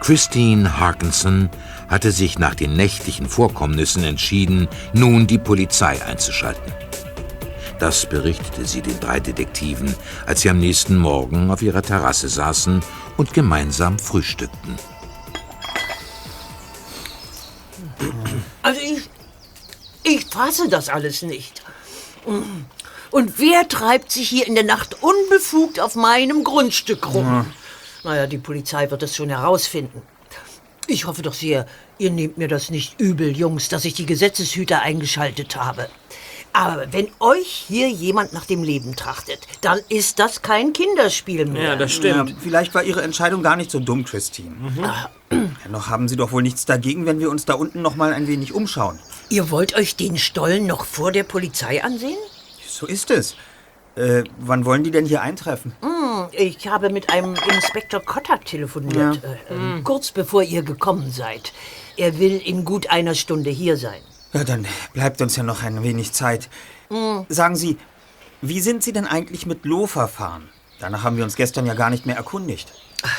Christine 0.02 0.80
Harkinson 0.80 1.48
hatte 1.88 2.10
sich 2.10 2.36
nach 2.36 2.56
den 2.56 2.74
nächtlichen 2.74 3.28
Vorkommnissen 3.28 4.02
entschieden, 4.02 4.66
nun 4.92 5.28
die 5.28 5.38
Polizei 5.38 6.04
einzuschalten. 6.04 6.72
Das 7.78 8.06
berichtete 8.06 8.64
sie 8.64 8.82
den 8.82 8.98
drei 8.98 9.20
Detektiven, 9.20 9.94
als 10.26 10.40
sie 10.40 10.50
am 10.50 10.58
nächsten 10.58 10.96
Morgen 10.96 11.52
auf 11.52 11.62
ihrer 11.62 11.82
Terrasse 11.82 12.28
saßen 12.28 12.82
und 13.16 13.32
gemeinsam 13.32 13.96
frühstückten. 13.96 14.76
Also 18.62 18.80
ich, 18.80 19.08
ich 20.02 20.26
fasse 20.26 20.68
das 20.68 20.88
alles 20.88 21.22
nicht. 21.22 21.62
Und 23.12 23.38
wer 23.38 23.68
treibt 23.68 24.10
sich 24.10 24.28
hier 24.28 24.48
in 24.48 24.56
der 24.56 24.64
Nacht 24.64 25.00
unbefugt 25.00 25.78
auf 25.78 25.94
meinem 25.94 26.42
Grundstück 26.42 27.14
rum? 27.14 27.46
Naja, 28.04 28.26
die 28.26 28.38
Polizei 28.38 28.90
wird 28.90 29.02
es 29.02 29.16
schon 29.16 29.28
herausfinden. 29.28 30.02
Ich 30.88 31.06
hoffe 31.06 31.22
doch 31.22 31.34
sehr, 31.34 31.66
ihr 31.98 32.10
nehmt 32.10 32.38
mir 32.38 32.48
das 32.48 32.68
nicht 32.68 33.00
übel, 33.00 33.36
Jungs, 33.36 33.68
dass 33.68 33.84
ich 33.84 33.94
die 33.94 34.06
Gesetzeshüter 34.06 34.82
eingeschaltet 34.82 35.56
habe. 35.56 35.88
Aber 36.52 36.92
wenn 36.92 37.08
euch 37.18 37.64
hier 37.66 37.88
jemand 37.88 38.34
nach 38.34 38.44
dem 38.44 38.62
Leben 38.62 38.94
trachtet, 38.94 39.40
dann 39.62 39.78
ist 39.88 40.18
das 40.18 40.42
kein 40.42 40.72
Kinderspiel 40.74 41.46
mehr. 41.46 41.62
Ja, 41.62 41.76
das 41.76 41.92
stimmt. 41.92 42.30
Ja, 42.30 42.36
vielleicht 42.38 42.74
war 42.74 42.82
Ihre 42.82 43.02
Entscheidung 43.02 43.42
gar 43.42 43.56
nicht 43.56 43.70
so 43.70 43.80
dumm, 43.80 44.04
Christine. 44.04 44.54
Dennoch 45.64 45.88
haben 45.88 46.08
Sie 46.08 46.16
doch 46.16 46.32
wohl 46.32 46.42
nichts 46.42 46.66
dagegen, 46.66 47.06
wenn 47.06 47.20
wir 47.20 47.30
uns 47.30 47.46
da 47.46 47.54
unten 47.54 47.80
noch 47.80 47.96
mal 47.96 48.12
ein 48.12 48.26
wenig 48.26 48.52
umschauen. 48.52 48.98
Ihr 49.30 49.50
wollt 49.50 49.74
euch 49.74 49.96
den 49.96 50.18
Stollen 50.18 50.66
noch 50.66 50.84
vor 50.84 51.10
der 51.10 51.24
Polizei 51.24 51.82
ansehen? 51.82 52.18
So 52.68 52.86
ist 52.86 53.10
es. 53.10 53.34
Äh, 53.94 54.24
wann 54.38 54.64
wollen 54.64 54.84
die 54.84 54.90
denn 54.90 55.04
hier 55.04 55.20
eintreffen? 55.20 55.72
Ich 56.32 56.66
habe 56.66 56.90
mit 56.90 57.12
einem 57.12 57.34
Inspektor 57.34 58.00
Kotter 58.00 58.40
telefoniert, 58.40 59.20
äh, 59.22 59.54
äh, 59.54 59.82
kurz 59.82 60.12
bevor 60.12 60.42
ihr 60.42 60.62
gekommen 60.62 61.10
seid. 61.10 61.52
Er 61.96 62.18
will 62.18 62.38
in 62.38 62.64
gut 62.64 62.90
einer 62.90 63.14
Stunde 63.14 63.50
hier 63.50 63.76
sein. 63.76 64.00
Ja, 64.32 64.44
dann 64.44 64.66
bleibt 64.94 65.20
uns 65.20 65.36
ja 65.36 65.42
noch 65.42 65.62
ein 65.62 65.82
wenig 65.82 66.12
Zeit. 66.12 66.48
Sagen 67.28 67.56
Sie, 67.56 67.76
wie 68.40 68.60
sind 68.60 68.82
Sie 68.82 68.92
denn 68.92 69.06
eigentlich 69.06 69.46
mit 69.46 69.64
Lo 69.64 69.86
verfahren? 69.86 70.48
Danach 70.78 71.04
haben 71.04 71.16
wir 71.16 71.24
uns 71.24 71.36
gestern 71.36 71.66
ja 71.66 71.74
gar 71.74 71.90
nicht 71.90 72.06
mehr 72.06 72.16
erkundigt. 72.16 72.72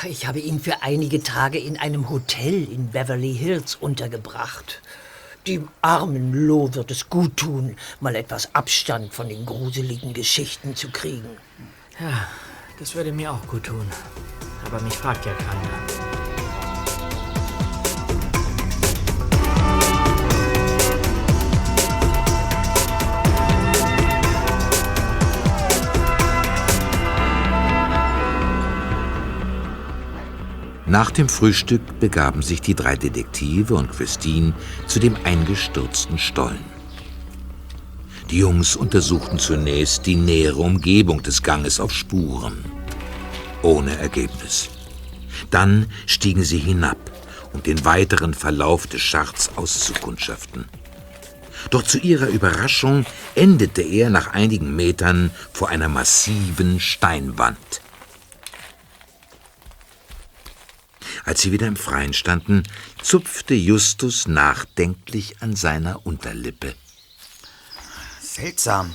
Ich 0.08 0.26
habe 0.26 0.38
ihn 0.38 0.60
für 0.60 0.82
einige 0.82 1.22
Tage 1.22 1.58
in 1.58 1.78
einem 1.78 2.10
Hotel 2.10 2.64
in 2.64 2.90
Beverly 2.90 3.34
Hills 3.34 3.74
untergebracht. 3.74 4.80
Dem 5.46 5.68
armen 5.82 6.32
Lo 6.32 6.74
wird 6.74 6.90
es 6.90 7.10
gut 7.10 7.36
tun, 7.36 7.76
mal 8.00 8.16
etwas 8.16 8.54
Abstand 8.54 9.12
von 9.12 9.28
den 9.28 9.44
gruseligen 9.44 10.14
Geschichten 10.14 10.74
zu 10.74 10.88
kriegen. 10.90 11.36
Ja, 12.00 12.28
das 12.78 12.94
würde 12.94 13.12
mir 13.12 13.30
auch 13.30 13.46
gut 13.46 13.64
tun. 13.64 13.86
Aber 14.64 14.80
mich 14.80 14.94
fragt 14.94 15.26
ja 15.26 15.34
keiner. 15.34 16.23
Nach 30.86 31.10
dem 31.10 31.30
Frühstück 31.30 31.98
begaben 31.98 32.42
sich 32.42 32.60
die 32.60 32.74
drei 32.74 32.96
Detektive 32.96 33.74
und 33.74 33.90
Christine 33.90 34.52
zu 34.86 34.98
dem 34.98 35.16
eingestürzten 35.24 36.18
Stollen. 36.18 36.64
Die 38.30 38.38
Jungs 38.38 38.76
untersuchten 38.76 39.38
zunächst 39.38 40.04
die 40.04 40.16
nähere 40.16 40.60
Umgebung 40.60 41.22
des 41.22 41.42
Ganges 41.42 41.80
auf 41.80 41.92
Spuren. 41.92 42.64
Ohne 43.62 43.96
Ergebnis. 43.96 44.68
Dann 45.50 45.86
stiegen 46.06 46.44
sie 46.44 46.58
hinab, 46.58 46.98
um 47.54 47.62
den 47.62 47.84
weiteren 47.86 48.34
Verlauf 48.34 48.86
des 48.86 49.00
Schachts 49.00 49.50
auszukundschaften. 49.56 50.66
Doch 51.70 51.82
zu 51.82 51.98
ihrer 51.98 52.28
Überraschung 52.28 53.06
endete 53.34 53.80
er 53.80 54.10
nach 54.10 54.34
einigen 54.34 54.76
Metern 54.76 55.30
vor 55.52 55.70
einer 55.70 55.88
massiven 55.88 56.78
Steinwand. 56.78 57.80
Als 61.24 61.40
sie 61.40 61.52
wieder 61.52 61.66
im 61.66 61.76
Freien 61.76 62.12
standen, 62.12 62.64
zupfte 63.02 63.54
Justus 63.54 64.28
nachdenklich 64.28 65.36
an 65.40 65.56
seiner 65.56 66.04
Unterlippe. 66.06 66.74
Seltsam. 68.20 68.94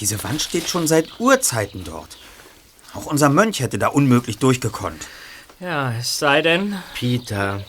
Diese 0.00 0.22
Wand 0.24 0.42
steht 0.42 0.68
schon 0.68 0.88
seit 0.88 1.20
Urzeiten 1.20 1.84
dort. 1.84 2.16
Auch 2.94 3.06
unser 3.06 3.28
Mönch 3.28 3.60
hätte 3.60 3.78
da 3.78 3.88
unmöglich 3.88 4.38
durchgekonnt. 4.38 5.06
Ja, 5.60 5.92
es 5.92 6.18
sei 6.18 6.42
denn. 6.42 6.76
Peter, 6.94 7.64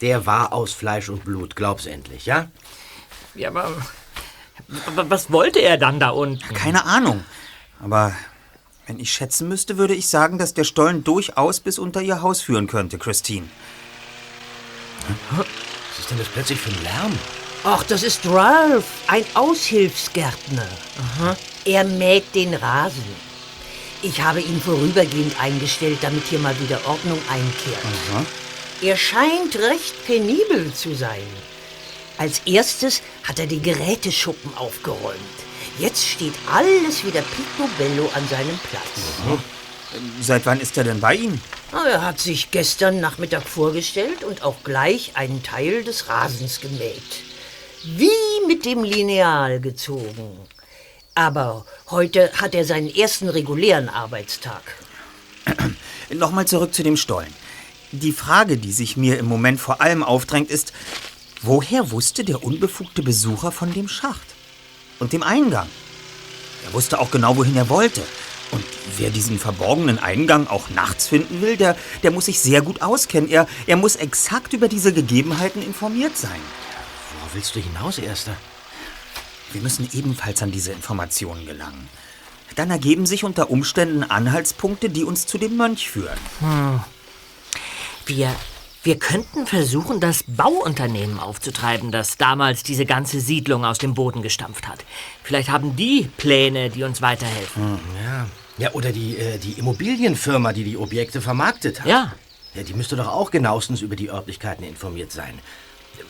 der 0.00 0.24
war 0.24 0.52
aus 0.52 0.72
Fleisch 0.72 1.08
und 1.08 1.24
Blut, 1.24 1.56
glaub's 1.56 1.86
endlich, 1.86 2.26
ja? 2.26 2.48
Ja, 3.34 3.48
aber. 3.48 3.70
aber 4.86 5.10
was 5.10 5.30
wollte 5.30 5.58
er 5.58 5.76
dann 5.76 6.00
da 6.00 6.10
unten? 6.10 6.54
Keine 6.54 6.84
Ahnung. 6.84 7.24
Aber 7.80 8.14
wenn 8.86 8.98
ich 8.98 9.12
schätzen 9.12 9.48
müsste, 9.48 9.78
würde 9.78 9.94
ich 9.94 10.08
sagen, 10.08 10.38
dass 10.38 10.54
der 10.54 10.64
Stollen 10.64 11.04
durchaus 11.04 11.60
bis 11.60 11.78
unter 11.78 12.02
ihr 12.02 12.22
Haus 12.22 12.40
führen 12.40 12.66
könnte, 12.66 12.98
Christine. 12.98 13.48
Was 15.30 15.98
ist 15.98 16.10
denn 16.10 16.18
das 16.18 16.28
plötzlich 16.28 16.60
für 16.60 16.70
ein 16.70 16.82
Lärm? 16.82 17.18
Ach, 17.64 17.82
das 17.84 18.02
ist 18.02 18.26
Ralph, 18.26 18.84
ein 19.06 19.24
Aushilfsgärtner. 19.34 20.68
Er 21.64 21.84
mäht 21.84 22.34
den 22.34 22.52
Rasen. 22.54 23.04
Ich 24.02 24.20
habe 24.20 24.42
ihn 24.42 24.60
vorübergehend 24.60 25.40
eingestellt, 25.40 25.98
damit 26.02 26.24
hier 26.24 26.38
mal 26.38 26.58
wieder 26.60 26.78
Ordnung 26.86 27.18
einkehrt. 27.30 28.26
Er 28.82 28.96
scheint 28.98 29.56
recht 29.56 30.04
penibel 30.06 30.74
zu 30.74 30.94
sein. 30.94 31.26
Als 32.18 32.42
erstes 32.44 33.00
hat 33.22 33.38
er 33.38 33.46
die 33.46 33.62
Geräteschuppen 33.62 34.54
aufgeräumt. 34.58 35.43
Jetzt 35.78 36.06
steht 36.06 36.34
alles 36.52 37.04
wieder 37.04 37.22
picobello 37.22 38.08
an 38.14 38.26
seinem 38.28 38.58
Platz. 38.70 39.34
Seit 40.20 40.46
wann 40.46 40.60
ist 40.60 40.76
er 40.76 40.84
denn 40.84 41.00
bei 41.00 41.16
Ihnen? 41.16 41.40
Er 41.72 42.02
hat 42.02 42.20
sich 42.20 42.52
gestern 42.52 43.00
Nachmittag 43.00 43.42
vorgestellt 43.42 44.22
und 44.22 44.42
auch 44.42 44.62
gleich 44.62 45.12
einen 45.14 45.42
Teil 45.42 45.82
des 45.82 46.08
Rasens 46.08 46.60
gemäht. 46.60 47.22
Wie 47.82 48.46
mit 48.46 48.64
dem 48.64 48.84
Lineal 48.84 49.60
gezogen. 49.60 50.38
Aber 51.16 51.66
heute 51.90 52.30
hat 52.34 52.54
er 52.54 52.64
seinen 52.64 52.88
ersten 52.88 53.28
regulären 53.28 53.88
Arbeitstag. 53.88 54.62
Nochmal 56.10 56.46
zurück 56.46 56.72
zu 56.72 56.84
dem 56.84 56.96
Stollen. 56.96 57.32
Die 57.90 58.12
Frage, 58.12 58.56
die 58.58 58.72
sich 58.72 58.96
mir 58.96 59.18
im 59.18 59.26
Moment 59.26 59.60
vor 59.60 59.80
allem 59.80 60.04
aufdrängt, 60.04 60.50
ist, 60.50 60.72
woher 61.42 61.90
wusste 61.90 62.24
der 62.24 62.44
unbefugte 62.44 63.02
Besucher 63.02 63.50
von 63.50 63.72
dem 63.72 63.88
Schacht? 63.88 64.33
Und 64.98 65.12
dem 65.12 65.22
Eingang? 65.22 65.68
Er 66.64 66.72
wusste 66.72 66.98
auch 67.00 67.10
genau, 67.10 67.36
wohin 67.36 67.56
er 67.56 67.68
wollte. 67.68 68.02
Und 68.50 68.64
wer 68.98 69.10
diesen 69.10 69.38
verborgenen 69.38 69.98
Eingang 69.98 70.46
auch 70.46 70.70
nachts 70.70 71.08
finden 71.08 71.42
will, 71.42 71.56
der, 71.56 71.76
der 72.02 72.10
muss 72.10 72.26
sich 72.26 72.40
sehr 72.40 72.62
gut 72.62 72.82
auskennen. 72.82 73.28
Er, 73.28 73.48
er 73.66 73.76
muss 73.76 73.96
exakt 73.96 74.52
über 74.52 74.68
diese 74.68 74.92
Gegebenheiten 74.92 75.62
informiert 75.62 76.16
sein. 76.16 76.40
Wo 77.22 77.34
willst 77.34 77.56
du 77.56 77.60
hinaus, 77.60 77.98
Erster? 77.98 78.36
Wir 79.52 79.60
müssen 79.60 79.88
ebenfalls 79.92 80.42
an 80.42 80.52
diese 80.52 80.72
Informationen 80.72 81.46
gelangen. 81.46 81.88
Dann 82.56 82.70
ergeben 82.70 83.06
sich 83.06 83.24
unter 83.24 83.50
Umständen 83.50 84.04
Anhaltspunkte, 84.04 84.88
die 84.88 85.04
uns 85.04 85.26
zu 85.26 85.38
dem 85.38 85.56
Mönch 85.56 85.90
führen. 85.90 86.18
Wir, 88.06 88.34
wir 88.84 88.98
könnten 88.98 89.46
versuchen, 89.46 89.98
das 89.98 90.24
Bauunternehmen 90.26 91.18
aufzutreiben, 91.18 91.90
das 91.90 92.18
damals 92.18 92.62
diese 92.62 92.84
ganze 92.84 93.18
Siedlung 93.18 93.64
aus 93.64 93.78
dem 93.78 93.94
Boden 93.94 94.20
gestampft 94.20 94.68
hat. 94.68 94.84
Vielleicht 95.22 95.50
haben 95.50 95.74
die 95.74 96.10
Pläne, 96.18 96.68
die 96.68 96.84
uns 96.84 97.00
weiterhelfen. 97.00 97.78
Ja. 98.04 98.26
Ja, 98.56 98.72
oder 98.72 98.92
die, 98.92 99.16
äh, 99.16 99.38
die 99.38 99.52
Immobilienfirma, 99.52 100.52
die 100.52 100.62
die 100.62 100.76
Objekte 100.76 101.20
vermarktet 101.20 101.80
hat. 101.80 101.86
Ja. 101.86 102.12
Ja, 102.54 102.62
die 102.62 102.74
müsste 102.74 102.94
doch 102.94 103.08
auch 103.08 103.32
genauestens 103.32 103.80
über 103.80 103.96
die 103.96 104.10
Örtlichkeiten 104.10 104.64
informiert 104.64 105.10
sein. 105.10 105.40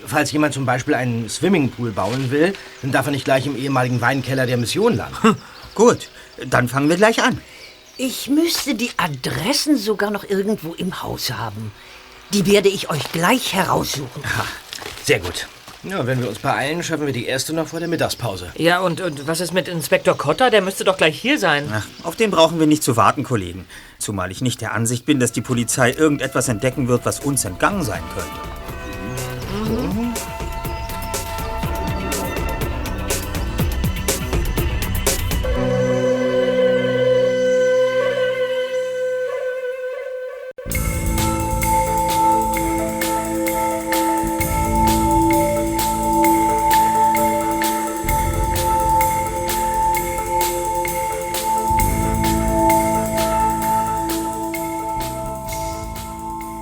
Falls 0.06 0.30
jemand 0.32 0.52
zum 0.52 0.66
Beispiel 0.66 0.94
einen 0.94 1.30
Swimmingpool 1.30 1.92
bauen 1.92 2.30
will, 2.30 2.52
dann 2.82 2.92
darf 2.92 3.06
er 3.06 3.12
nicht 3.12 3.24
gleich 3.24 3.46
im 3.46 3.56
ehemaligen 3.56 4.00
Weinkeller 4.00 4.46
der 4.46 4.58
Mission 4.58 4.96
landen. 4.96 5.36
Gut, 5.74 6.08
dann 6.46 6.68
fangen 6.68 6.90
wir 6.90 6.96
gleich 6.96 7.22
an. 7.22 7.40
Ich 7.96 8.28
müsste 8.28 8.74
die 8.74 8.90
Adressen 8.96 9.78
sogar 9.78 10.10
noch 10.10 10.24
irgendwo 10.28 10.74
im 10.74 11.02
Haus 11.02 11.30
haben. 11.30 11.70
Die 12.32 12.46
werde 12.46 12.68
ich 12.68 12.90
euch 12.90 13.12
gleich 13.12 13.54
heraussuchen. 13.54 14.22
Sehr 15.04 15.20
gut. 15.20 15.46
Ja, 15.84 16.06
wenn 16.06 16.20
wir 16.20 16.30
uns 16.30 16.38
beeilen, 16.38 16.82
schaffen 16.82 17.04
wir 17.04 17.12
die 17.12 17.26
erste 17.26 17.52
noch 17.52 17.68
vor 17.68 17.78
der 17.78 17.88
Mittagspause. 17.88 18.50
Ja, 18.56 18.80
und, 18.80 19.02
und 19.02 19.26
was 19.26 19.40
ist 19.40 19.52
mit 19.52 19.68
Inspektor 19.68 20.16
Cotter? 20.16 20.48
Der 20.48 20.62
müsste 20.62 20.84
doch 20.84 20.96
gleich 20.96 21.20
hier 21.20 21.38
sein. 21.38 21.70
Ach, 21.70 21.86
auf 22.04 22.16
den 22.16 22.30
brauchen 22.30 22.58
wir 22.58 22.66
nicht 22.66 22.82
zu 22.82 22.96
warten, 22.96 23.22
Kollegen. 23.22 23.66
Zumal 23.98 24.30
ich 24.30 24.40
nicht 24.40 24.62
der 24.62 24.72
Ansicht 24.72 25.04
bin, 25.04 25.20
dass 25.20 25.32
die 25.32 25.42
Polizei 25.42 25.92
irgendetwas 25.92 26.48
entdecken 26.48 26.88
wird, 26.88 27.04
was 27.04 27.20
uns 27.20 27.44
entgangen 27.44 27.82
sein 27.82 28.02
könnte. 28.14 30.24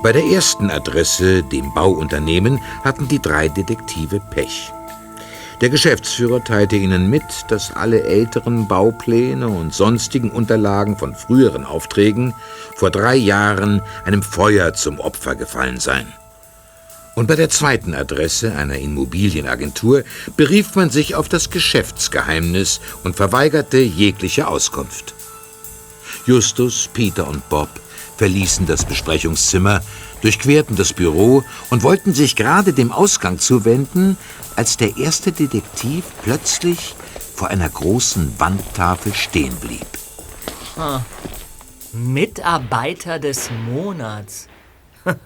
Bei 0.03 0.11
der 0.11 0.25
ersten 0.25 0.69
Adresse, 0.69 1.43
dem 1.43 1.73
Bauunternehmen, 1.73 2.59
hatten 2.83 3.07
die 3.07 3.21
drei 3.21 3.47
Detektive 3.47 4.19
Pech. 4.19 4.73
Der 5.61 5.69
Geschäftsführer 5.69 6.43
teilte 6.43 6.75
ihnen 6.75 7.09
mit, 7.09 7.23
dass 7.47 7.71
alle 7.73 8.03
älteren 8.03 8.67
Baupläne 8.67 9.47
und 9.47 9.73
sonstigen 9.73 10.29
Unterlagen 10.29 10.97
von 10.97 11.15
früheren 11.15 11.63
Aufträgen 11.63 12.33
vor 12.75 12.91
drei 12.91 13.15
Jahren 13.15 13.81
einem 14.03 14.23
Feuer 14.23 14.73
zum 14.73 14.99
Opfer 14.99 15.35
gefallen 15.35 15.79
seien. 15.79 16.11
Und 17.15 17.27
bei 17.27 17.37
der 17.37 17.49
zweiten 17.49 17.93
Adresse 17.93 18.53
einer 18.55 18.79
Immobilienagentur 18.79 20.03
berief 20.35 20.75
man 20.75 20.89
sich 20.89 21.15
auf 21.15 21.29
das 21.29 21.49
Geschäftsgeheimnis 21.49 22.81
und 23.05 23.15
verweigerte 23.15 23.77
jegliche 23.77 24.49
Auskunft. 24.49 25.13
Justus, 26.25 26.89
Peter 26.93 27.25
und 27.25 27.47
Bob 27.47 27.69
verließen 28.17 28.65
das 28.65 28.85
Besprechungszimmer, 28.85 29.81
durchquerten 30.21 30.75
das 30.75 30.93
Büro 30.93 31.43
und 31.69 31.83
wollten 31.83 32.13
sich 32.13 32.35
gerade 32.35 32.73
dem 32.73 32.91
Ausgang 32.91 33.39
zuwenden, 33.39 34.17
als 34.55 34.77
der 34.77 34.97
erste 34.97 35.31
Detektiv 35.31 36.05
plötzlich 36.23 36.95
vor 37.35 37.49
einer 37.49 37.69
großen 37.69 38.39
Wandtafel 38.39 39.13
stehen 39.13 39.55
blieb. 39.57 39.85
Mitarbeiter 41.91 43.19
des 43.19 43.49
Monats. 43.69 44.47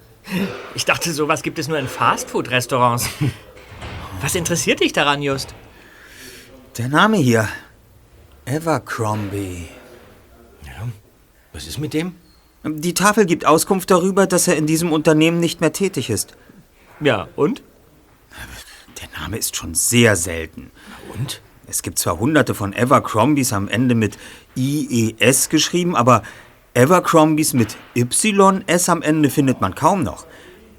Ich 0.76 0.84
dachte, 0.84 1.14
sowas 1.14 1.42
gibt 1.42 1.58
es 1.58 1.70
nur 1.70 1.80
in 1.80 1.88
Fastfood-Restaurants. 1.88 3.08
Was 4.22 4.36
interessiert 4.36 4.82
dich 4.82 4.92
daran, 4.92 5.22
Just? 5.22 5.56
Der 6.78 6.90
Name 6.90 7.16
hier. 7.16 7.48
Evercrombie. 8.44 9.70
Was 11.58 11.66
ist 11.66 11.80
mit 11.80 11.94
dem? 11.94 12.14
Die 12.64 12.94
Tafel 12.94 13.26
gibt 13.26 13.46
Auskunft 13.46 13.92
darüber, 13.92 14.28
dass 14.28 14.48
er 14.48 14.58
in 14.58 14.66
diesem 14.66 14.92
Unternehmen 14.92 15.40
nicht 15.40 15.62
mehr 15.62 15.74
tätig 15.74 16.10
ist. 16.10 16.36
Ja, 17.00 17.28
und? 17.36 17.62
Der 19.02 19.22
Name 19.22 19.38
ist 19.38 19.56
schon 19.56 19.76
sehr 19.76 20.16
selten. 20.16 20.72
Und? 21.14 21.42
Es 21.68 21.82
gibt 21.82 22.00
zwar 22.00 22.20
hunderte 22.20 22.56
von 22.56 22.74
Evercrombies 22.74 23.54
am 23.54 23.68
Ende 23.68 23.94
mit 23.94 24.18
IES 24.56 25.50
geschrieben, 25.50 25.96
aber 25.96 26.24
Evercrombies 26.74 27.54
mit 27.54 27.76
YS 27.94 28.90
am 28.90 29.02
Ende 29.02 29.30
findet 29.30 29.62
man 29.62 29.76
kaum 29.76 30.04
noch. 30.04 30.26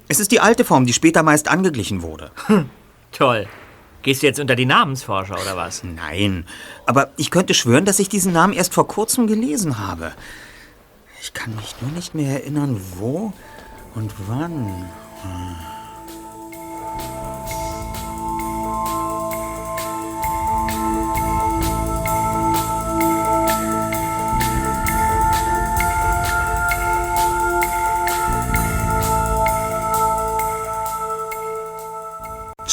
Es 0.07 0.19
ist 0.19 0.31
die 0.31 0.39
alte 0.39 0.65
Form, 0.65 0.85
die 0.85 0.93
später 0.93 1.21
meist 1.21 1.47
angeglichen 1.47 2.01
wurde. 2.01 2.31
Toll. 3.11 3.47
Gehst 4.01 4.23
du 4.23 4.27
jetzt 4.27 4.39
unter 4.39 4.55
die 4.55 4.65
Namensforscher 4.65 5.35
oder 5.39 5.57
was? 5.57 5.83
Nein, 5.83 6.45
aber 6.85 7.09
ich 7.17 7.31
könnte 7.31 7.53
schwören, 7.53 7.85
dass 7.85 7.99
ich 7.99 8.09
diesen 8.09 8.31
Namen 8.31 8.53
erst 8.53 8.73
vor 8.73 8.87
kurzem 8.87 9.27
gelesen 9.27 9.77
habe. 9.77 10.13
Ich 11.29 11.35
kann 11.35 11.55
mich 11.55 11.75
nur 11.79 11.91
nicht 11.91 12.15
mehr 12.15 12.41
erinnern, 12.41 12.81
wo 12.97 13.31
und 13.93 14.11
wann. 14.27 14.89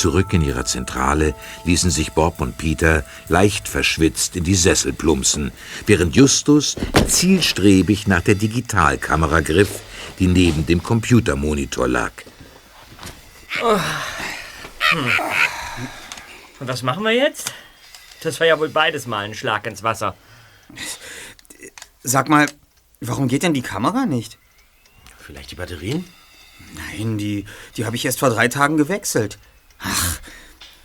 Zurück 0.07 0.33
in 0.35 0.43
ihrer 0.43 0.65
Zentrale 0.65 1.35
ließen 1.65 1.91
sich 1.91 2.13
Bob 2.13 2.41
und 2.41 2.59
Peter 2.59 3.05
leicht 3.27 3.67
verschwitzt 3.67 4.37
in 4.37 4.45
die 4.45 4.55
Sessel 4.55 4.93
plumpsen, 4.93 5.51
während 5.85 6.15
Justus 6.15 6.77
zielstrebig 7.09 8.07
nach 8.07 8.21
der 8.21 8.37
Digitalkamera 8.37 9.41
griff, 9.41 9.81
die 10.21 10.29
neben 10.29 10.65
dem 10.65 10.81
Computermonitor 10.81 11.89
lag. 11.89 12.13
Und 16.61 16.69
was 16.69 16.85
machen 16.85 17.03
wir 17.03 17.11
jetzt? 17.11 17.53
Das 18.23 18.39
war 18.39 18.47
ja 18.47 18.61
wohl 18.61 18.69
beides 18.69 19.09
mal 19.09 19.25
ein 19.25 19.35
Schlag 19.35 19.67
ins 19.67 19.83
Wasser. 19.83 20.15
Sag 22.05 22.29
mal, 22.29 22.47
warum 23.01 23.27
geht 23.27 23.43
denn 23.43 23.55
die 23.55 23.63
Kamera 23.63 24.07
nicht? 24.07 24.39
Vielleicht 25.19 25.51
die 25.51 25.57
Batterien? 25.57 26.05
Nein, 26.77 27.19
die, 27.19 27.45
die 27.77 27.87
habe 27.87 27.97
ich 27.97 28.05
erst 28.05 28.21
vor 28.21 28.31
drei 28.31 28.47
Tagen 28.47 28.77
gewechselt. 28.77 29.41
Ach, 29.89 30.21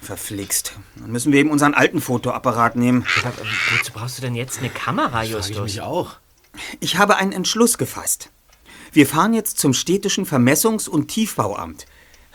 verflixt. 0.01 0.73
Dann 0.95 1.11
müssen 1.11 1.31
wir 1.31 1.39
eben 1.39 1.51
unseren 1.51 1.73
alten 1.73 2.01
Fotoapparat 2.01 2.75
nehmen. 2.75 3.05
Aber 3.23 3.33
wozu 3.77 3.91
brauchst 3.93 4.17
du 4.17 4.21
denn 4.21 4.35
jetzt 4.35 4.59
eine 4.59 4.69
Kamera, 4.69 5.09
Frag 5.09 5.25
ich 5.25 5.31
Justus? 5.31 5.63
mich 5.63 5.81
auch. 5.81 6.17
Ich 6.79 6.97
habe 6.97 7.17
einen 7.17 7.31
Entschluss 7.31 7.77
gefasst. 7.77 8.29
Wir 8.91 9.07
fahren 9.07 9.33
jetzt 9.33 9.57
zum 9.57 9.73
städtischen 9.73 10.25
Vermessungs- 10.25 10.89
und 10.89 11.07
Tiefbauamt. 11.07 11.85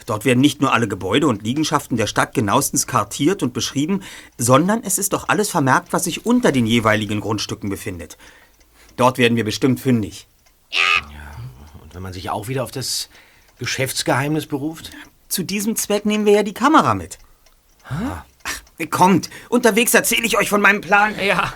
Dort 0.07 0.25
werden 0.25 0.41
nicht 0.41 0.61
nur 0.61 0.73
alle 0.73 0.87
Gebäude 0.87 1.27
und 1.27 1.43
Liegenschaften 1.43 1.97
der 1.97 2.07
Stadt 2.07 2.33
genauestens 2.33 2.87
kartiert 2.87 3.43
und 3.43 3.53
beschrieben, 3.53 4.03
sondern 4.39 4.85
es 4.85 4.99
ist 4.99 5.13
doch 5.13 5.29
alles 5.29 5.51
vermerkt, 5.51 5.93
was 5.93 6.05
sich 6.05 6.25
unter 6.25 6.53
den 6.53 6.65
jeweiligen 6.65 7.21
Grundstücken 7.21 7.69
befindet. 7.69 8.17
Dort 8.97 9.19
werden 9.19 9.37
wir 9.37 9.45
bestimmt 9.45 9.81
fündig. 9.81 10.29
Und 11.83 11.93
wenn 11.95 12.03
man 12.03 12.13
sich 12.13 12.31
auch 12.31 12.47
wieder 12.47 12.63
auf 12.63 12.71
das 12.71 13.09
Geschäftsgeheimnis 13.59 14.47
beruft? 14.47 14.93
Zu 15.37 15.43
diesem 15.43 15.77
Zweck 15.77 16.07
nehmen 16.07 16.25
wir 16.25 16.33
ja 16.33 16.43
die 16.43 16.55
Kamera 16.55 16.95
mit. 16.95 17.19
Ach, 17.85 18.25
kommt, 18.89 19.29
unterwegs 19.51 19.93
erzähle 19.93 20.25
ich 20.25 20.39
euch 20.39 20.49
von 20.49 20.63
meinem 20.63 20.81
Plan. 20.81 21.15
Ja. 21.23 21.53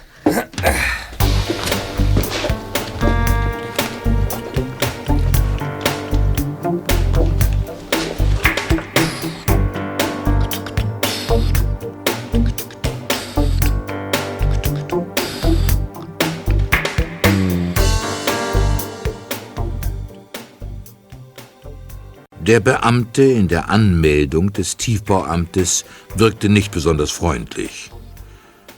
Der 22.51 22.59
Beamte 22.59 23.23
in 23.23 23.47
der 23.47 23.71
Anmeldung 23.71 24.53
des 24.53 24.77
Tiefbauamtes 24.77 25.85
wirkte 26.17 26.49
nicht 26.49 26.73
besonders 26.73 27.13
freundlich. 27.13 27.93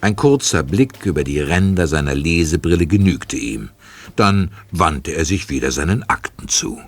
Ein 0.02 0.14
kurzer 0.14 0.62
Blick 0.62 1.06
über 1.06 1.24
die 1.24 1.40
Ränder 1.40 1.86
seiner 1.86 2.14
Lesebrille 2.14 2.86
genügte 2.86 3.36
ihm. 3.36 3.70
Dann 4.14 4.50
wandte 4.72 5.12
er 5.12 5.24
sich 5.24 5.48
wieder 5.48 5.72
seinen 5.72 6.02
Akten 6.02 6.48
zu. 6.48 6.82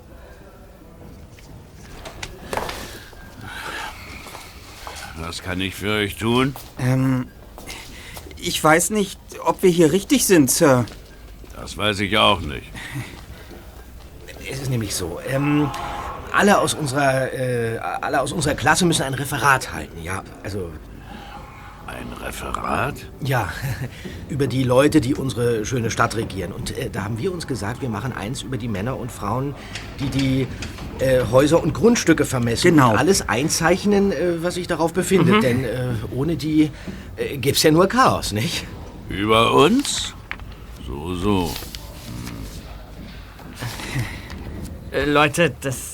Was 5.16 5.42
kann 5.42 5.62
ich 5.62 5.74
für 5.74 6.00
euch 6.00 6.16
tun? 6.16 6.54
Ähm, 6.78 7.28
ich 8.36 8.62
weiß 8.62 8.90
nicht, 8.90 9.18
ob 9.42 9.62
wir 9.62 9.70
hier 9.70 9.90
richtig 9.90 10.26
sind, 10.26 10.50
Sir. 10.50 10.84
Das 11.56 11.78
weiß 11.78 12.00
ich 12.00 12.18
auch 12.18 12.42
nicht. 12.42 12.70
Es 14.52 14.60
ist 14.60 14.68
nämlich 14.68 14.94
so, 14.94 15.18
ähm, 15.26 15.70
alle 16.34 16.58
aus 16.58 16.74
unserer, 16.74 17.32
äh, 17.32 17.78
alle 17.78 18.20
aus 18.20 18.32
unserer 18.32 18.54
Klasse 18.54 18.84
müssen 18.86 19.02
ein 19.02 19.14
Referat 19.14 19.72
halten, 19.72 20.02
ja. 20.02 20.22
Also, 20.42 20.70
Ein 21.86 22.12
Referat? 22.24 22.96
ja, 23.20 23.48
über 24.28 24.46
die 24.46 24.64
Leute, 24.64 25.00
die 25.00 25.14
unsere 25.14 25.64
schöne 25.64 25.90
Stadt 25.90 26.16
regieren. 26.16 26.52
Und 26.52 26.76
äh, 26.76 26.90
da 26.90 27.04
haben 27.04 27.18
wir 27.18 27.32
uns 27.32 27.46
gesagt, 27.46 27.82
wir 27.82 27.88
machen 27.88 28.12
eins 28.12 28.42
über 28.42 28.56
die 28.56 28.68
Männer 28.68 28.98
und 28.98 29.12
Frauen, 29.12 29.54
die 30.00 30.08
die 30.08 30.46
äh, 30.98 31.22
Häuser 31.30 31.62
und 31.62 31.72
Grundstücke 31.72 32.24
vermessen. 32.24 32.70
Genau. 32.70 32.92
Und 32.92 32.98
alles 32.98 33.28
einzeichnen, 33.28 34.12
äh, 34.12 34.42
was 34.42 34.54
sich 34.54 34.66
darauf 34.66 34.92
befindet. 34.92 35.42
Denn 35.42 35.64
äh, 35.64 35.94
ohne 36.14 36.36
die 36.36 36.70
äh, 37.16 37.36
gäbe 37.36 37.56
es 37.56 37.62
ja 37.62 37.70
nur 37.70 37.86
Chaos, 37.86 38.32
nicht? 38.32 38.66
Über 39.08 39.52
uns? 39.52 40.14
So, 40.86 41.14
so. 41.14 41.54
Äh, 44.90 45.04
Leute, 45.06 45.52
das, 45.60 45.93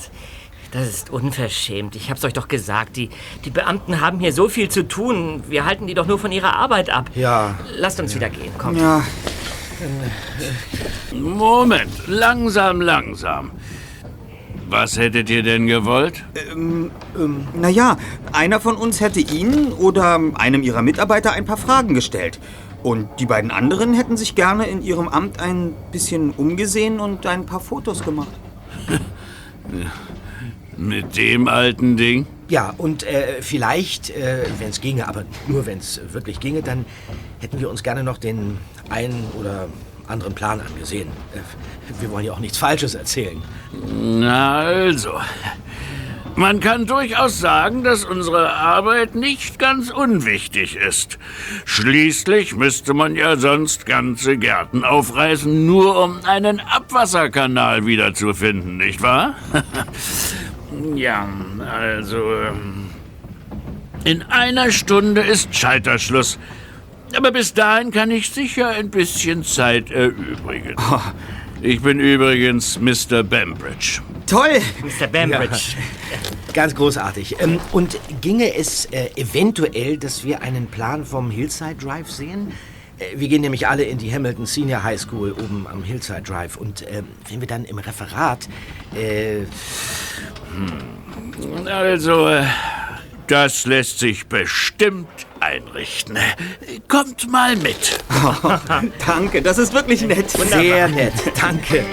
das 0.72 0.88
ist 0.88 1.10
unverschämt. 1.10 1.96
Ich 1.96 2.10
hab's 2.10 2.24
euch 2.24 2.32
doch 2.32 2.48
gesagt. 2.48 2.96
Die, 2.96 3.10
die 3.44 3.50
Beamten 3.50 4.00
haben 4.00 4.20
hier 4.20 4.32
so 4.32 4.48
viel 4.48 4.68
zu 4.68 4.86
tun. 4.86 5.42
Wir 5.48 5.64
halten 5.64 5.86
die 5.86 5.94
doch 5.94 6.06
nur 6.06 6.18
von 6.18 6.32
ihrer 6.32 6.56
Arbeit 6.56 6.90
ab. 6.90 7.10
Ja. 7.14 7.58
Lasst 7.76 7.98
uns 8.00 8.14
wieder 8.14 8.30
gehen, 8.30 8.56
kommt. 8.56 8.78
Ja, 8.78 9.02
Moment, 11.12 11.90
langsam, 12.06 12.80
langsam. 12.80 13.52
Was 14.68 14.96
hättet 14.96 15.30
ihr 15.30 15.42
denn 15.42 15.66
gewollt? 15.66 16.22
naja, 17.54 17.96
einer 18.32 18.60
von 18.60 18.76
uns 18.76 19.00
hätte 19.00 19.18
Ihnen 19.18 19.72
oder 19.72 20.20
einem 20.34 20.62
Ihrer 20.62 20.82
Mitarbeiter 20.82 21.32
ein 21.32 21.44
paar 21.44 21.56
Fragen 21.56 21.94
gestellt. 21.94 22.38
Und 22.82 23.08
die 23.18 23.26
beiden 23.26 23.50
anderen 23.50 23.94
hätten 23.94 24.16
sich 24.16 24.34
gerne 24.34 24.66
in 24.66 24.82
ihrem 24.82 25.08
Amt 25.08 25.40
ein 25.40 25.74
bisschen 25.92 26.30
umgesehen 26.30 26.98
und 26.98 27.26
ein 27.26 27.44
paar 27.44 27.60
Fotos 27.60 28.04
gemacht. 28.04 28.30
Mit 30.80 31.18
dem 31.18 31.46
alten 31.46 31.98
Ding? 31.98 32.26
Ja, 32.48 32.72
und 32.78 33.02
äh, 33.02 33.42
vielleicht, 33.42 34.08
äh, 34.08 34.46
wenn 34.58 34.70
es 34.70 34.80
ginge, 34.80 35.06
aber 35.06 35.24
nur 35.46 35.66
wenn 35.66 35.76
es 35.76 36.00
wirklich 36.12 36.40
ginge, 36.40 36.62
dann 36.62 36.86
hätten 37.38 37.60
wir 37.60 37.68
uns 37.68 37.82
gerne 37.82 38.02
noch 38.02 38.16
den 38.16 38.56
einen 38.88 39.26
oder 39.38 39.68
anderen 40.06 40.34
Plan 40.34 40.58
angesehen. 40.58 41.08
Äh, 41.34 41.40
wir 42.00 42.10
wollen 42.10 42.24
ja 42.24 42.32
auch 42.32 42.38
nichts 42.38 42.56
Falsches 42.56 42.94
erzählen. 42.94 43.42
Na 43.94 44.60
also. 44.60 45.12
Man 46.34 46.60
kann 46.60 46.86
durchaus 46.86 47.38
sagen, 47.38 47.84
dass 47.84 48.06
unsere 48.06 48.54
Arbeit 48.54 49.14
nicht 49.14 49.58
ganz 49.58 49.90
unwichtig 49.90 50.76
ist. 50.76 51.18
Schließlich 51.66 52.56
müsste 52.56 52.94
man 52.94 53.16
ja 53.16 53.36
sonst 53.36 53.84
ganze 53.84 54.38
Gärten 54.38 54.82
aufreißen, 54.82 55.66
nur 55.66 56.02
um 56.02 56.24
einen 56.24 56.60
Abwasserkanal 56.60 57.84
wiederzufinden, 57.84 58.78
nicht 58.78 59.02
wahr? 59.02 59.34
ja, 60.96 61.28
also. 61.70 62.16
ähm, 62.34 62.90
In 64.04 64.22
einer 64.22 64.70
Stunde 64.72 65.20
ist 65.20 65.54
Scheiterschluss. 65.54 66.38
Aber 67.16 67.32
bis 67.32 67.52
dahin 67.54 67.90
kann 67.90 68.10
ich 68.10 68.30
sicher 68.30 68.68
ein 68.68 68.88
bisschen 68.90 69.42
Zeit 69.44 69.90
erübrigen. 69.90 70.76
Ich 71.60 71.82
bin 71.82 71.98
übrigens 72.00 72.78
Mr. 72.80 73.22
Bambridge. 73.22 74.00
Toll! 74.26 74.60
Mr. 74.82 75.08
Bambridge. 75.08 75.76
Ganz 76.54 76.74
großartig. 76.74 77.36
Ähm, 77.40 77.60
und 77.72 77.98
ginge 78.20 78.54
es 78.54 78.86
äh, 78.86 79.10
eventuell, 79.16 79.98
dass 79.98 80.24
wir 80.24 80.40
einen 80.42 80.68
Plan 80.68 81.04
vom 81.04 81.30
Hillside 81.30 81.74
Drive 81.74 82.10
sehen? 82.10 82.52
Äh, 83.00 83.18
wir 83.18 83.28
gehen 83.28 83.40
nämlich 83.42 83.66
alle 83.66 83.82
in 83.84 83.98
die 83.98 84.12
Hamilton 84.12 84.46
Senior 84.46 84.82
High 84.82 85.00
School 85.00 85.32
oben 85.32 85.66
am 85.66 85.82
Hillside 85.82 86.22
Drive. 86.22 86.56
Und 86.56 86.84
ähm, 86.90 87.08
wenn 87.28 87.40
wir 87.40 87.48
dann 87.48 87.64
im 87.64 87.78
Referat. 87.78 88.48
Äh, 88.94 89.44
Also, 91.66 92.28
äh, 92.28 92.44
das 93.26 93.64
lässt 93.66 94.00
sich 94.00 94.26
bestimmt 94.26 95.08
einrichten. 95.38 96.18
Kommt 96.88 97.30
mal 97.30 97.56
mit. 97.56 97.98
Danke, 99.06 99.40
das 99.40 99.58
ist 99.58 99.72
wirklich 99.72 100.02
nett. 100.02 100.30
sehr 100.30 100.88
nett. 100.88 101.14
Danke. 101.40 101.84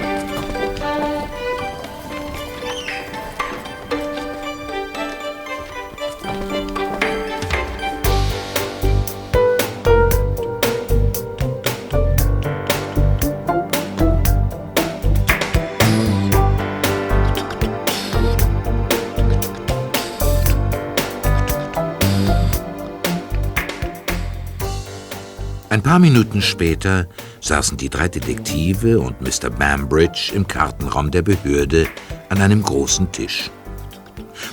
Ein 25.78 25.84
paar 25.84 26.00
Minuten 26.00 26.42
später 26.42 27.08
saßen 27.40 27.78
die 27.78 27.92
drei 27.92 28.08
Detektive 28.08 29.00
und 29.00 29.22
Mr. 29.22 29.52
Bambridge 29.52 30.32
im 30.34 30.48
Kartenraum 30.48 31.12
der 31.12 31.22
Behörde 31.22 31.88
an 32.30 32.42
einem 32.42 32.64
großen 32.64 33.12
Tisch. 33.12 33.52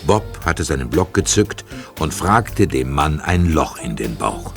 Bob 0.07 0.23
hatte 0.45 0.65
seinen 0.65 0.91
Block 0.91 1.15
gezückt 1.15 1.65
und 1.99 2.13
fragte 2.13 2.67
dem 2.67 2.91
Mann 2.91 3.21
ein 3.21 3.51
Loch 3.51 3.79
in 3.79 3.97
den 3.97 4.17
Bauch. 4.17 4.53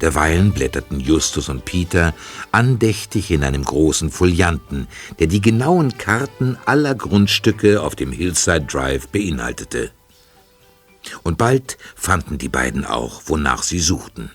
Derweilen 0.00 0.52
blätterten 0.52 1.00
Justus 1.00 1.50
und 1.50 1.66
Peter 1.66 2.14
andächtig 2.50 3.30
in 3.30 3.44
einem 3.44 3.64
großen 3.64 4.10
Folianten, 4.10 4.88
der 5.18 5.26
die 5.26 5.42
genauen 5.42 5.98
Karten 5.98 6.56
aller 6.64 6.94
Grundstücke 6.94 7.82
auf 7.82 7.94
dem 7.94 8.10
Hillside 8.10 8.62
Drive 8.62 9.08
beinhaltete. 9.08 9.90
Und 11.24 11.36
bald 11.36 11.76
fanden 11.94 12.38
die 12.38 12.48
beiden 12.48 12.86
auch, 12.86 13.24
wonach 13.26 13.62
sie 13.62 13.80
suchten. 13.80 14.30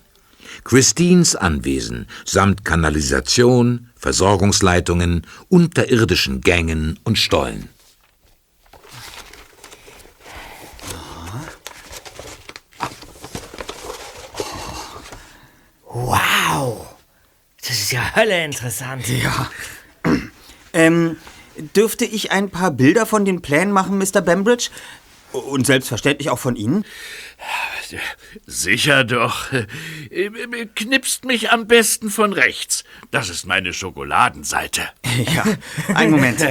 Christines 0.63 1.35
Anwesen 1.35 2.07
samt 2.25 2.65
Kanalisation, 2.65 3.89
Versorgungsleitungen, 3.95 5.27
unterirdischen 5.49 6.41
Gängen 6.41 6.99
und 7.03 7.17
Stollen. 7.17 7.69
Wow! 15.85 16.87
Das 17.61 17.71
ist 17.71 17.91
ja 17.91 18.15
Hölle 18.15 18.43
interessant. 18.43 19.07
Ja. 19.07 19.49
Ähm, 20.73 21.17
dürfte 21.75 22.03
ich 22.05 22.31
ein 22.31 22.49
paar 22.49 22.71
Bilder 22.71 23.05
von 23.05 23.25
den 23.25 23.41
Plänen 23.41 23.71
machen, 23.71 23.97
Mr. 23.99 24.21
Bambridge? 24.21 24.69
Und 25.31 25.65
selbstverständlich 25.65 26.29
auch 26.29 26.39
von 26.39 26.55
Ihnen? 26.55 26.83
Sicher 28.45 29.03
doch. 29.03 29.47
Knipst 30.75 31.25
mich 31.25 31.51
am 31.51 31.67
besten 31.67 32.09
von 32.09 32.33
rechts. 32.33 32.83
Das 33.11 33.29
ist 33.29 33.45
meine 33.45 33.73
Schokoladenseite. 33.73 34.89
Ja, 35.33 35.43
einen 35.93 36.11
Moment. 36.11 36.41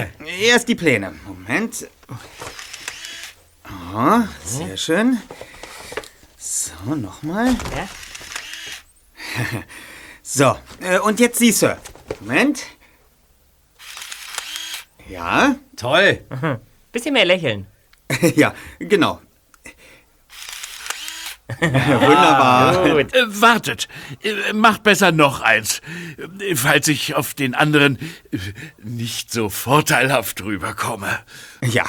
Erst 0.41 0.69
die 0.69 0.75
Pläne. 0.75 1.15
Moment. 1.27 1.87
Oh, 3.95 4.21
sehr 4.45 4.77
schön. 4.77 5.19
So, 6.39 6.95
nochmal. 6.95 7.57
Ja? 7.77 7.89
So, 10.25 10.57
äh, 10.81 10.99
und 11.01 11.19
jetzt 11.21 11.39
Sie, 11.39 11.51
Sir. 11.53 11.79
Moment. 12.21 12.63
Ja? 15.09 15.57
Toll. 15.77 16.25
Bisschen 16.93 17.13
mehr 17.13 17.25
lächeln. 17.25 17.67
ja, 18.37 18.55
genau. 18.79 19.21
Wunderbar. 21.61 22.89
Gut. 22.89 23.15
Äh, 23.15 23.41
wartet, 23.41 23.89
äh, 24.23 24.53
macht 24.53 24.83
besser 24.83 25.13
noch 25.13 25.41
eins, 25.41 25.81
äh, 26.41 26.57
falls 26.57 26.89
ich 26.89 27.15
auf 27.15 27.35
den 27.35 27.55
anderen 27.55 27.99
äh, 28.31 28.39
nicht 28.83 29.33
so 29.33 29.49
vorteilhaft 29.49 30.43
rüberkomme. 30.43 31.21
Ja. 31.63 31.85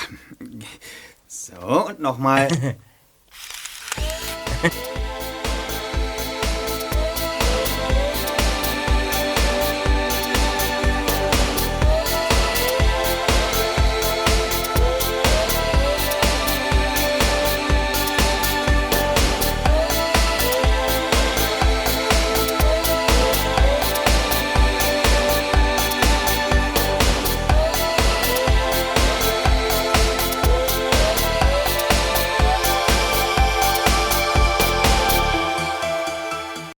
So, 1.28 1.88
und 1.88 2.00
nochmal. 2.00 2.48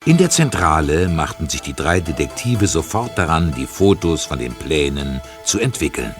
In 0.06 0.18
der 0.18 0.30
Zentrale 0.30 1.10
machten 1.10 1.50
sich 1.50 1.64
die 1.64 1.74
drei 1.74 2.00
Detektive 2.00 2.68
sofort 2.68 3.18
daran, 3.18 3.56
die 3.56 3.66
Fotos 3.66 4.24
von 4.24 4.38
den 4.38 4.54
Plänen 4.54 5.20
zu 5.44 5.60
entwickeln. 5.60 6.14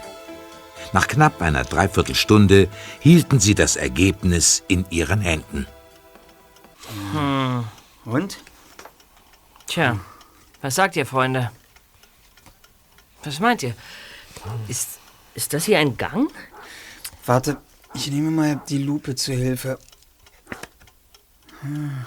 Nach 0.92 1.06
knapp 1.06 1.40
einer 1.40 1.62
Dreiviertelstunde 1.62 2.68
hielten 2.98 3.38
sie 3.38 3.54
das 3.54 3.76
Ergebnis 3.76 4.64
in 4.66 4.84
ihren 4.90 5.20
Händen. 5.20 5.68
Und? 8.04 8.38
Tja, 9.68 10.00
was 10.62 10.74
sagt 10.74 10.96
ihr, 10.96 11.06
Freunde? 11.06 11.52
Was 13.22 13.38
meint 13.38 13.62
ihr? 13.62 13.74
Ist, 14.66 14.98
ist 15.34 15.52
das 15.52 15.64
hier 15.64 15.78
ein 15.78 15.96
Gang? 15.96 16.32
Warte, 17.24 17.58
ich 17.94 18.10
nehme 18.10 18.32
mal 18.32 18.60
die 18.68 18.78
Lupe 18.78 19.14
zur 19.14 19.36
Hilfe. 19.36 19.78
Hm. 21.60 22.04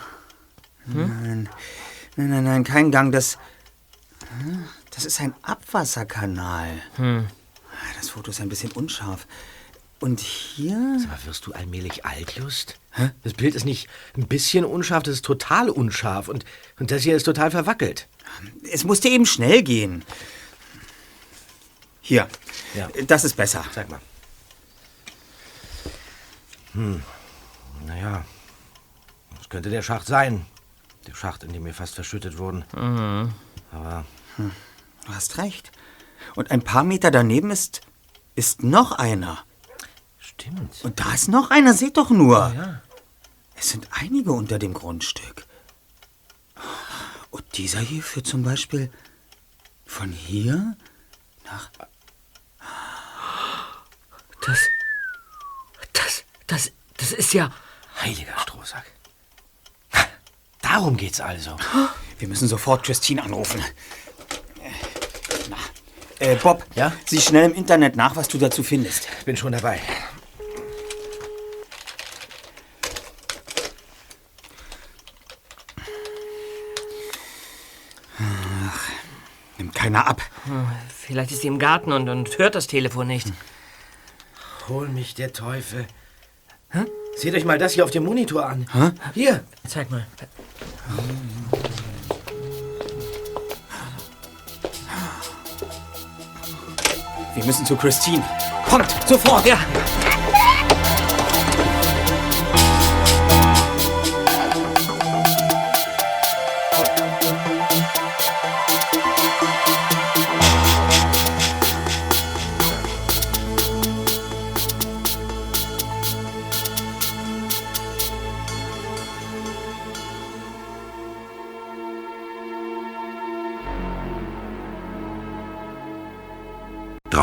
Nein, 0.94 1.50
nein, 2.16 2.30
nein, 2.30 2.44
nein, 2.44 2.64
kein 2.64 2.92
Gang. 2.92 3.12
Das, 3.12 3.38
hm, 4.42 4.66
das 4.92 5.06
ist 5.06 5.20
ein 5.22 5.34
Abwasserkanal. 5.42 6.82
Ah, 6.98 7.24
Das 7.98 8.10
Foto 8.10 8.32
ist 8.32 8.42
ein 8.42 8.50
bisschen 8.50 8.72
unscharf. 8.72 9.28
Und 10.00 10.20
hier? 10.22 10.98
Aber 11.12 11.26
wirst 11.26 11.46
du 11.46 11.52
allmählich 11.54 12.06
alt, 12.06 12.32
Just? 12.38 12.80
Das 13.24 13.34
Bild 13.34 13.54
ist 13.56 13.66
nicht 13.66 13.90
ein 14.18 14.28
bisschen 14.28 14.64
unscharf, 14.66 15.04
das 15.04 15.16
ist 15.16 15.26
total 15.26 15.70
unscharf. 15.70 16.28
Und, 16.30 16.46
und 16.80 16.90
das 16.92 17.04
hier 17.04 17.16
ist 17.18 17.24
total 17.24 17.52
verwackelt. 17.52 18.08
Es 18.72 18.84
musste 18.86 19.10
eben 19.10 19.26
schnell 19.26 19.62
gehen. 19.62 20.04
Hier, 22.02 22.28
Ja. 22.76 22.90
das 23.08 23.24
ist 23.26 23.36
besser. 23.36 23.64
Sag 23.74 23.90
mal. 23.90 24.00
Hm. 26.74 27.04
Naja. 27.86 28.24
Das 29.38 29.50
könnte 29.50 29.70
der 29.70 29.82
Schacht 29.82 30.08
sein. 30.08 30.46
Der 31.10 31.16
Schacht, 31.16 31.44
in 31.44 31.52
dem 31.52 31.66
wir 31.66 31.74
fast 31.74 31.96
verschüttet 31.96 32.38
wurden. 32.38 32.64
Aber 33.72 34.06
Du 35.10 35.16
hast 35.16 35.40
recht. 35.40 35.72
Und 36.36 36.52
ein 36.52 36.62
paar 36.62 36.84
Meter 36.84 37.10
daneben 37.10 37.50
ist, 37.50 37.82
ist 38.36 38.62
noch 38.62 38.92
einer. 38.92 39.44
stimmt. 40.20 40.84
Und 40.84 41.00
da 41.00 41.14
ist 41.16 41.30
noch 41.30 41.50
einer, 41.50 41.74
seht 41.74 41.98
doch 41.98 42.12
nur. 42.12 42.54
Es 43.56 43.70
sind 43.70 43.88
einige 43.90 44.32
unter 44.32 44.60
dem 44.60 44.76
Grundstück. 44.76 45.48
Und 47.32 47.58
dieser 47.58 47.80
hier 47.80 48.04
führt 48.04 48.28
zum 48.28 48.44
Beispiel 48.44 48.92
von 49.88 50.12
hier 50.12 50.78
nach. 51.46 51.72
Das. 54.46 54.60
Das. 55.94 56.24
Das. 56.46 56.72
Das 56.98 57.12
ist 57.14 57.34
ja. 57.34 57.52
Heiliger 58.00 58.38
Strohsack. 58.38 58.86
Darum 60.72 60.98
geht's 60.98 61.20
also. 61.20 61.58
Wir 62.20 62.28
müssen 62.28 62.48
sofort 62.48 62.84
Christine 62.84 63.24
anrufen. 63.24 63.64
Na, 65.50 65.58
äh, 66.20 66.36
Bob, 66.36 66.64
Ja? 66.76 66.94
sieh 67.06 67.20
schnell 67.20 67.46
im 67.50 67.56
Internet 67.56 67.96
nach, 67.96 68.16
was 68.16 68.28
du 68.28 68.38
dazu 68.38 68.62
findest. 68.62 69.08
Bin 69.26 69.36
schon 69.36 69.52
dabei. 69.52 69.80
Nimmt 79.58 79.76
keiner 79.76 80.08
ab. 80.08 80.22
Vielleicht 80.98 81.32
ist 81.32 81.42
sie 81.42 81.48
im 81.48 81.60
Garten 81.60 81.92
und, 81.92 82.08
und 82.10 82.38
hört 82.38 82.56
das 82.56 82.68
Telefon 82.68 83.08
nicht. 83.08 83.28
Hol 84.68 84.88
mich 84.88 85.16
der 85.16 85.34
Teufel. 85.34 85.86
Seht 87.16 87.34
euch 87.34 87.44
mal 87.46 87.58
das 87.58 87.74
hier 87.74 87.84
auf 87.84 87.92
dem 87.92 88.06
Monitor 88.06 88.46
an. 88.46 88.66
Hier. 89.14 89.44
Zeig 89.68 89.90
mal. 89.92 90.06
Wir 97.36 97.46
müssen 97.46 97.66
zu 97.66 97.76
Christine. 97.76 98.24
Kommt, 98.70 98.88
sofort! 99.08 99.46
Ja. 99.46 99.58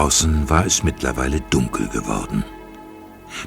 Draußen 0.07 0.49
war 0.49 0.65
es 0.65 0.85
mittlerweile 0.85 1.41
dunkel 1.41 1.89
geworden. 1.89 2.45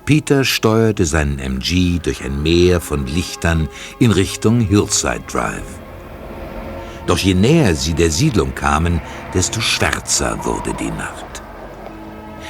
Peter 0.04 0.44
steuerte 0.44 1.06
seinen 1.06 1.40
MG 1.40 2.00
durch 2.00 2.22
ein 2.26 2.44
Meer 2.44 2.82
von 2.82 3.08
Lichtern 3.08 3.70
in 3.98 4.12
Richtung 4.12 4.60
Hillside 4.60 5.24
Drive. 5.32 5.80
Doch 7.08 7.18
je 7.18 7.34
näher 7.34 7.76
sie 7.76 7.94
der 7.94 8.12
Siedlung 8.12 8.56
kamen, 8.56 9.00
desto 9.34 9.62
schwärzer 9.62 10.44
wurde 10.44 10.74
die 10.74 10.92
Nacht. 10.92 11.42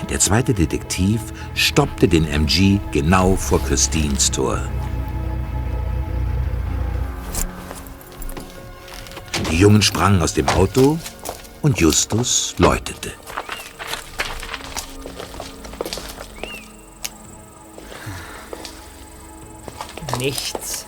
Der 0.10 0.20
zweite 0.20 0.55
Detektiv 0.55 1.22
stoppte 1.53 2.07
den 2.07 2.28
MG 2.28 2.80
genau 2.91 3.36
vor 3.36 3.64
Christines 3.64 4.32
Tor. 4.32 4.60
Die 9.51 9.57
Jungen 9.57 9.84
sprangen 9.84 10.24
aus 10.24 10.34
dem 10.34 10.47
Auto 10.47 10.97
und 11.62 11.80
Justus 11.80 12.55
läutete. 12.57 13.12
Nichts. 20.20 20.86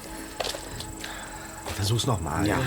Versuch's 1.76 2.06
nochmal. 2.06 2.46
Ja. 2.46 2.58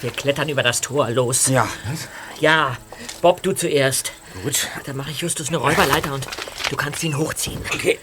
Wir 0.00 0.10
klettern 0.10 0.48
über 0.48 0.64
das 0.64 0.80
Tor. 0.80 1.08
Los. 1.10 1.46
Ja. 1.46 1.68
Ja. 2.40 2.76
Bob, 3.22 3.42
du 3.42 3.52
zuerst. 3.52 4.10
Gut. 4.42 4.66
Dann 4.86 4.96
mache 4.96 5.12
ich 5.12 5.20
Justus 5.20 5.48
eine 5.48 5.58
Räuberleiter 5.58 6.12
und 6.12 6.26
du 6.68 6.76
kannst 6.76 7.04
ihn 7.04 7.16
hochziehen. 7.16 7.60
Okay. 7.72 8.00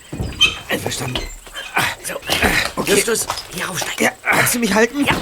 Einverstanden. 0.70 1.22
So. 2.06 2.84
Justus, 2.86 3.28
hier 3.54 3.70
aufsteigen. 3.70 4.06
Ja, 4.06 4.12
kannst 4.24 4.56
du 4.56 4.60
mich 4.60 4.74
halten? 4.74 5.06
Ja. 5.06 5.16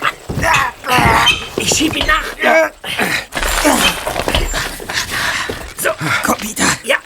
Mann. 0.00 0.14
Ich 1.56 1.68
schieb 1.68 1.96
ihn 1.96 2.06
nach. 2.06 2.24
So. 5.78 5.90
Komm, 6.24 6.36
Peter. 6.38 6.66
Ja. 6.82 6.96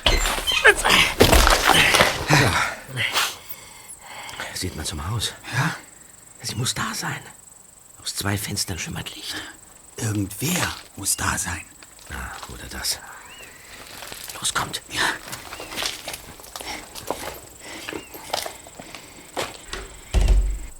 Sieht 4.54 4.76
man 4.76 4.84
zum 4.84 5.10
Haus. 5.10 5.32
Ja? 5.52 5.76
Sie 6.42 6.54
muss 6.54 6.74
da 6.74 6.93
sein. 7.05 7.20
Aus 8.02 8.16
zwei 8.16 8.38
Fenstern 8.38 8.78
schimmert 8.78 9.14
Licht. 9.14 9.34
Irgendwer 9.98 10.74
muss 10.96 11.16
da 11.16 11.36
sein. 11.36 11.64
Ah, 12.11 12.52
oder 12.52 12.66
das. 12.70 12.98
Los, 14.34 14.55
kommt. 14.55 14.80
Ja. 14.88 15.02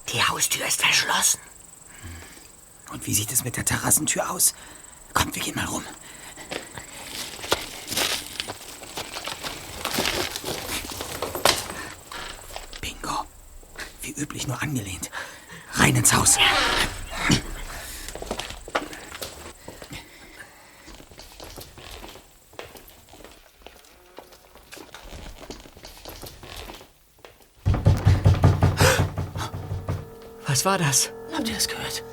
Die 0.09 0.23
Haustür 0.23 0.67
ist 0.67 0.81
verschlossen. 0.81 1.41
Und 2.91 3.07
wie 3.07 3.15
sieht 3.15 3.33
es 3.33 3.45
mit 3.45 3.57
der 3.57 3.65
Terrassentür 3.67 4.31
aus? 4.31 4.55
Kommt, 5.13 5.35
wir 5.35 5.43
gehen 5.43 5.57
mal 5.57 5.67
rum. 5.67 5.85
Bingo. 12.81 13.27
Wie 14.01 14.13
üblich 14.13 14.47
nur 14.47 14.63
angelehnt. 14.63 15.11
Rein 15.75 15.97
ins 15.97 16.13
Haus. 16.13 16.39
Was 30.47 30.65
war 30.65 30.79
das? 30.79 31.11
Habt 31.37 31.49
ihr 31.49 31.55
das 31.55 31.69
gehört? 31.69 32.05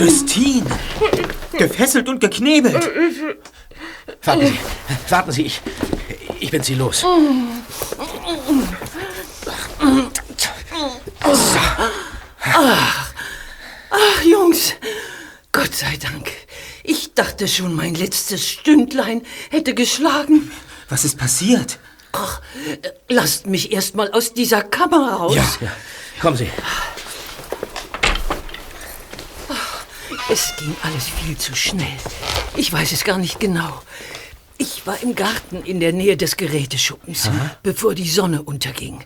Christine! 0.00 0.64
Gefesselt 1.52 2.08
und 2.08 2.20
geknebelt. 2.20 2.88
Warten 4.22 4.46
Sie. 4.46 4.58
Warten 5.10 5.32
Sie, 5.32 5.42
ich. 5.42 5.60
Ich 6.40 6.50
bin 6.50 6.62
Sie 6.62 6.74
los. 6.74 7.04
Ach, 13.90 14.22
Jungs, 14.24 14.72
Gott 15.52 15.74
sei 15.74 15.98
Dank. 15.98 16.30
Ich 16.82 17.12
dachte 17.12 17.46
schon, 17.46 17.74
mein 17.74 17.94
letztes 17.94 18.48
Stündlein 18.48 19.20
hätte 19.50 19.74
geschlagen. 19.74 20.50
Was 20.88 21.04
ist 21.04 21.18
passiert? 21.18 21.78
Ach, 22.12 22.40
lasst 23.10 23.46
mich 23.46 23.70
erst 23.70 23.96
mal 23.96 24.10
aus 24.12 24.32
dieser 24.32 24.62
Kammer 24.62 25.12
raus. 25.12 25.36
Ja, 25.36 25.44
ja. 25.60 25.72
Kommen 26.22 26.38
Sie. 26.38 26.48
Es 30.32 30.54
ging 30.56 30.76
alles 30.82 31.08
viel 31.08 31.36
zu 31.36 31.56
schnell. 31.56 31.96
Ich 32.56 32.72
weiß 32.72 32.92
es 32.92 33.02
gar 33.02 33.18
nicht 33.18 33.40
genau. 33.40 33.82
Ich 34.58 34.86
war 34.86 35.02
im 35.02 35.16
Garten 35.16 35.62
in 35.64 35.80
der 35.80 35.92
Nähe 35.92 36.16
des 36.16 36.36
Geräteschuppens, 36.36 37.28
bevor 37.64 37.96
die 37.96 38.08
Sonne 38.08 38.42
unterging. 38.42 39.02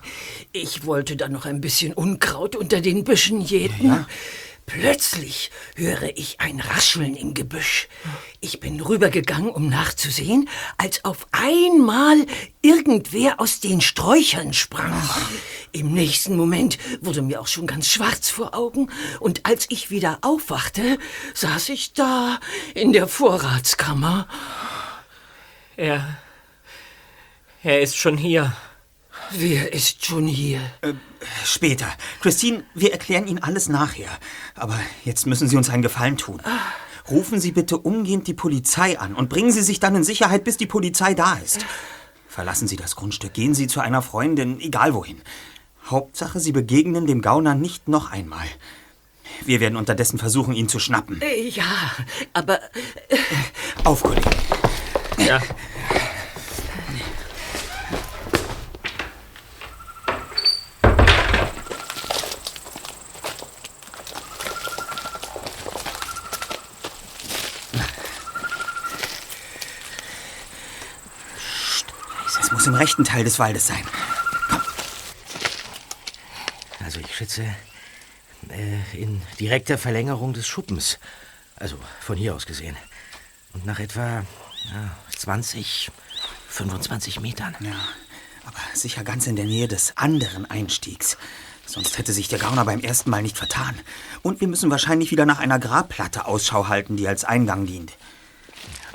Ich 0.51 0.85
wollte 0.85 1.15
dann 1.15 1.31
noch 1.31 1.45
ein 1.45 1.61
bisschen 1.61 1.93
Unkraut 1.93 2.55
unter 2.55 2.79
den 2.79 3.03
Büschen 3.03 3.41
jäten. 3.41 4.05
Plötzlich 4.65 5.51
höre 5.75 6.17
ich 6.17 6.41
ein 6.41 6.59
Rascheln 6.59 7.15
im 7.15 7.33
Gebüsch. 7.35 7.87
Ich 8.39 8.59
bin 8.59 8.81
rübergegangen, 8.81 9.51
um 9.51 9.69
nachzusehen, 9.69 10.49
als 10.77 11.05
auf 11.05 11.27
einmal 11.31 12.25
irgendwer 12.61 13.39
aus 13.39 13.59
den 13.59 13.79
Sträuchern 13.79 14.53
sprang. 14.53 15.07
Im 15.71 15.93
nächsten 15.93 16.35
Moment 16.35 16.79
wurde 17.01 17.21
mir 17.21 17.41
auch 17.41 17.47
schon 17.47 17.67
ganz 17.67 17.89
schwarz 17.89 18.29
vor 18.29 18.55
Augen, 18.55 18.89
und 19.19 19.45
als 19.45 19.67
ich 19.69 19.91
wieder 19.91 20.17
aufwachte, 20.21 20.97
saß 21.35 21.69
ich 21.69 21.93
da 21.93 22.39
in 22.73 22.91
der 22.91 23.07
Vorratskammer. 23.07 24.27
Er. 25.77 26.17
Er 27.61 27.81
ist 27.81 27.97
schon 27.97 28.17
hier. 28.17 28.55
Wer 29.31 29.73
ist 29.73 30.05
schon 30.05 30.27
hier? 30.27 30.59
Später. 31.43 31.87
Christine, 32.21 32.63
wir 32.73 32.91
erklären 32.91 33.27
Ihnen 33.27 33.43
alles 33.43 33.69
nachher. 33.69 34.09
Aber 34.55 34.79
jetzt 35.03 35.25
müssen 35.27 35.47
Sie 35.47 35.57
uns 35.57 35.69
einen 35.69 35.83
Gefallen 35.83 36.17
tun. 36.17 36.41
Rufen 37.09 37.39
Sie 37.39 37.51
bitte 37.51 37.77
umgehend 37.77 38.27
die 38.27 38.33
Polizei 38.33 38.97
an 38.99 39.13
und 39.15 39.29
bringen 39.29 39.51
Sie 39.51 39.61
sich 39.61 39.79
dann 39.79 39.95
in 39.95 40.03
Sicherheit, 40.03 40.43
bis 40.43 40.57
die 40.57 40.65
Polizei 40.65 41.13
da 41.13 41.35
ist. 41.35 41.65
Verlassen 42.27 42.67
Sie 42.67 42.75
das 42.75 42.95
Grundstück, 42.95 43.33
gehen 43.33 43.53
Sie 43.53 43.67
zu 43.67 43.79
einer 43.79 44.01
Freundin, 44.01 44.59
egal 44.59 44.93
wohin. 44.93 45.21
Hauptsache, 45.85 46.39
Sie 46.39 46.51
begegnen 46.51 47.05
dem 47.05 47.21
Gauner 47.21 47.53
nicht 47.55 47.87
noch 47.87 48.11
einmal. 48.11 48.45
Wir 49.45 49.59
werden 49.59 49.75
unterdessen 49.75 50.17
versuchen, 50.17 50.53
ihn 50.53 50.67
zu 50.69 50.79
schnappen. 50.79 51.21
Äh, 51.21 51.47
Ja, 51.49 51.63
aber 52.33 52.59
Auf, 53.83 54.01
Kollege. 54.03 54.29
Ja. 55.17 55.39
Es 72.27 72.51
muss 72.65 72.73
im 72.73 72.79
rechten 72.79 73.03
Teil 73.03 73.23
des 73.23 73.37
Waldes 73.37 73.67
sein. 73.67 73.83
Also 76.83 76.99
ich 76.99 77.15
schätze, 77.15 77.43
äh, 78.49 78.97
in 78.99 79.21
direkter 79.39 79.77
Verlängerung 79.77 80.33
des 80.33 80.47
Schuppens. 80.47 80.97
Also 81.57 81.77
von 81.99 82.17
hier 82.17 82.33
aus 82.33 82.47
gesehen. 82.47 82.75
Und 83.53 83.67
nach 83.67 83.79
etwa 83.79 84.23
ja, 84.73 84.97
20, 85.15 85.91
25 86.49 87.19
Metern. 87.19 87.55
Ja, 87.59 87.75
aber 88.45 88.57
sicher 88.73 89.03
ganz 89.03 89.27
in 89.27 89.35
der 89.35 89.45
Nähe 89.45 89.67
des 89.67 89.95
anderen 89.95 90.49
Einstiegs. 90.49 91.17
Sonst 91.67 91.99
hätte 91.99 92.13
sich 92.13 92.29
der 92.29 92.39
Gauner 92.39 92.65
beim 92.65 92.79
ersten 92.79 93.11
Mal 93.11 93.21
nicht 93.21 93.37
vertan. 93.37 93.79
Und 94.23 94.41
wir 94.41 94.47
müssen 94.47 94.71
wahrscheinlich 94.71 95.11
wieder 95.11 95.27
nach 95.27 95.37
einer 95.37 95.59
Grabplatte 95.59 96.25
Ausschau 96.25 96.67
halten, 96.67 96.97
die 96.97 97.07
als 97.07 97.25
Eingang 97.25 97.67
dient. 97.67 97.95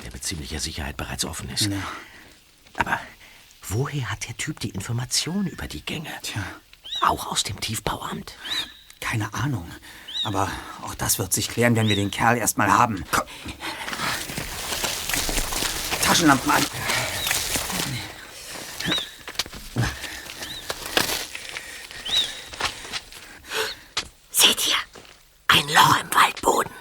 Der 0.03 0.11
mit 0.11 0.25
ziemlicher 0.25 0.59
Sicherheit 0.59 0.97
bereits 0.97 1.23
offen 1.23 1.49
ist. 1.49 1.67
Ja. 1.67 1.77
Aber 2.77 2.99
woher 3.73 4.09
hat 4.09 4.27
der 4.27 4.37
Typ 4.37 4.59
die 4.59 4.69
Information 4.69 5.47
über 5.47 5.67
die 5.67 5.81
Gänge? 5.81 6.09
Tja, 6.21 6.41
Auch 7.01 7.27
aus 7.31 7.43
dem 7.43 7.59
Tiefbauamt. 7.59 8.33
keine 8.99 9.33
Ahnung. 9.33 9.69
Aber 10.23 10.51
auch 10.83 10.93
das 10.95 11.17
wird 11.17 11.33
sich 11.33 11.49
klären, 11.49 11.75
wenn 11.75 11.87
wir 11.87 11.95
den 11.95 12.11
Kerl 12.11 12.37
erstmal 12.37 12.71
haben. 12.71 13.03
Komm. 13.11 13.23
Taschenlampen 16.03 16.51
an. 16.51 16.63
seht 24.31 24.67
ihr? 24.67 24.75
Ein 25.47 25.67
Loch 25.69 25.97
im 26.01 26.09
Waldboden. 26.13 26.71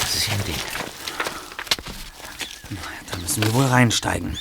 Das 0.00 0.14
ist 0.14 0.26
ja 0.28 0.34
ein 0.34 0.44
Ding. 0.44 0.54
Da 3.10 3.16
müssen 3.18 3.42
wir 3.42 3.54
wohl 3.54 3.66
reinsteigen. 3.66 4.38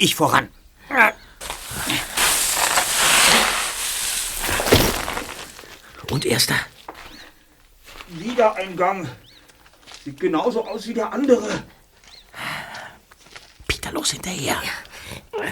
Ich 0.00 0.14
voran. 0.14 0.48
Und 6.10 6.24
erster? 6.24 6.56
Wieder 8.08 8.56
ein 8.56 8.78
Gang. 8.78 9.06
Sieht 10.02 10.18
genauso 10.18 10.66
aus 10.66 10.86
wie 10.86 10.94
der 10.94 11.12
andere. 11.12 11.64
Peter, 13.68 13.92
los 13.92 14.12
hinterher. 14.12 14.62
Wo 15.32 15.42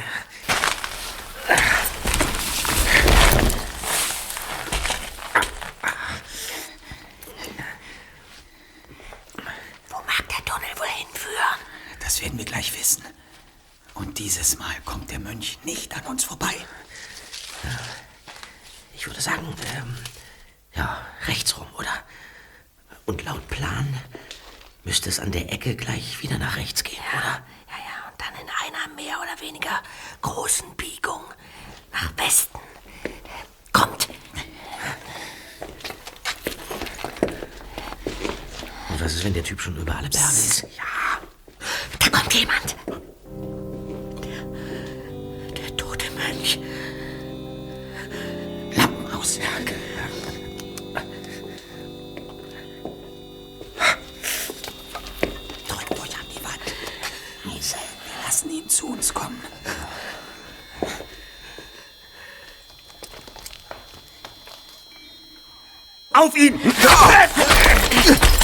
Auf 66.18 66.36
ihn! 66.36 66.60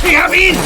Ich 0.04 0.16
hab 0.16 0.32
ihn! 0.32 0.56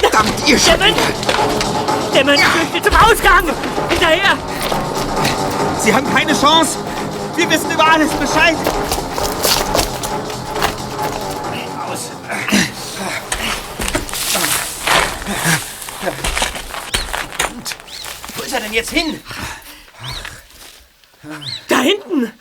Verdammt, 0.00 0.48
ihr 0.48 0.56
Der 0.56 0.78
Mönch! 0.78 0.96
Der 2.14 2.24
Mönch 2.24 2.40
flüchtet 2.42 2.84
zum 2.84 2.94
Ausgang! 2.94 3.50
Hinterher! 3.90 4.38
Sie 5.80 5.94
haben 5.94 6.10
keine 6.14 6.32
Chance. 6.32 6.78
Wir 7.36 7.50
wissen 7.50 7.70
über 7.70 7.86
alles 7.86 8.10
Bescheid. 8.12 8.56
Wo 18.34 18.42
ist 18.42 18.52
er 18.54 18.60
denn 18.60 18.72
jetzt 18.72 18.90
hin? 18.90 19.20
Da 21.68 21.80
hinten! 21.80 22.32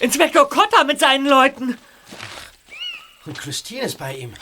Inspektor 0.00 0.48
Cotter 0.48 0.84
mit 0.84 0.98
seinen 0.98 1.26
Leuten! 1.26 1.76
Und 3.26 3.38
Christine 3.38 3.82
ist 3.82 3.98
bei 3.98 4.16
ihm. 4.16 4.34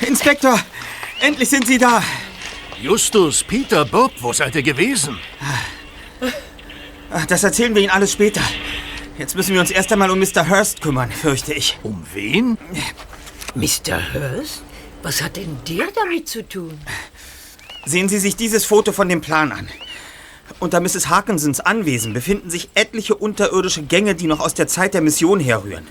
Inspektor, 0.00 0.58
endlich 1.20 1.48
sind 1.48 1.66
Sie 1.66 1.78
da. 1.78 2.02
Justus, 2.80 3.42
Peter, 3.42 3.84
Bob, 3.84 4.12
wo 4.20 4.32
seid 4.32 4.54
ihr 4.54 4.62
gewesen? 4.62 5.18
Ach, 7.10 7.26
Das 7.26 7.42
erzählen 7.42 7.74
wir 7.74 7.82
Ihnen 7.82 7.90
alles 7.90 8.12
später. 8.12 8.42
Jetzt 9.18 9.34
müssen 9.34 9.54
wir 9.54 9.60
uns 9.60 9.70
erst 9.70 9.92
einmal 9.92 10.10
um 10.10 10.18
Mr. 10.20 10.48
Hurst 10.48 10.80
kümmern, 10.80 11.10
fürchte 11.10 11.52
ich. 11.52 11.78
Um 11.82 12.06
wen? 12.14 12.56
Mr. 13.54 14.12
Hurst? 14.12 14.62
Was 15.02 15.22
hat 15.22 15.36
denn 15.36 15.58
der 15.66 15.88
damit 15.94 16.28
zu 16.28 16.46
tun? 16.48 16.78
Sehen 17.88 18.10
Sie 18.10 18.18
sich 18.18 18.36
dieses 18.36 18.66
Foto 18.66 18.92
von 18.92 19.08
dem 19.08 19.22
Plan 19.22 19.50
an. 19.50 19.66
Unter 20.60 20.78
Mrs. 20.78 21.08
Harkinsons 21.08 21.60
Anwesen 21.60 22.12
befinden 22.12 22.50
sich 22.50 22.68
etliche 22.74 23.14
unterirdische 23.14 23.82
Gänge, 23.82 24.14
die 24.14 24.26
noch 24.26 24.40
aus 24.40 24.52
der 24.52 24.66
Zeit 24.66 24.92
der 24.92 25.00
Mission 25.00 25.40
herrühren. 25.40 25.86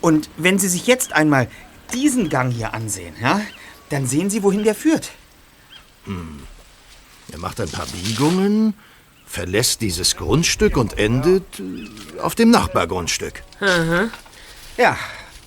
Und 0.00 0.30
wenn 0.38 0.58
Sie 0.58 0.68
sich 0.68 0.86
jetzt 0.86 1.12
einmal 1.12 1.48
diesen 1.92 2.30
Gang 2.30 2.50
hier 2.50 2.72
ansehen, 2.72 3.14
ja, 3.20 3.42
dann 3.90 4.06
sehen 4.06 4.30
Sie, 4.30 4.42
wohin 4.42 4.64
der 4.64 4.74
führt. 4.74 5.10
Er 7.32 7.38
macht 7.38 7.60
ein 7.60 7.68
paar 7.68 7.86
Biegungen, 7.86 8.72
verlässt 9.26 9.82
dieses 9.82 10.16
Grundstück 10.16 10.78
und 10.78 10.98
endet 10.98 11.60
äh, 11.60 12.18
auf 12.20 12.34
dem 12.34 12.48
Nachbargrundstück. 12.50 13.42
Ja, 14.78 14.96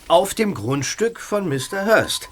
auf 0.08 0.36
dem 0.36 0.54
Grundstück 0.54 1.20
von 1.20 1.50
Mr. 1.50 1.88
Hurst. 1.88 2.30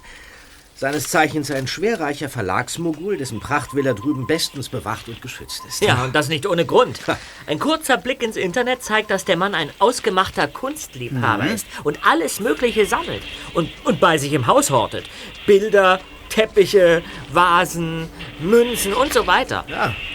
Seines 0.78 1.08
Zeichens 1.08 1.50
ein 1.50 1.66
schwerreicher 1.66 2.28
Verlagsmogul, 2.28 3.16
dessen 3.16 3.40
Prachtvilla 3.40 3.94
drüben 3.94 4.28
bestens 4.28 4.68
bewacht 4.68 5.08
und 5.08 5.20
geschützt 5.20 5.64
ist. 5.66 5.82
Ja, 5.82 6.04
und 6.04 6.14
das 6.14 6.28
nicht 6.28 6.46
ohne 6.46 6.64
Grund. 6.64 7.00
Ein 7.48 7.58
kurzer 7.58 7.96
Blick 7.96 8.22
ins 8.22 8.36
Internet 8.36 8.84
zeigt, 8.84 9.10
dass 9.10 9.24
der 9.24 9.36
Mann 9.36 9.56
ein 9.56 9.70
ausgemachter 9.80 10.46
Kunstliebhaber 10.46 11.48
ist 11.48 11.66
und 11.82 11.98
alles 12.06 12.38
Mögliche 12.38 12.86
sammelt 12.86 13.24
und, 13.54 13.68
und 13.86 13.98
bei 13.98 14.18
sich 14.18 14.32
im 14.32 14.46
Haus 14.46 14.70
hortet. 14.70 15.06
Bilder, 15.48 15.98
Teppiche, 16.28 17.02
Vasen, 17.32 18.08
Münzen 18.38 18.94
und 18.94 19.12
so 19.12 19.26
weiter. 19.26 19.64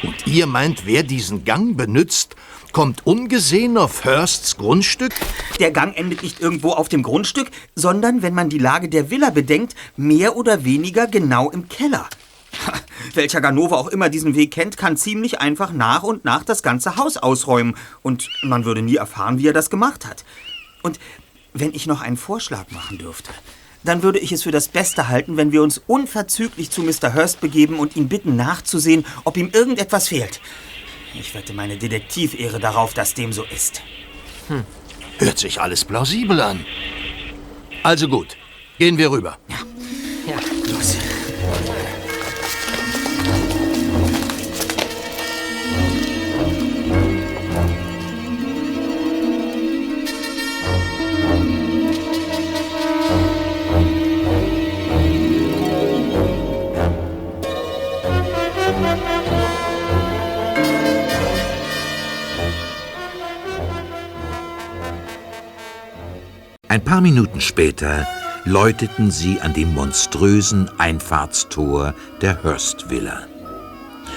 Und 0.01 0.25
ihr 0.25 0.45
meint, 0.47 0.85
wer 0.85 1.03
diesen 1.03 1.43
Gang 1.43 1.75
benützt, 1.75 2.37
kommt 2.73 3.05
ungesehen 3.05 3.77
auf 3.77 4.03
Hursts 4.03 4.57
Grundstück? 4.57 5.13
Der 5.59 5.71
Gang 5.71 5.95
endet 5.95 6.23
nicht 6.23 6.41
irgendwo 6.41 6.71
auf 6.71 6.89
dem 6.89 7.03
Grundstück, 7.03 7.49
sondern, 7.75 8.21
wenn 8.23 8.33
man 8.33 8.49
die 8.49 8.57
Lage 8.57 8.89
der 8.89 9.09
Villa 9.09 9.29
bedenkt, 9.29 9.75
mehr 9.95 10.35
oder 10.35 10.65
weniger 10.65 11.07
genau 11.07 11.49
im 11.51 11.69
Keller. 11.69 12.09
Welcher 13.13 13.41
Ganove 13.41 13.77
auch 13.77 13.87
immer 13.87 14.09
diesen 14.09 14.35
Weg 14.35 14.51
kennt, 14.51 14.75
kann 14.75 14.97
ziemlich 14.97 15.39
einfach 15.39 15.71
nach 15.71 16.03
und 16.03 16.25
nach 16.25 16.43
das 16.43 16.63
ganze 16.63 16.97
Haus 16.97 17.17
ausräumen. 17.17 17.75
Und 18.01 18.27
man 18.41 18.65
würde 18.65 18.81
nie 18.81 18.95
erfahren, 18.95 19.37
wie 19.37 19.47
er 19.47 19.53
das 19.53 19.69
gemacht 19.69 20.05
hat. 20.05 20.25
Und 20.81 20.99
wenn 21.53 21.73
ich 21.73 21.85
noch 21.85 22.01
einen 22.01 22.17
Vorschlag 22.17 22.71
machen 22.71 22.97
dürfte, 22.97 23.29
dann 23.83 24.01
würde 24.01 24.19
ich 24.19 24.31
es 24.31 24.43
für 24.43 24.51
das 24.51 24.67
Beste 24.67 25.09
halten, 25.09 25.37
wenn 25.37 25.51
wir 25.51 25.61
uns 25.61 25.81
unverzüglich 25.87 26.71
zu 26.71 26.81
Mr. 26.81 27.13
Hurst 27.13 27.41
begeben 27.41 27.79
und 27.79 27.95
ihn 27.95 28.07
bitten 28.07 28.35
nachzusehen, 28.35 29.05
ob 29.25 29.37
ihm 29.37 29.49
irgendetwas 29.51 30.07
fehlt. 30.07 30.41
Ich 31.13 31.33
wette 31.35 31.53
meine 31.53 31.77
Detektivehre 31.77 32.59
darauf, 32.59 32.93
dass 32.93 33.13
dem 33.13 33.33
so 33.33 33.43
ist. 33.43 33.81
Hört 35.19 35.37
sich 35.37 35.61
alles 35.61 35.85
plausibel 35.85 36.41
an. 36.41 36.65
Also 37.83 38.07
gut, 38.07 38.35
gehen 38.79 38.97
wir 38.97 39.11
rüber. 39.11 39.37
Ja. 39.47 39.57
Ein 66.73 66.83
paar 66.83 67.01
Minuten 67.01 67.39
später 67.39 68.07
läuteten 68.45 69.11
sie 69.11 69.39
an 69.39 69.53
dem 69.53 69.75
monströsen 69.75 70.71
Einfahrtstor 70.79 71.93
der 72.19 72.43
Hurst 72.43 72.89
Villa. 72.89 73.27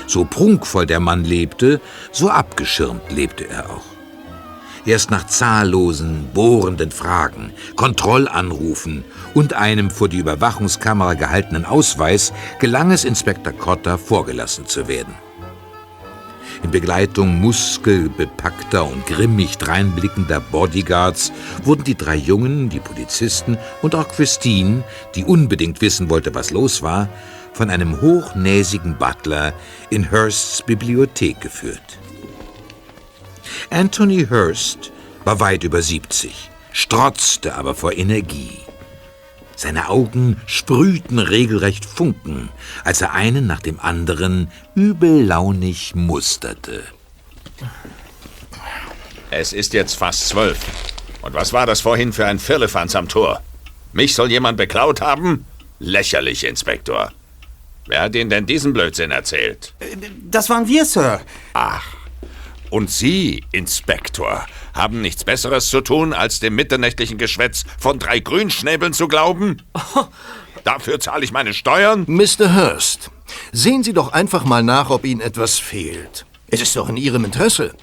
So 0.06 0.24
prunkvoll 0.24 0.86
der 0.86 0.98
Mann 0.98 1.22
lebte, 1.22 1.82
so 2.12 2.30
abgeschirmt 2.30 3.12
lebte 3.12 3.46
er 3.46 3.68
auch. 3.68 3.84
Erst 4.86 5.10
nach 5.10 5.26
zahllosen, 5.26 6.30
bohrenden 6.32 6.92
Fragen, 6.92 7.52
Kontrollanrufen 7.74 9.04
und 9.34 9.52
einem 9.52 9.90
vor 9.90 10.08
die 10.08 10.16
Überwachungskamera 10.16 11.12
gehaltenen 11.12 11.66
Ausweis 11.66 12.32
gelang 12.58 12.90
es 12.90 13.04
Inspektor 13.04 13.52
Cotter, 13.52 13.98
vorgelassen 13.98 14.64
zu 14.64 14.88
werden. 14.88 15.14
In 16.66 16.72
Begleitung 16.72 17.40
muskelbepackter 17.40 18.84
und 18.84 19.06
grimmig 19.06 19.56
dreinblickender 19.56 20.40
Bodyguards 20.40 21.30
wurden 21.62 21.84
die 21.84 21.94
drei 21.94 22.16
Jungen, 22.16 22.70
die 22.70 22.80
Polizisten 22.80 23.56
und 23.82 23.94
auch 23.94 24.08
Christine, 24.08 24.82
die 25.14 25.22
unbedingt 25.24 25.80
wissen 25.80 26.10
wollte, 26.10 26.34
was 26.34 26.50
los 26.50 26.82
war, 26.82 27.08
von 27.52 27.70
einem 27.70 28.00
hochnäsigen 28.00 28.98
Butler 28.98 29.52
in 29.90 30.10
Hursts 30.10 30.60
Bibliothek 30.60 31.40
geführt. 31.40 32.00
Anthony 33.70 34.26
Hurst 34.28 34.90
war 35.22 35.38
weit 35.38 35.62
über 35.62 35.80
70, 35.80 36.50
strotzte 36.72 37.54
aber 37.54 37.76
vor 37.76 37.92
Energie. 37.92 38.65
Seine 39.56 39.88
Augen 39.88 40.40
sprühten 40.46 41.18
regelrecht 41.18 41.86
Funken, 41.86 42.50
als 42.84 43.00
er 43.00 43.12
einen 43.12 43.46
nach 43.46 43.62
dem 43.62 43.80
anderen 43.80 44.48
übellaunig 44.74 45.94
musterte. 45.94 46.84
Es 49.30 49.54
ist 49.54 49.72
jetzt 49.72 49.94
fast 49.94 50.28
zwölf. 50.28 50.58
Und 51.22 51.34
was 51.34 51.52
war 51.52 51.66
das 51.66 51.80
vorhin 51.80 52.12
für 52.12 52.26
ein 52.26 52.38
Firlefanz 52.38 52.94
am 52.94 53.08
Tor? 53.08 53.42
Mich 53.92 54.14
soll 54.14 54.30
jemand 54.30 54.58
beklaut 54.58 55.00
haben? 55.00 55.46
Lächerlich, 55.78 56.44
Inspektor. 56.44 57.12
Wer 57.86 58.02
hat 58.02 58.14
Ihnen 58.14 58.30
denn 58.30 58.46
diesen 58.46 58.72
Blödsinn 58.72 59.10
erzählt? 59.10 59.72
Das 60.30 60.50
waren 60.50 60.68
wir, 60.68 60.84
Sir. 60.84 61.20
Ach, 61.54 61.96
und 62.70 62.90
Sie, 62.90 63.44
Inspektor, 63.52 64.46
haben 64.76 65.00
nichts 65.00 65.24
Besseres 65.24 65.68
zu 65.68 65.80
tun, 65.80 66.12
als 66.12 66.40
dem 66.40 66.54
mitternächtlichen 66.54 67.18
Geschwätz 67.18 67.64
von 67.78 67.98
drei 67.98 68.20
Grünschnäbeln 68.20 68.92
zu 68.92 69.08
glauben? 69.08 69.62
Dafür 70.64 71.00
zahle 71.00 71.24
ich 71.24 71.32
meine 71.32 71.54
Steuern? 71.54 72.04
Mr. 72.08 72.54
Hurst, 72.54 73.10
sehen 73.52 73.82
Sie 73.82 73.92
doch 73.92 74.12
einfach 74.12 74.44
mal 74.44 74.62
nach, 74.62 74.90
ob 74.90 75.04
Ihnen 75.04 75.20
etwas 75.20 75.58
fehlt. 75.58 76.26
Es 76.48 76.60
ist 76.60 76.76
doch 76.76 76.88
in 76.88 76.96
Ihrem 76.96 77.24
Interesse. 77.24 77.74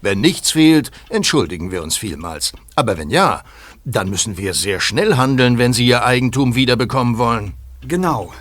Wenn 0.00 0.20
nichts 0.20 0.52
fehlt, 0.52 0.90
entschuldigen 1.08 1.70
wir 1.70 1.82
uns 1.82 1.96
vielmals. 1.96 2.52
Aber 2.76 2.96
wenn 2.98 3.10
ja, 3.10 3.42
dann 3.84 4.08
müssen 4.10 4.36
wir 4.36 4.54
sehr 4.54 4.80
schnell 4.80 5.16
handeln, 5.16 5.58
wenn 5.58 5.72
Sie 5.72 5.86
Ihr 5.86 6.04
Eigentum 6.04 6.54
wiederbekommen 6.54 7.18
wollen. 7.18 7.54
Genau. 7.82 8.32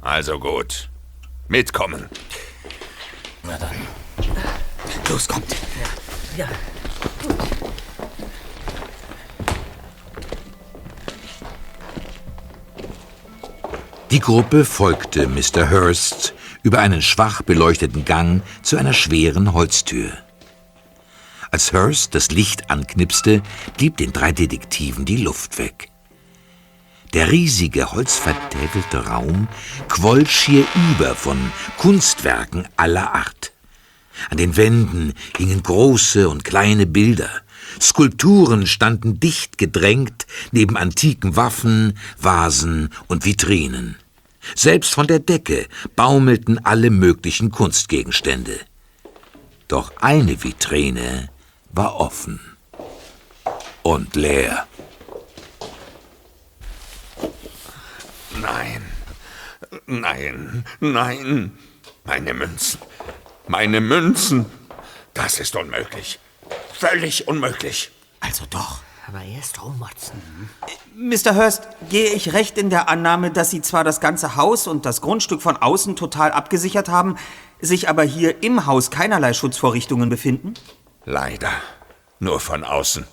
Also 0.00 0.38
gut. 0.38 0.90
Mitkommen. 1.48 2.08
Na 3.42 3.56
dann. 3.58 3.76
Los, 5.08 5.28
kommt. 5.28 5.54
Ja. 6.36 6.48
Die 14.14 14.20
Gruppe 14.20 14.64
folgte 14.64 15.26
Mr. 15.26 15.70
Hurst 15.70 16.34
über 16.62 16.78
einen 16.78 17.02
schwach 17.02 17.42
beleuchteten 17.42 18.04
Gang 18.04 18.42
zu 18.62 18.76
einer 18.76 18.92
schweren 18.92 19.54
Holztür. 19.54 20.12
Als 21.50 21.72
Hurst 21.72 22.14
das 22.14 22.30
Licht 22.30 22.70
anknipste, 22.70 23.42
blieb 23.76 23.96
den 23.96 24.12
drei 24.12 24.30
Detektiven 24.30 25.04
die 25.04 25.16
Luft 25.16 25.58
weg. 25.58 25.90
Der 27.12 27.32
riesige, 27.32 27.90
holzvertäfelte 27.90 29.04
Raum 29.08 29.48
quoll 29.88 30.28
schier 30.28 30.64
über 30.92 31.16
von 31.16 31.50
Kunstwerken 31.76 32.68
aller 32.76 33.16
Art. 33.16 33.50
An 34.30 34.36
den 34.36 34.56
Wänden 34.56 35.14
hingen 35.36 35.64
große 35.64 36.28
und 36.28 36.44
kleine 36.44 36.86
Bilder. 36.86 37.30
Skulpturen 37.80 38.68
standen 38.68 39.18
dicht 39.18 39.58
gedrängt 39.58 40.28
neben 40.52 40.76
antiken 40.76 41.34
Waffen, 41.34 41.98
Vasen 42.16 42.90
und 43.08 43.24
Vitrinen. 43.24 43.96
Selbst 44.54 44.92
von 44.92 45.06
der 45.06 45.18
Decke 45.18 45.66
baumelten 45.96 46.64
alle 46.64 46.90
möglichen 46.90 47.50
Kunstgegenstände. 47.50 48.58
Doch 49.68 49.92
eine 50.00 50.42
Vitrine 50.42 51.30
war 51.72 51.96
offen 51.96 52.40
und 53.82 54.14
leer. 54.16 54.66
Nein, 58.40 58.82
nein, 59.86 60.64
nein. 60.80 61.58
Meine 62.04 62.34
Münzen. 62.34 62.80
Meine 63.48 63.80
Münzen. 63.80 64.46
Das 65.14 65.40
ist 65.40 65.56
unmöglich. 65.56 66.18
Völlig 66.74 67.26
unmöglich. 67.28 67.90
Also 68.20 68.44
doch. 68.50 68.82
Aber 69.06 69.22
erst 69.22 69.62
rummotzen. 69.62 70.20
Mr. 70.96 71.34
Hurst, 71.34 71.68
gehe 71.90 72.10
ich 72.10 72.32
recht 72.32 72.56
in 72.56 72.70
der 72.70 72.88
Annahme, 72.88 73.30
dass 73.30 73.50
Sie 73.50 73.60
zwar 73.60 73.84
das 73.84 74.00
ganze 74.00 74.36
Haus 74.36 74.66
und 74.66 74.86
das 74.86 75.00
Grundstück 75.00 75.42
von 75.42 75.56
außen 75.56 75.96
total 75.96 76.32
abgesichert 76.32 76.88
haben, 76.88 77.16
sich 77.60 77.88
aber 77.88 78.02
hier 78.02 78.42
im 78.42 78.66
Haus 78.66 78.90
keinerlei 78.90 79.34
Schutzvorrichtungen 79.34 80.08
befinden? 80.08 80.54
Leider. 81.04 81.50
Nur 82.18 82.40
von 82.40 82.64
außen. 82.64 83.06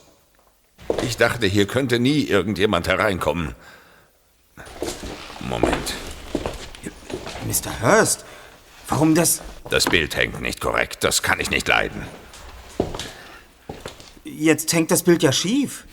Ich 1.04 1.18
dachte, 1.18 1.46
hier 1.46 1.68
könnte 1.68 2.00
nie 2.00 2.24
irgendjemand 2.24 2.88
hereinkommen. 2.88 3.56
Moment. 5.40 5.94
Mr. 7.46 7.82
Hurst, 7.82 8.24
warum 8.88 9.16
das... 9.16 9.42
Das 9.70 9.86
Bild 9.86 10.16
hängt 10.16 10.42
nicht 10.42 10.62
korrekt. 10.62 11.04
Das 11.04 11.22
kann 11.22 11.40
ich 11.40 11.50
nicht 11.50 11.68
leiden. 11.68 12.06
Jetzt 14.42 14.74
hängt 14.74 14.90
das 14.90 15.04
Bild 15.04 15.22
ja 15.22 15.32
schief. 15.32 15.86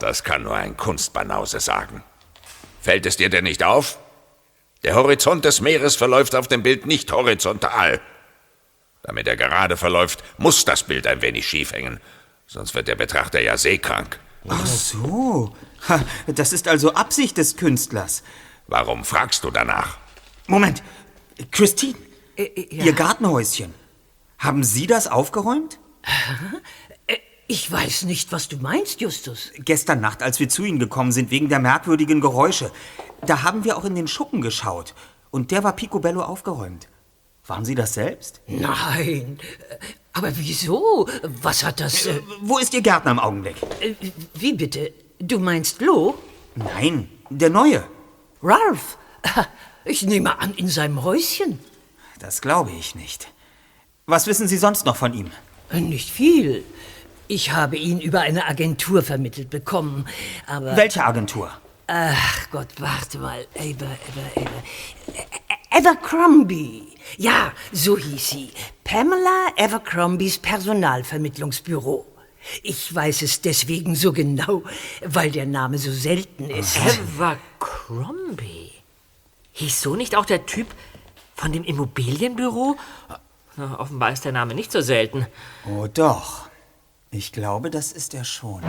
Das 0.00 0.24
kann 0.24 0.42
nur 0.42 0.56
ein 0.56 0.76
Kunstbanause 0.76 1.60
sagen. 1.60 2.02
Fällt 2.80 3.06
es 3.06 3.16
dir 3.16 3.30
denn 3.30 3.44
nicht 3.44 3.62
auf? 3.62 3.98
Der 4.82 4.96
Horizont 4.96 5.44
des 5.44 5.60
Meeres 5.60 5.94
verläuft 5.94 6.34
auf 6.34 6.48
dem 6.48 6.64
Bild 6.64 6.86
nicht 6.86 7.12
horizontal. 7.12 8.00
Damit 9.04 9.28
er 9.28 9.36
gerade 9.36 9.76
verläuft, 9.76 10.24
muss 10.38 10.64
das 10.64 10.82
Bild 10.82 11.06
ein 11.06 11.22
wenig 11.22 11.46
schief 11.46 11.70
hängen. 11.72 12.00
Sonst 12.48 12.74
wird 12.74 12.88
der 12.88 12.96
Betrachter 12.96 13.40
ja 13.40 13.56
seekrank. 13.56 14.18
Ach 14.48 14.66
so. 14.66 15.54
Ha, 15.88 16.00
Das 16.26 16.52
ist 16.52 16.66
also 16.66 16.94
Absicht 16.94 17.36
des 17.36 17.56
Künstlers. 17.56 18.24
Warum 18.66 19.04
fragst 19.04 19.44
du 19.44 19.52
danach? 19.52 19.98
Moment. 20.48 20.82
Christine, 21.52 21.94
Äh, 22.36 22.42
Ihr 22.70 22.92
Gartenhäuschen. 22.92 23.72
Haben 24.38 24.64
Sie 24.64 24.88
das 24.88 25.06
aufgeräumt? 25.06 25.78
Ich 27.50 27.70
weiß 27.72 28.02
nicht, 28.04 28.30
was 28.30 28.48
du 28.48 28.58
meinst, 28.58 29.00
Justus. 29.00 29.50
Gestern 29.56 30.00
Nacht, 30.00 30.22
als 30.22 30.38
wir 30.38 30.50
zu 30.50 30.64
Ihnen 30.64 30.78
gekommen 30.78 31.12
sind, 31.12 31.30
wegen 31.30 31.48
der 31.48 31.58
merkwürdigen 31.60 32.20
Geräusche. 32.20 32.70
Da 33.26 33.42
haben 33.42 33.64
wir 33.64 33.78
auch 33.78 33.86
in 33.86 33.94
den 33.94 34.06
Schuppen 34.06 34.42
geschaut. 34.42 34.94
Und 35.30 35.50
der 35.50 35.64
war 35.64 35.72
picobello 35.74 36.22
aufgeräumt. 36.22 36.88
Waren 37.46 37.64
Sie 37.64 37.74
das 37.74 37.94
selbst? 37.94 38.42
Nein. 38.46 39.38
Aber 40.12 40.36
wieso? 40.36 41.08
Was 41.42 41.64
hat 41.64 41.80
das... 41.80 42.04
Äh, 42.04 42.20
Wo 42.42 42.58
ist 42.58 42.74
Ihr 42.74 42.82
Gärtner 42.82 43.12
im 43.12 43.18
Augenblick? 43.18 43.56
äh, 43.80 43.94
wie 44.34 44.52
bitte? 44.52 44.92
Du 45.18 45.38
meinst 45.38 45.80
Lo? 45.80 46.18
Nein, 46.54 47.08
der 47.30 47.50
Neue. 47.50 47.84
Ralph? 48.42 48.98
Ich 49.84 50.02
nehme 50.02 50.38
an, 50.38 50.52
in 50.54 50.68
seinem 50.68 51.02
Häuschen. 51.02 51.60
Das 52.18 52.42
glaube 52.42 52.72
ich 52.78 52.94
nicht. 52.94 53.28
Was 54.04 54.26
wissen 54.26 54.46
Sie 54.46 54.58
sonst 54.58 54.84
noch 54.84 54.96
von 54.96 55.14
ihm? 55.14 55.30
Äh, 55.70 55.80
Nicht 55.80 56.10
viel. 56.10 56.62
Ich 57.28 57.52
habe 57.52 57.76
ihn 57.76 58.00
über 58.00 58.22
eine 58.22 58.46
Agentur 58.46 59.02
vermittelt 59.02 59.50
bekommen, 59.50 60.06
aber... 60.46 60.76
Welche 60.76 61.04
Agentur? 61.04 61.50
Ach 61.86 62.50
Gott, 62.50 62.68
warte 62.78 63.18
mal. 63.18 63.46
Ever, 63.54 63.86
Ever, 63.86 64.42
Ever. 64.42 64.62
Abercrombie. 65.70 66.88
Ja, 67.18 67.52
so 67.70 67.98
hieß 67.98 68.30
sie. 68.30 68.50
Pamela 68.82 69.48
Abercrombies 69.58 70.38
Personalvermittlungsbüro. 70.38 72.06
Ich 72.62 72.94
weiß 72.94 73.22
es 73.22 73.42
deswegen 73.42 73.94
so 73.94 74.12
genau, 74.12 74.62
weil 75.04 75.30
der 75.30 75.46
Name 75.46 75.76
so 75.76 75.92
selten 75.92 76.48
ist. 76.48 76.78
Abercrombie. 77.18 78.72
Hieß 79.52 79.82
so 79.82 79.96
nicht 79.96 80.16
auch 80.16 80.26
der 80.26 80.46
Typ 80.46 80.68
von 81.34 81.52
dem 81.52 81.64
Immobilienbüro? 81.64 82.76
Na, 83.56 83.78
offenbar 83.80 84.12
ist 84.12 84.24
der 84.24 84.32
Name 84.32 84.54
nicht 84.54 84.72
so 84.72 84.80
selten. 84.80 85.26
Oh 85.66 85.86
doch. 85.92 86.47
Ich 87.10 87.32
glaube, 87.32 87.70
das 87.70 87.92
ist 87.92 88.12
er 88.12 88.24
schon. 88.24 88.62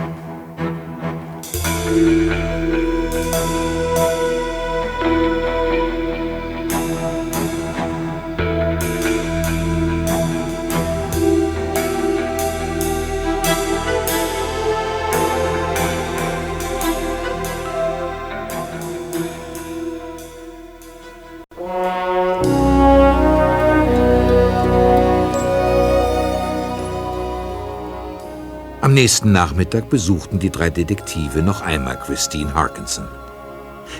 Am 28.90 28.94
nächsten 28.94 29.30
Nachmittag 29.30 29.88
besuchten 29.88 30.40
die 30.40 30.50
drei 30.50 30.68
Detektive 30.68 31.42
noch 31.42 31.60
einmal 31.60 31.96
Christine 31.96 32.52
Harkinson. 32.54 33.06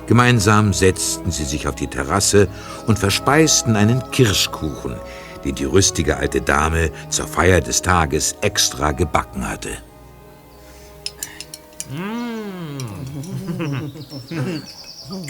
Gemeinsam 0.09 0.72
setzten 0.72 1.30
sie 1.30 1.45
sich 1.45 1.68
auf 1.68 1.76
die 1.76 1.86
Terrasse 1.86 2.49
und 2.88 2.99
verspeisten 2.99 3.76
einen 3.76 4.11
Kirschkuchen, 4.11 4.97
den 5.45 5.55
die 5.55 5.64
rüstige 5.64 6.16
alte 6.16 6.41
Dame 6.41 6.91
zur 7.09 7.28
Feier 7.28 7.61
des 7.61 7.82
Tages 7.82 8.34
extra 8.41 8.91
gebacken 8.91 9.49
hatte. 9.49 9.70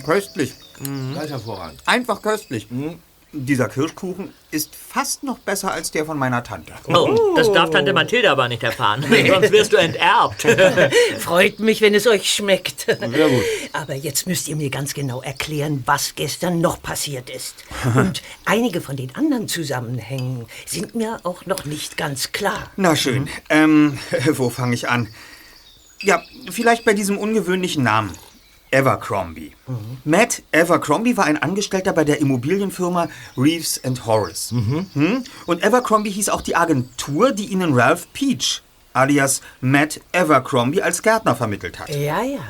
Köstlich. 0.07 0.55
Ganz 1.15 1.29
hervorragend. 1.29 1.83
Einfach 1.85 2.23
köstlich. 2.23 2.67
Dieser 3.33 3.69
Kirschkuchen 3.69 4.33
ist 4.51 4.75
fast 4.75 5.23
noch 5.23 5.39
besser 5.39 5.71
als 5.71 5.93
der 5.93 6.05
von 6.05 6.19
meiner 6.19 6.43
Tante. 6.43 6.73
Oh, 6.89 7.35
das 7.37 7.53
darf 7.53 7.71
Tante 7.71 7.93
Mathilde 7.93 8.29
aber 8.29 8.49
nicht 8.49 8.65
erfahren. 8.65 9.05
Sonst 9.29 9.53
wirst 9.53 9.73
du 9.73 9.77
enterbt. 9.77 10.43
Freut 11.19 11.61
mich, 11.61 11.81
wenn 11.81 11.95
es 11.95 12.09
euch 12.09 12.29
schmeckt. 12.29 12.87
Sehr 12.87 12.97
gut. 12.99 13.45
Aber 13.73 13.95
jetzt 13.95 14.27
müsst 14.27 14.49
ihr 14.49 14.57
mir 14.57 14.69
ganz 14.69 14.95
genau 14.95 15.23
erklären, 15.23 15.85
was 15.87 16.17
gestern 16.17 16.61
noch 16.61 16.83
passiert 16.83 17.31
ist. 17.31 17.55
Und 17.95 18.21
einige 18.47 18.81
von 18.81 18.97
den 18.97 19.15
anderen 19.15 19.47
Zusammenhängen 19.47 20.47
sind 20.67 20.97
mir 20.97 21.21
auch 21.23 21.47
noch 21.47 21.65
nicht 21.65 21.97
ganz 21.97 22.33
klar. 22.33 22.71
Na 22.77 22.97
schön. 22.97 23.29
Ähm, 23.49 23.97
wo 24.33 24.51
fange 24.51 24.75
ich 24.75 24.89
an? 24.89 25.09
Ja, 26.03 26.21
vielleicht 26.51 26.85
bei 26.85 26.95
diesem 26.95 27.17
ungewöhnlichen 27.17 27.85
Namen. 27.85 28.11
Evercrombie. 28.71 29.53
Matt 30.05 30.43
Evercrombie 30.53 31.17
war 31.17 31.25
ein 31.25 31.43
Angestellter 31.43 31.93
bei 31.93 32.05
der 32.05 32.21
Immobilienfirma 32.21 33.09
Reeves 33.37 33.83
and 33.85 34.07
Horace. 34.07 34.51
Hm? 34.53 35.25
Und 35.47 35.63
Evercrombie 35.63 36.11
hieß 36.11 36.29
auch 36.29 36.43
die 36.43 36.57
Agentur, 36.57 37.33
die 37.33 37.47
ihnen 37.47 37.75
Ralph 37.75 38.07
Peach, 38.13 38.63
alias 38.93 39.41
Matt 39.61 40.01
Evercrombie, 40.13 40.83
als 40.83 41.03
Gärtner 41.03 41.35
vermittelt 41.35 41.79
hat. 41.79 41.89
Ja, 41.91 42.23
ja. 42.23 42.41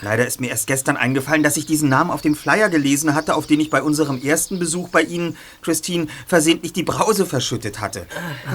Leider 0.00 0.26
ist 0.26 0.40
mir 0.40 0.50
erst 0.50 0.66
gestern 0.66 0.96
eingefallen, 0.96 1.42
dass 1.42 1.56
ich 1.56 1.66
diesen 1.66 1.88
Namen 1.88 2.10
auf 2.10 2.22
dem 2.22 2.34
Flyer 2.34 2.68
gelesen 2.68 3.14
hatte, 3.14 3.34
auf 3.34 3.46
den 3.46 3.60
ich 3.60 3.70
bei 3.70 3.82
unserem 3.82 4.22
ersten 4.22 4.58
Besuch 4.58 4.88
bei 4.88 5.02
Ihnen, 5.02 5.36
Christine, 5.62 6.06
versehentlich 6.26 6.72
die 6.72 6.82
Brause 6.82 7.26
verschüttet 7.26 7.80
hatte. 7.80 8.06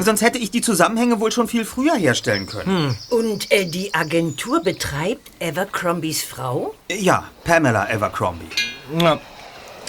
Sonst 0.02 0.22
hätte 0.22 0.38
ich 0.38 0.52
die 0.52 0.62
Zusammenhänge 0.62 1.20
wohl 1.20 1.32
schon 1.32 1.48
viel 1.48 1.66
früher 1.66 1.96
herstellen 1.96 2.48
können. 2.48 2.98
Und 3.10 3.52
äh, 3.52 3.66
die 3.66 3.94
Agentur 3.94 4.62
betreibt 4.62 5.32
Evercrombies 5.40 6.24
Frau? 6.24 6.74
Ja, 6.92 7.26
Pamela 7.44 7.90
Evercrombie. 7.90 8.50
Na, 8.92 9.20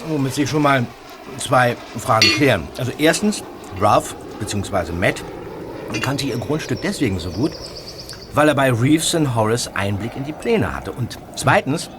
womit 0.08 0.34
sich 0.34 0.48
schon 0.48 0.62
mal 0.62 0.86
zwei 1.38 1.76
Fragen 1.98 2.28
klären. 2.36 2.68
Also 2.76 2.92
erstens, 2.98 3.42
Ralph 3.78 4.14
bzw. 4.38 4.92
Matt 4.92 5.22
kannte 6.02 6.26
ihr 6.26 6.38
Grundstück 6.38 6.80
deswegen 6.82 7.18
so 7.18 7.30
gut, 7.30 7.52
weil 8.34 8.48
er 8.48 8.54
bei 8.54 8.70
Reeves 8.70 9.14
and 9.14 9.34
Horace 9.34 9.68
Einblick 9.74 10.16
in 10.16 10.24
die 10.24 10.32
Pläne 10.32 10.74
hatte. 10.74 10.92
Und 10.92 11.18
zweitens, 11.36 11.90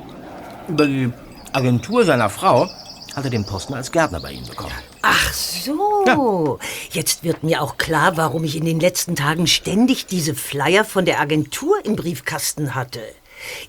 über 0.68 0.86
die 0.86 1.12
Agentur 1.54 2.06
seiner 2.06 2.30
Frau 2.30 2.70
hat 3.16 3.26
er 3.26 3.30
den 3.30 3.46
Posten 3.46 3.74
als 3.74 3.92
Gärtner 3.92 4.22
bei 4.22 4.32
ihm 4.32 4.46
bekommen. 4.46 4.74
Ach 5.02 5.34
so. 5.34 6.60
Jetzt 6.92 7.24
wird 7.24 7.44
mir 7.44 7.62
auch 7.62 7.78
klar, 7.78 8.18
warum 8.18 8.44
ich 8.44 8.56
in 8.56 8.66
den 8.66 8.80
letzten 8.80 9.16
Tagen 9.16 9.48
ständig 9.48 10.06
diese 10.06 10.36
Flyer 10.36 10.86
von 10.86 11.06
der 11.06 11.20
Agentur 11.20 11.84
im 11.84 11.96
Briefkasten 11.96 12.76
hatte. 12.76 13.02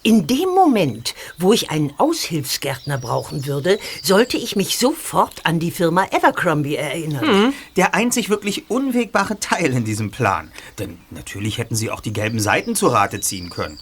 In 0.02 0.26
dem 0.26 0.48
Moment, 0.50 1.14
wo 1.38 1.52
ich 1.52 1.70
einen 1.70 1.92
Aushilfsgärtner 1.98 2.98
brauchen 2.98 3.46
würde, 3.46 3.78
sollte 4.02 4.36
ich 4.36 4.56
mich 4.56 4.78
sofort 4.78 5.44
an 5.44 5.58
die 5.58 5.70
Firma 5.70 6.04
Evercrombie 6.10 6.76
erinnern. 6.76 7.54
Der 7.76 7.94
einzig 7.94 8.28
wirklich 8.28 8.70
unwegbare 8.70 9.38
Teil 9.40 9.72
in 9.72 9.84
diesem 9.84 10.10
Plan. 10.10 10.52
Denn 10.78 10.98
natürlich 11.10 11.58
hätten 11.58 11.76
Sie 11.76 11.90
auch 11.90 12.00
die 12.00 12.12
gelben 12.12 12.40
Seiten 12.40 12.74
zu 12.74 12.88
Rate 12.88 13.20
ziehen 13.20 13.50
können. 13.50 13.78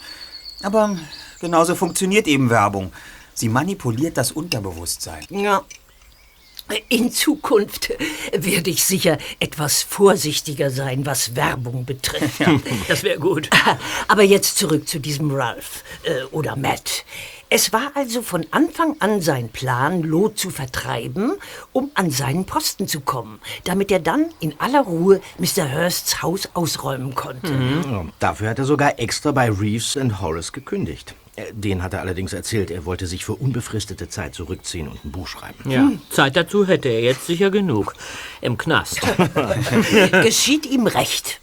Aber 0.62 0.96
genauso 1.40 1.74
funktioniert 1.74 2.26
eben 2.26 2.50
Werbung. 2.50 2.92
Sie 3.34 3.48
manipuliert 3.48 4.18
das 4.18 4.32
Unterbewusstsein. 4.32 5.24
Ja. 5.30 5.64
In 6.88 7.10
Zukunft 7.10 7.92
werde 8.32 8.70
ich 8.70 8.84
sicher 8.84 9.18
etwas 9.40 9.82
vorsichtiger 9.82 10.70
sein, 10.70 11.06
was 11.06 11.34
Werbung 11.34 11.84
betrifft. 11.84 12.42
Das 12.88 13.02
wäre 13.02 13.18
gut. 13.18 13.50
Aber 14.08 14.22
jetzt 14.22 14.58
zurück 14.58 14.88
zu 14.88 15.00
diesem 15.00 15.30
Ralph 15.30 15.84
äh, 16.04 16.22
oder 16.30 16.56
Matt. 16.56 17.04
Es 17.52 17.72
war 17.72 17.90
also 17.94 18.22
von 18.22 18.46
Anfang 18.52 18.94
an 19.00 19.20
sein 19.20 19.48
Plan, 19.48 20.02
Lot 20.02 20.38
zu 20.38 20.50
vertreiben, 20.50 21.32
um 21.72 21.90
an 21.94 22.12
seinen 22.12 22.44
Posten 22.46 22.86
zu 22.86 23.00
kommen, 23.00 23.40
damit 23.64 23.90
er 23.90 23.98
dann 23.98 24.26
in 24.38 24.54
aller 24.60 24.82
Ruhe 24.82 25.20
Mr. 25.38 25.72
Hursts 25.72 26.22
Haus 26.22 26.48
ausräumen 26.54 27.16
konnte. 27.16 27.52
Ja, 27.52 28.04
dafür 28.20 28.50
hat 28.50 28.60
er 28.60 28.66
sogar 28.66 29.00
extra 29.00 29.32
bei 29.32 29.50
Reeves 29.50 29.96
and 29.96 30.20
Horace 30.20 30.52
gekündigt. 30.52 31.16
Äh, 31.40 31.52
Den 31.52 31.82
hat 31.82 31.92
er 31.94 32.00
allerdings 32.00 32.32
erzählt, 32.32 32.70
er 32.70 32.84
wollte 32.84 33.06
sich 33.06 33.24
für 33.24 33.34
unbefristete 33.34 34.08
Zeit 34.08 34.34
zurückziehen 34.34 34.88
und 34.88 35.04
ein 35.04 35.10
Buch 35.10 35.26
schreiben. 35.28 35.70
Ja, 35.70 35.90
Zeit 36.10 36.36
dazu 36.36 36.66
hätte 36.66 36.88
er 36.88 37.00
jetzt 37.00 37.26
sicher 37.26 37.50
genug. 37.50 37.94
Im 38.40 38.58
Knast. 38.58 39.00
Geschieht 40.22 40.66
ihm 40.66 40.86
recht. 40.86 41.40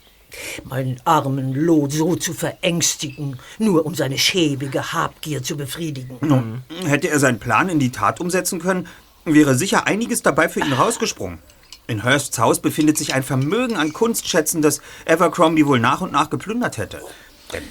Meinen 0.66 1.02
armen 1.04 1.56
Lot 1.56 1.92
so 1.92 2.16
zu 2.16 2.34
verängstigen, 2.34 3.40
nur 3.58 3.86
um 3.86 3.96
seine 3.96 4.18
schäbige 4.20 4.94
Habgier 4.94 5.42
zu 5.42 5.58
befriedigen. 5.58 6.18
Nun, 6.22 6.64
hätte 6.86 7.10
er 7.10 7.20
seinen 7.20 7.40
Plan 7.40 7.70
in 7.70 7.80
die 7.80 7.92
Tat 7.92 8.20
umsetzen 8.20 8.60
können, 8.60 8.88
wäre 9.26 9.56
sicher 9.56 9.88
einiges 9.88 10.22
dabei 10.22 10.48
für 10.48 10.60
ihn 10.60 10.74
rausgesprungen. 10.74 11.40
In 11.88 12.04
Hursts 12.04 12.38
Haus 12.38 12.60
befindet 12.60 12.98
sich 12.98 13.14
ein 13.14 13.24
Vermögen 13.24 13.78
an 13.78 13.94
Kunstschätzen, 13.94 14.62
das 14.62 14.82
Evercrombie 15.06 15.66
wohl 15.66 15.80
nach 15.80 16.02
und 16.02 16.12
nach 16.12 16.30
geplündert 16.30 16.78
hätte. 16.78 17.02
Denn 17.54 17.64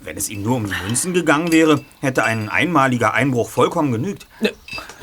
wenn 0.00 0.16
es 0.16 0.28
ihm 0.28 0.42
nur 0.42 0.56
um 0.56 0.66
die 0.66 0.74
Münzen 0.86 1.12
gegangen 1.14 1.52
wäre, 1.52 1.84
hätte 2.00 2.24
ein 2.24 2.48
einmaliger 2.48 3.14
Einbruch 3.14 3.48
vollkommen 3.50 3.92
genügt. 3.92 4.26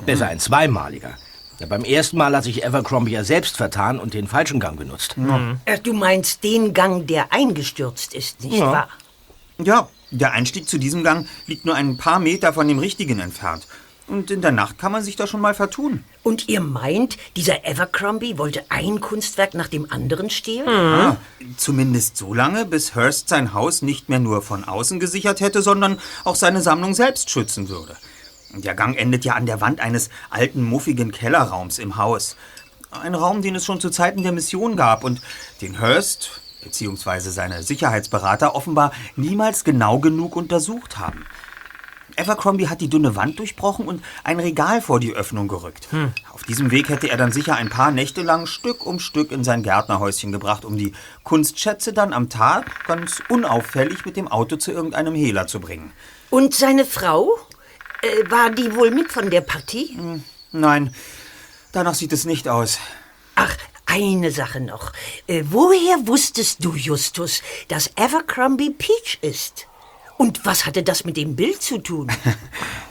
Besser 0.05 0.27
ein 0.27 0.39
zweimaliger. 0.39 1.15
Ja, 1.59 1.67
beim 1.67 1.83
ersten 1.85 2.17
Mal 2.17 2.35
hat 2.35 2.43
sich 2.43 2.63
Evercrombie 2.63 3.11
ja 3.11 3.23
selbst 3.23 3.55
vertan 3.57 3.97
und 3.99 4.13
den 4.13 4.27
falschen 4.27 4.59
Gang 4.59 4.77
genutzt. 4.77 5.15
Äh, 5.65 5.79
Du 5.79 5.93
meinst 5.93 6.43
den 6.43 6.73
Gang, 6.73 7.07
der 7.07 7.31
eingestürzt 7.31 8.13
ist, 8.13 8.43
nicht 8.43 8.57
Ja. 8.57 8.71
wahr? 8.71 8.89
Ja, 9.57 9.87
der 10.11 10.33
Einstieg 10.33 10.67
zu 10.67 10.77
diesem 10.77 11.03
Gang 11.03 11.27
liegt 11.47 11.65
nur 11.65 11.75
ein 11.75 11.97
paar 11.97 12.19
Meter 12.19 12.51
von 12.51 12.67
dem 12.67 12.79
richtigen 12.79 13.19
entfernt. 13.19 13.67
Und 14.07 14.29
in 14.31 14.41
der 14.41 14.51
Nacht 14.51 14.77
kann 14.77 14.91
man 14.91 15.01
sich 15.01 15.15
da 15.15 15.27
schon 15.27 15.39
mal 15.41 15.53
vertun. 15.53 16.03
Und 16.26 16.49
ihr 16.49 16.59
meint, 16.59 17.17
dieser 17.36 17.67
Evercrombie 17.67 18.39
wollte 18.39 18.63
ein 18.69 18.99
Kunstwerk 18.99 19.53
nach 19.53 19.67
dem 19.67 19.91
anderen 19.91 20.32
stehlen? 20.32 20.67
Ah, 20.67 21.17
zumindest 21.55 22.17
so 22.17 22.34
lange, 22.34 22.65
bis 22.65 22.95
Hearst 22.95 23.30
sein 23.30 23.53
Haus 23.53 23.84
nicht 23.84 24.09
mehr 24.09 24.17
nur 24.17 24.41
von 24.41 24.63
außen 24.63 24.99
gesichert 24.99 25.39
hätte, 25.39 25.61
sondern 25.61 25.99
auch 26.23 26.34
seine 26.34 26.63
Sammlung 26.63 26.95
selbst 26.95 27.30
schützen 27.30 27.69
würde. 27.69 27.95
Der 28.55 28.73
Gang 28.73 28.97
endet 28.97 29.23
ja 29.23 29.36
an 29.36 29.45
der 29.45 29.61
Wand 29.61 29.82
eines 29.82 30.09
alten, 30.32 30.63
muffigen 30.63 31.11
Kellerraums 31.11 31.78
im 31.78 31.97
Haus. 31.97 32.36
Ein 32.89 33.13
Raum, 33.13 33.43
den 33.43 33.53
es 33.53 33.63
schon 33.63 33.80
zu 33.80 33.91
Zeiten 33.91 34.23
der 34.23 34.32
Mission 34.32 34.76
gab 34.76 35.03
und 35.03 35.21
den 35.61 35.80
Hearst 35.80 36.41
bzw. 36.63 37.19
seine 37.30 37.61
Sicherheitsberater 37.61 38.55
offenbar 38.55 38.93
niemals 39.15 39.63
genau 39.63 39.99
genug 39.99 40.36
untersucht 40.36 40.97
haben. 40.97 41.23
Evercrombie 42.18 42.68
hat 42.68 42.82
die 42.82 42.89
dünne 42.89 43.16
Wand 43.16 43.39
durchbrochen 43.39 43.88
und 43.88 44.03
ein 44.24 44.39
Regal 44.39 44.82
vor 44.82 44.99
die 44.99 45.13
Öffnung 45.13 45.47
gerückt. 45.47 45.88
Auf 46.34 46.43
diesem 46.43 46.72
Weg 46.72 46.89
hätte 46.89 47.09
er 47.09 47.18
dann 47.18 47.32
sicher 47.32 47.55
ein 47.55 47.70
paar 47.70 47.91
Nächte 47.91 48.22
lang 48.22 48.45
Stück 48.45 48.86
um 48.86 48.99
Stück 48.99 49.32
in 49.32 49.43
sein 49.43 49.63
Gärtnerhäuschen 49.63 50.32
gebracht, 50.32 50.66
um 50.66 50.78
die 50.78 50.93
Kunstschätze 51.24 51.93
dann 51.93 52.13
am 52.13 52.30
Tag 52.30 52.86
ganz 52.86 53.22
unauffällig 53.30 54.05
mit 54.05 54.18
dem 54.18 54.28
Auto 54.28 54.55
zu 54.55 54.72
irgendeinem 54.72 55.16
Hehler 55.16 55.47
zu 55.47 55.59
bringen. 55.59 55.91
Und 56.30 56.53
seine 56.53 56.86
Frau? 56.86 57.30
Äh, 58.01 58.30
war 58.30 58.49
die 58.49 58.76
wohl 58.76 58.91
mit 58.91 59.11
von 59.11 59.30
der 59.30 59.41
Partie? 59.41 59.97
Nein, 60.51 60.93
danach 61.72 61.95
sieht 61.95 62.13
es 62.13 62.26
nicht 62.26 62.47
aus. 62.47 62.80
Ach, 63.36 63.55
eine 63.86 64.32
Sache 64.32 64.59
noch. 64.59 64.91
Äh, 65.28 65.43
woher 65.49 66.07
wusstest 66.07 66.63
du, 66.63 66.74
Justus, 66.74 67.41
dass 67.68 67.91
Evercrombie 67.95 68.72
Peach 68.72 69.20
ist? 69.22 69.68
Und 70.18 70.45
was 70.45 70.66
hatte 70.66 70.84
das 70.84 71.03
mit 71.05 71.18
dem 71.18 71.36
Bild 71.36 71.61
zu 71.61 71.78
tun? 71.80 72.11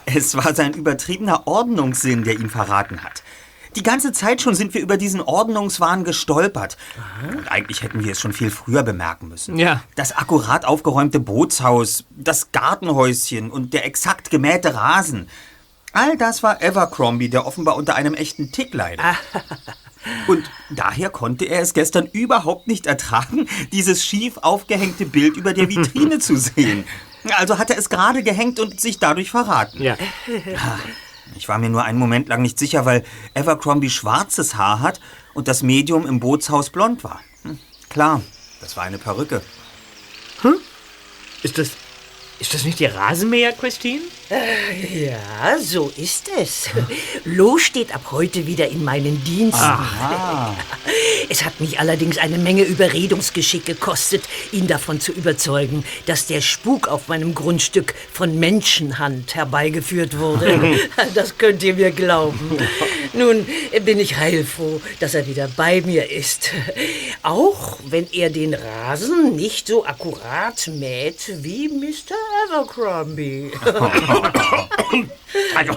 Es 0.07 0.37
war 0.37 0.55
sein 0.55 0.75
übertriebener 0.75 1.47
Ordnungssinn, 1.47 2.25
der 2.25 2.35
ihn 2.35 2.51
verraten 2.51 3.03
hat. 3.03 3.23
Die 3.75 3.83
ganze 3.83 4.13
Zeit 4.13 4.43
schon 4.43 4.55
sind 4.55 4.75
wir 4.75 4.83
über 4.83 4.99
diesen 4.99 5.21
Ordnungswahn 5.23 6.05
gestolpert. 6.05 6.77
Und 7.27 7.51
eigentlich 7.51 7.83
hätten 7.83 8.05
wir 8.05 8.13
es 8.13 8.21
schon 8.21 8.35
viel 8.35 8.51
früher 8.51 8.83
bemerken 8.83 9.29
müssen. 9.29 9.59
Ja. 9.59 9.83
Das 9.97 10.13
akkurat 10.13 10.67
aufgeräumte 10.67 11.21
Bootshaus, 11.21 12.05
das 12.11 12.53
Gartenhäuschen 12.53 13.51
und 13.51 13.73
der 13.73 13.87
exakt 13.87 14.31
gemähte 14.31 14.75
Rasen. 14.75 15.29
All 15.93 16.17
das 16.19 16.43
war 16.43 16.63
Evercrombie, 16.63 17.31
der 17.31 17.47
offenbar 17.47 17.77
unter 17.77 17.95
einem 17.95 18.15
echten 18.15 18.53
Tick 18.53 18.75
leidet. 18.75 19.05
Und 20.27 20.51
daher 20.69 21.09
konnte 21.09 21.47
er 21.47 21.63
es 21.63 21.73
gestern 21.73 22.07
überhaupt 22.07 22.67
nicht 22.67 22.85
ertragen, 22.87 23.49
dieses 23.73 24.05
schief 24.05 24.37
aufgehängte 24.43 25.07
Bild 25.07 25.39
über 25.39 25.55
der 25.55 25.71
Vitrine 25.71 26.19
zu 26.19 26.37
sehen. 26.37 26.85
Also 27.37 27.59
hat 27.59 27.71
er 27.71 27.79
es 27.79 27.89
gerade 27.89 28.23
gehängt 28.23 28.61
und 28.61 28.81
sich 28.81 28.99
dadurch 28.99 29.31
verraten. 29.31 29.83
Ja. 29.83 29.97
Ich 31.37 31.49
war 31.49 31.59
mir 31.59 31.71
nur 31.71 31.85
einen 31.85 31.99
Moment 31.99 32.29
lang 32.29 32.43
nicht 32.43 32.59
sicher, 32.59 32.85
weil 32.85 33.05
Evercrombie 33.33 33.91
schwarzes 33.91 34.57
Haar 34.57 34.81
hat 34.81 35.01
und 35.33 35.49
das 35.49 35.63
Medium 35.63 36.07
im 36.07 36.21
Bootshaus 36.21 36.71
blond 36.71 37.03
war. 37.03 37.21
Hm, 37.43 37.59
klar, 37.89 38.21
das 38.61 38.77
war 38.77 38.85
eine 38.85 38.99
Perücke. 38.99 39.41
Ist 41.43 41.59
das. 41.59 41.71
Ist 42.41 42.53
das 42.53 42.65
nicht 42.65 42.81
Ihr 42.81 42.95
Rasenmäher, 42.95 43.53
Christine? 43.53 44.03
Ja, 44.31 45.59
so 45.59 45.93
ist 45.97 46.31
es. 46.41 46.71
Lo 47.25 47.59
steht 47.59 47.95
ab 47.95 48.07
heute 48.11 48.47
wieder 48.47 48.69
in 48.69 48.83
meinen 48.85 49.23
Diensten. 49.25 49.63
Es 51.31 51.43
hat 51.43 51.59
mich 51.59 51.81
allerdings 51.81 52.19
eine 52.19 52.37
Menge 52.37 52.63
Überredungsgeschick 52.65 53.65
gekostet, 53.65 54.25
ihn 54.53 54.67
davon 54.67 55.01
zu 55.01 55.11
überzeugen, 55.11 55.83
dass 56.05 56.27
der 56.27 56.43
Spuk 56.43 56.87
auf 56.87 57.09
meinem 57.09 57.35
Grundstück 57.35 57.95
von 58.13 58.39
Menschenhand 58.39 59.35
herbeigeführt 59.35 60.19
wurde. 60.19 60.79
Das 61.15 61.39
könnt 61.39 61.63
ihr 61.63 61.75
mir 61.75 61.91
glauben. 61.91 62.59
Nun 63.13 63.47
bin 63.85 63.99
ich 63.99 64.17
heilfroh, 64.17 64.81
dass 65.01 65.15
er 65.15 65.27
wieder 65.27 65.49
bei 65.57 65.81
mir 65.81 66.11
ist. 66.11 66.51
Auch 67.23 67.79
wenn 67.87 68.07
er 68.13 68.31
den 68.31 68.55
Rasen 68.55 69.37
nicht 69.37 69.69
so 69.69 69.85
akkurat 69.87 70.67
mäht 70.69 71.43
wie 71.43 71.69
Mr. 71.69 72.17
Abercrombie. 72.49 73.51
Also, 75.57 75.77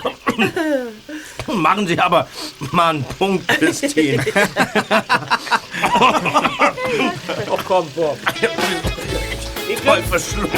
machen 1.53 1.87
Sie 1.87 1.99
aber 1.99 2.27
mal 2.71 2.89
einen 2.89 3.03
Punkt, 3.03 3.47
Christine. 3.47 4.23
Doch 7.45 7.65
komm, 7.65 7.87
Bob. 7.95 8.17
Voll 9.83 10.03
verschluckt. 10.03 10.53